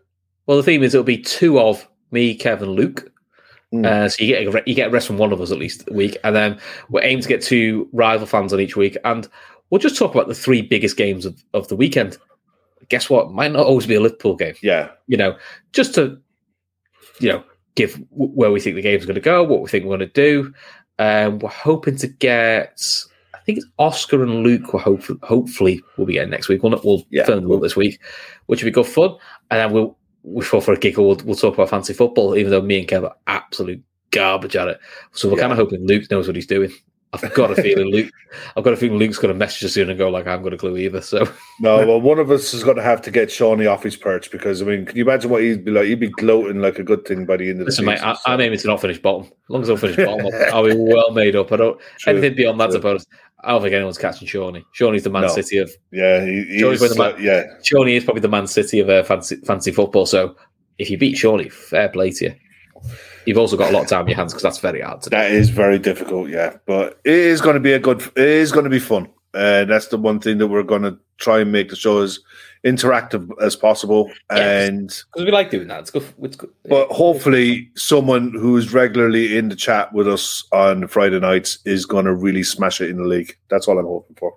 well, 0.47 0.57
the 0.57 0.65
theme 0.65 0.83
is 0.83 0.95
it'll 0.95 1.05
be 1.05 1.19
two 1.19 1.61
of 1.61 1.89
me, 2.11 2.35
Kevin, 2.35 2.71
Luke. 2.71 3.13
Mm. 3.73 3.87
Uh, 3.87 4.09
so 4.09 4.25
you 4.25 4.35
get 4.35 4.47
a, 4.49 4.51
re- 4.51 4.63
you 4.67 4.75
get 4.75 4.89
a 4.89 4.91
rest 4.91 5.07
from 5.07 5.17
one 5.17 5.33
of 5.33 5.41
us 5.41 5.53
at 5.53 5.59
least 5.59 5.85
a 5.89 5.93
week, 5.93 6.17
and 6.25 6.35
then 6.35 6.59
we're 6.89 7.05
aiming 7.05 7.23
to 7.23 7.29
get 7.29 7.41
two 7.41 7.89
rival 7.93 8.27
fans 8.27 8.53
on 8.53 8.59
each 8.61 8.75
week, 8.75 8.97
and 9.05 9.29
we'll 9.71 9.79
just 9.79 9.97
talk 9.97 10.15
about 10.15 10.29
the 10.29 10.35
three 10.35 10.63
biggest 10.63 10.97
games 10.97 11.25
of, 11.27 11.43
of 11.55 11.69
the 11.69 11.77
weekend. 11.77 12.19
Guess 12.89 13.09
what? 13.09 13.31
Might 13.33 13.53
not 13.53 13.67
always 13.67 13.87
be 13.87 13.95
a 13.95 14.01
Liverpool 14.01 14.37
game. 14.37 14.55
Yeah, 14.63 14.91
you 15.07 15.17
know, 15.17 15.37
just 15.73 15.95
to, 15.95 16.19
you 17.21 17.29
know, 17.31 17.45
give 17.77 17.93
w- 18.11 18.33
where 18.33 18.51
we 18.51 18.61
think 18.61 18.77
the 18.77 18.83
game's 18.83 19.07
going 19.07 19.15
to 19.15 19.21
go, 19.21 19.43
what 19.45 19.63
we 19.63 19.69
think 19.69 19.85
we're 19.85 19.97
going 19.97 20.11
to 20.11 20.15
do. 20.43 20.53
Um, 20.99 21.39
we're 21.39 21.49
hoping 21.51 21.97
to 21.99 22.09
get, 22.09 22.83
I 23.35 23.39
think 23.41 23.59
it's 23.59 23.67
Oscar 23.79 24.23
and 24.23 24.43
Luke. 24.43 24.73
We're 24.73 24.81
hope, 24.81 25.03
hopefully 25.23 25.81
we'll 25.97 26.07
be 26.07 26.15
getting 26.15 26.31
next 26.31 26.49
week. 26.49 26.63
We'll, 26.63 26.79
we'll 26.85 27.07
Yeah. 27.11 27.25
film 27.25 27.43
them 27.43 27.51
all 27.51 27.61
this 27.61 27.77
week, 27.77 28.01
which 28.47 28.63
will 28.63 28.69
be 28.69 28.75
good 28.75 28.87
fun. 28.87 29.17
And 29.51 29.61
then 29.61 29.73
we'll 29.73 29.97
we 30.23 30.45
fall 30.45 30.61
for 30.61 30.75
a 30.75 30.79
giggle. 30.79 31.07
We'll, 31.07 31.21
we'll 31.25 31.37
talk 31.37 31.55
about 31.55 31.71
fancy 31.71 31.95
football, 31.95 32.37
even 32.37 32.51
though 32.51 32.61
me 32.61 32.81
and 32.81 32.89
Kev 32.89 33.05
are 33.05 33.17
absolute 33.27 33.83
garbage 34.11 34.57
at 34.57 34.69
it. 34.69 34.81
So 35.13 35.29
we're 35.29 35.37
Yeah. 35.37 35.43
kind 35.43 35.53
of 35.53 35.59
hoping 35.59 35.87
Luke 35.87 36.11
knows 36.11 36.27
what 36.27 36.37
he's 36.37 36.47
doing. 36.47 36.71
I've 37.13 37.35
got 37.35 37.51
a 37.51 37.61
feeling 37.61 37.87
Luke. 37.91 38.13
I've 38.57 38.63
got 38.63 38.73
a 38.73 38.77
feeling 38.77 38.99
Luke's 38.99 39.19
going 39.19 39.35
to 39.35 39.39
message 39.39 39.65
us 39.65 39.73
soon 39.73 39.91
and 39.91 39.99
go 39.99 40.09
like, 40.09 40.29
"I 40.29 40.31
haven't 40.31 40.45
got 40.45 40.55
a 40.55 40.57
clue 40.57 40.77
either." 40.77 41.01
So 41.01 41.29
no. 41.59 41.85
Well, 41.85 42.01
one 42.01 42.21
of 42.21 42.31
us 42.31 42.55
is 42.55 42.63
going 42.63 42.77
to 42.77 42.83
have 42.85 43.03
to 43.03 43.11
get 43.11 43.33
Shawnee 43.33 43.67
off 43.67 43.83
his 43.83 43.97
perch 43.97 44.31
because 44.31 44.63
I 44.63 44.65
mean, 44.65 44.87
can 44.87 44.97
you 44.97 45.03
imagine 45.03 45.29
what 45.29 45.43
he'd 45.43 45.65
be 45.65 45.73
like? 45.73 45.87
He'd 45.87 45.99
be 45.99 46.09
gloating 46.09 46.61
like 46.61 46.79
a 46.79 46.85
good 46.85 47.05
thing 47.05 47.27
by 47.27 47.37
the 47.39 47.45
end 47.51 47.55
of 47.55 47.59
the 47.59 47.65
Listen, 47.65 47.85
season. 47.87 48.07
mate, 48.07 48.17
I, 48.27 48.33
I'm 48.33 48.41
aiming 48.41 48.61
to 48.61 48.67
not 48.69 48.81
finish 48.81 49.03
bottom. 49.03 49.25
As 49.27 49.33
long 49.49 49.63
as 49.63 49.71
I 49.71 49.77
finish 49.77 49.97
bottom, 50.07 50.27
I'll, 50.27 50.55
I'll 50.55 50.65
be 50.69 50.77
well 50.77 51.11
made 51.11 51.35
up. 51.35 51.51
I 51.51 51.57
don't 51.57 51.81
True, 51.99 52.13
anything 52.13 52.37
beyond 52.37 52.61
that. 52.61 52.71
true. 52.71 52.79
about. 52.79 53.05
I 53.43 53.53
don't 53.53 53.63
think 53.63 53.75
anyone's 53.75 53.99
catching 53.99 54.29
Shawnee. 54.29 54.65
Shawnee's 54.73 55.03
the 55.03 55.11
Man 55.11 55.23
No. 55.23 55.29
City 55.29 55.57
of 55.59 55.71
Yeah, 55.91 56.25
he, 56.25 56.45
he's, 56.45 56.61
Shawnee 56.61 56.79
with 56.79 56.95
the 56.95 57.03
uh, 57.03 57.17
yeah, 57.19 57.45
Shawnee 57.65 57.97
is 57.97 58.05
probably 58.05 58.21
the 58.21 58.29
Man 58.29 58.47
City 58.47 58.79
of 58.79 58.89
uh, 58.89 59.03
fancy 59.03 59.37
fancy 59.45 59.73
football. 59.73 60.07
So 60.07 60.37
if 60.79 60.91
you 60.91 60.97
beat 60.99 61.17
Shawnee, 61.17 61.49
fair 61.49 61.89
play 61.89 62.13
to 62.13 62.27
you. 62.27 62.35
You've 63.27 63.39
also 63.39 63.57
got 63.57 63.71
a 63.71 63.73
lot 63.75 63.83
of 63.83 63.89
time 63.89 64.03
in 64.03 64.09
your 64.09 64.17
hands 64.17 64.33
because 64.33 64.43
that's 64.43 64.59
very 64.59 64.81
hard 64.81 65.03
to 65.03 65.11
do. 65.11 65.17
that 65.17 65.31
is 65.31 65.51
very 65.51 65.79
difficult. 65.79 66.29
Yeah, 66.31 66.57
but 66.67 67.01
it 67.05 67.13
is 67.15 67.41
going 67.41 67.55
to 67.55 67.61
be 67.61 67.73
a 67.73 67.79
good. 67.79 68.01
It 68.17 68.29
is 68.29 68.53
going 68.53 68.65
to 68.65 68.71
be 68.71 68.79
fun. 68.79 69.09
Uh, 69.33 69.65
that's 69.65 69.89
the 69.89 69.97
one 69.97 70.19
thing 70.19 70.39
that 70.39 70.49
we're 70.49 70.63
going 70.65 70.83
to 70.83 70.99
try 71.19 71.41
and 71.41 71.53
make 71.53 71.69
the 71.69 71.77
show 71.77 72.03
as 72.03 72.19
interactive 72.65 73.29
as 73.41 73.55
possible, 73.57 74.11
Yeah, 74.31 74.63
and 74.65 74.89
Because 75.13 75.25
we 75.25 75.31
like 75.31 75.51
doing 75.51 75.69
that. 75.69 75.81
It's 75.81 75.91
good. 75.91 76.05
It's 76.23 76.37
good. 76.37 76.51
but 76.69 76.89
hopefully 76.91 77.71
someone 77.77 78.33
who's 78.33 78.73
regularly 78.73 79.37
in 79.39 79.49
the 79.49 79.57
chat 79.57 79.93
with 79.93 80.09
us 80.09 80.45
on 80.53 80.87
Friday 80.89 81.21
nights 81.21 81.59
is 81.65 81.87
going 81.87 82.05
to 82.07 82.15
really 82.15 82.43
smash 82.43 82.81
it 82.81 82.91
in 82.91 82.97
the 82.97 83.05
league. 83.05 83.35
That's 83.51 83.69
all 83.69 83.79
I'm 83.79 83.87
hoping 83.87 84.17
for. 84.17 84.35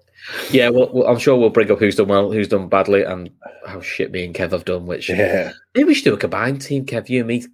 yeah, 0.52 0.70
well, 0.70 0.90
well, 0.94 1.08
I'm 1.08 1.20
sure 1.20 1.36
we'll 1.38 1.50
bring 1.50 1.72
up 1.72 1.80
who's 1.80 1.96
done 1.96 2.08
well, 2.08 2.32
who's 2.32 2.48
done 2.48 2.70
badly, 2.70 3.04
and 3.04 3.30
how 3.66 3.82
shit 3.82 4.12
me 4.12 4.24
and 4.26 4.36
Kev 4.36 4.52
have 4.52 4.66
done. 4.66 4.86
Which 4.86 5.10
Yeah. 5.10 5.52
maybe 5.76 5.88
we 5.88 5.94
should 5.96 6.06
do 6.06 6.14
a 6.14 6.18
combined 6.18 6.62
team, 6.62 6.86
Kev, 6.86 7.10
you 7.10 7.20
and 7.20 7.28
me, 7.28 7.46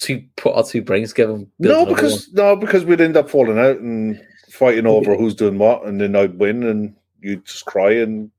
to 0.00 0.22
put 0.36 0.54
our 0.54 0.64
two 0.64 0.82
brains 0.82 1.10
together. 1.10 1.44
No, 1.58 1.84
because 1.86 2.32
no, 2.32 2.56
because 2.56 2.84
we'd 2.84 3.00
end 3.00 3.16
up 3.16 3.28
falling 3.30 3.58
out 3.58 3.78
and 3.78 4.20
fighting 4.50 4.86
over 4.86 5.16
who's 5.16 5.34
doing 5.34 5.58
what, 5.58 5.84
and 5.84 6.00
then 6.00 6.16
I'd 6.16 6.38
win, 6.38 6.62
and 6.64 6.94
you'd 7.20 7.44
just 7.44 7.66
cry, 7.66 7.92
and 7.92 8.30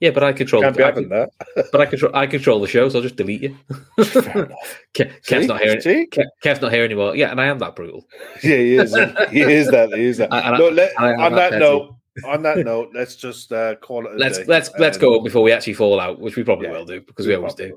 yeah, 0.00 0.10
but 0.10 0.22
I 0.22 0.32
control. 0.32 0.62
can't 0.62 0.76
be 0.76 0.82
having 0.82 1.08
that. 1.08 1.30
but 1.72 1.80
I 1.80 1.86
control. 1.86 2.14
I 2.14 2.26
control 2.26 2.60
the 2.60 2.66
show, 2.68 2.88
so 2.88 2.98
I'll 2.98 3.02
just 3.02 3.16
delete 3.16 3.42
you. 3.42 3.56
Fair 4.04 4.44
enough. 4.46 4.80
Kev, 4.94 5.10
See? 5.22 5.34
Kev's 5.34 5.46
not 5.46 5.60
here. 5.60 5.80
See? 5.80 6.06
Kev, 6.10 6.24
Kev's 6.44 6.60
not 6.60 6.72
here 6.72 6.84
anymore. 6.84 7.16
Yeah, 7.16 7.30
and 7.30 7.40
I 7.40 7.46
am 7.46 7.58
that 7.60 7.74
brutal. 7.76 8.06
Yeah, 8.42 8.56
he 8.56 8.74
is. 8.76 8.94
he 9.30 9.40
is 9.40 9.68
that. 9.70 9.92
He 9.94 10.04
is 10.04 10.18
that. 10.18 10.32
I- 10.32 10.56
No, 10.58 10.68
let- 10.68 10.96
on 10.98 11.34
that 11.34 11.52
that 11.52 11.58
note, 11.58 11.94
on 12.26 12.42
that 12.42 12.58
note, 12.58 12.90
let's 12.94 13.16
just 13.16 13.52
uh, 13.52 13.76
call 13.76 14.06
it. 14.06 14.18
Let's 14.18 14.38
day. 14.38 14.44
let's 14.46 14.70
let's 14.78 14.96
Um, 14.98 15.00
go 15.00 15.20
before 15.20 15.42
we 15.42 15.52
actually 15.52 15.74
fall 15.74 15.98
out, 16.00 16.20
which 16.20 16.36
we 16.36 16.44
probably 16.44 16.66
yeah, 16.68 16.74
will 16.74 16.84
do 16.84 17.00
because 17.00 17.26
we 17.26 17.34
always 17.34 17.54
probably 17.54 17.72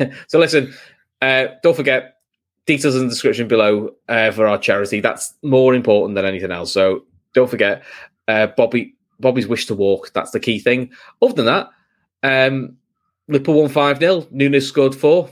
do. 0.00 0.10
so 0.26 0.38
listen, 0.38 0.74
uh, 1.22 1.46
don't 1.62 1.76
forget 1.76 2.15
details 2.66 2.96
in 2.96 3.02
the 3.02 3.08
description 3.08 3.48
below 3.48 3.94
uh, 4.08 4.30
for 4.32 4.46
our 4.46 4.58
charity. 4.58 5.00
That's 5.00 5.34
more 5.42 5.74
important 5.74 6.16
than 6.16 6.24
anything 6.24 6.50
else. 6.50 6.72
So 6.72 7.04
don't 7.32 7.50
forget 7.50 7.84
uh, 8.28 8.48
Bobby 8.48 8.94
Bobby's 9.20 9.46
wish 9.46 9.66
to 9.66 9.74
walk. 9.74 10.12
That's 10.12 10.32
the 10.32 10.40
key 10.40 10.58
thing. 10.58 10.90
Other 11.22 11.34
than 11.34 11.46
that, 11.46 11.70
um, 12.22 12.76
Liverpool 13.28 13.62
won 13.62 13.70
five 13.70 13.98
0 13.98 14.26
Nunez 14.30 14.68
scored 14.68 14.94
four. 14.94 15.30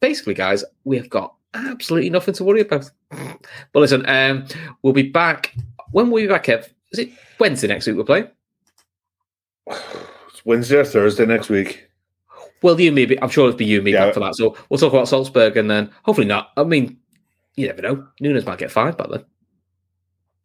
Basically, 0.00 0.34
guys, 0.34 0.64
we 0.84 0.96
have 0.96 1.08
got 1.08 1.34
absolutely 1.54 2.10
nothing 2.10 2.34
to 2.34 2.44
worry 2.44 2.62
about. 2.62 2.90
But 3.72 3.80
listen, 3.80 4.04
um, 4.08 4.46
we'll 4.82 4.92
be 4.92 5.10
back. 5.10 5.54
When 5.92 6.06
will 6.06 6.14
we 6.14 6.22
be 6.22 6.28
back, 6.28 6.44
Kev? 6.44 6.68
Is 6.92 6.98
it 6.98 7.10
Wednesday 7.38 7.68
next 7.68 7.86
week 7.86 7.96
we're 7.96 8.04
playing? 8.04 8.28
It's 10.28 10.44
Wednesday 10.44 10.76
or 10.76 10.84
Thursday 10.84 11.24
next 11.24 11.48
week. 11.48 11.85
Well, 12.62 12.80
you 12.80 12.88
and 12.88 12.94
me, 12.96 13.16
I'm 13.20 13.28
sure 13.28 13.46
it'll 13.48 13.56
be 13.58 13.64
you 13.66 13.76
and 13.78 13.84
me 13.84 13.92
Yeah. 13.92 14.06
back 14.06 14.14
for 14.14 14.20
that. 14.20 14.34
So 14.36 14.56
we'll 14.68 14.78
talk 14.78 14.92
about 14.92 15.08
Salzburg 15.08 15.56
and 15.56 15.70
then 15.70 15.90
hopefully 16.04 16.26
not. 16.26 16.50
I 16.56 16.64
mean, 16.64 16.98
you 17.54 17.66
never 17.66 17.82
know. 17.82 18.06
Nunez 18.20 18.46
might 18.46 18.58
get 18.58 18.70
five 18.70 18.96
back 18.96 19.08
then. 19.10 19.24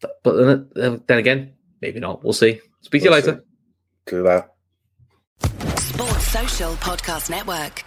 But, 0.02 0.12
but 0.24 0.70
then, 0.76 1.04
then 1.08 1.18
again, 1.18 1.54
maybe 1.82 2.00
not. 2.00 2.24
We'll 2.24 2.34
see. 2.34 2.60
Speak 2.82 3.02
to 3.04 3.06
you 3.10 3.12
later. 3.12 3.36
see. 4.08 4.12
Do 4.12 4.24
that. 4.24 4.54
Sports 5.80 6.28
Social 6.28 6.74
Podcast 6.76 7.30
Network. 7.30 7.84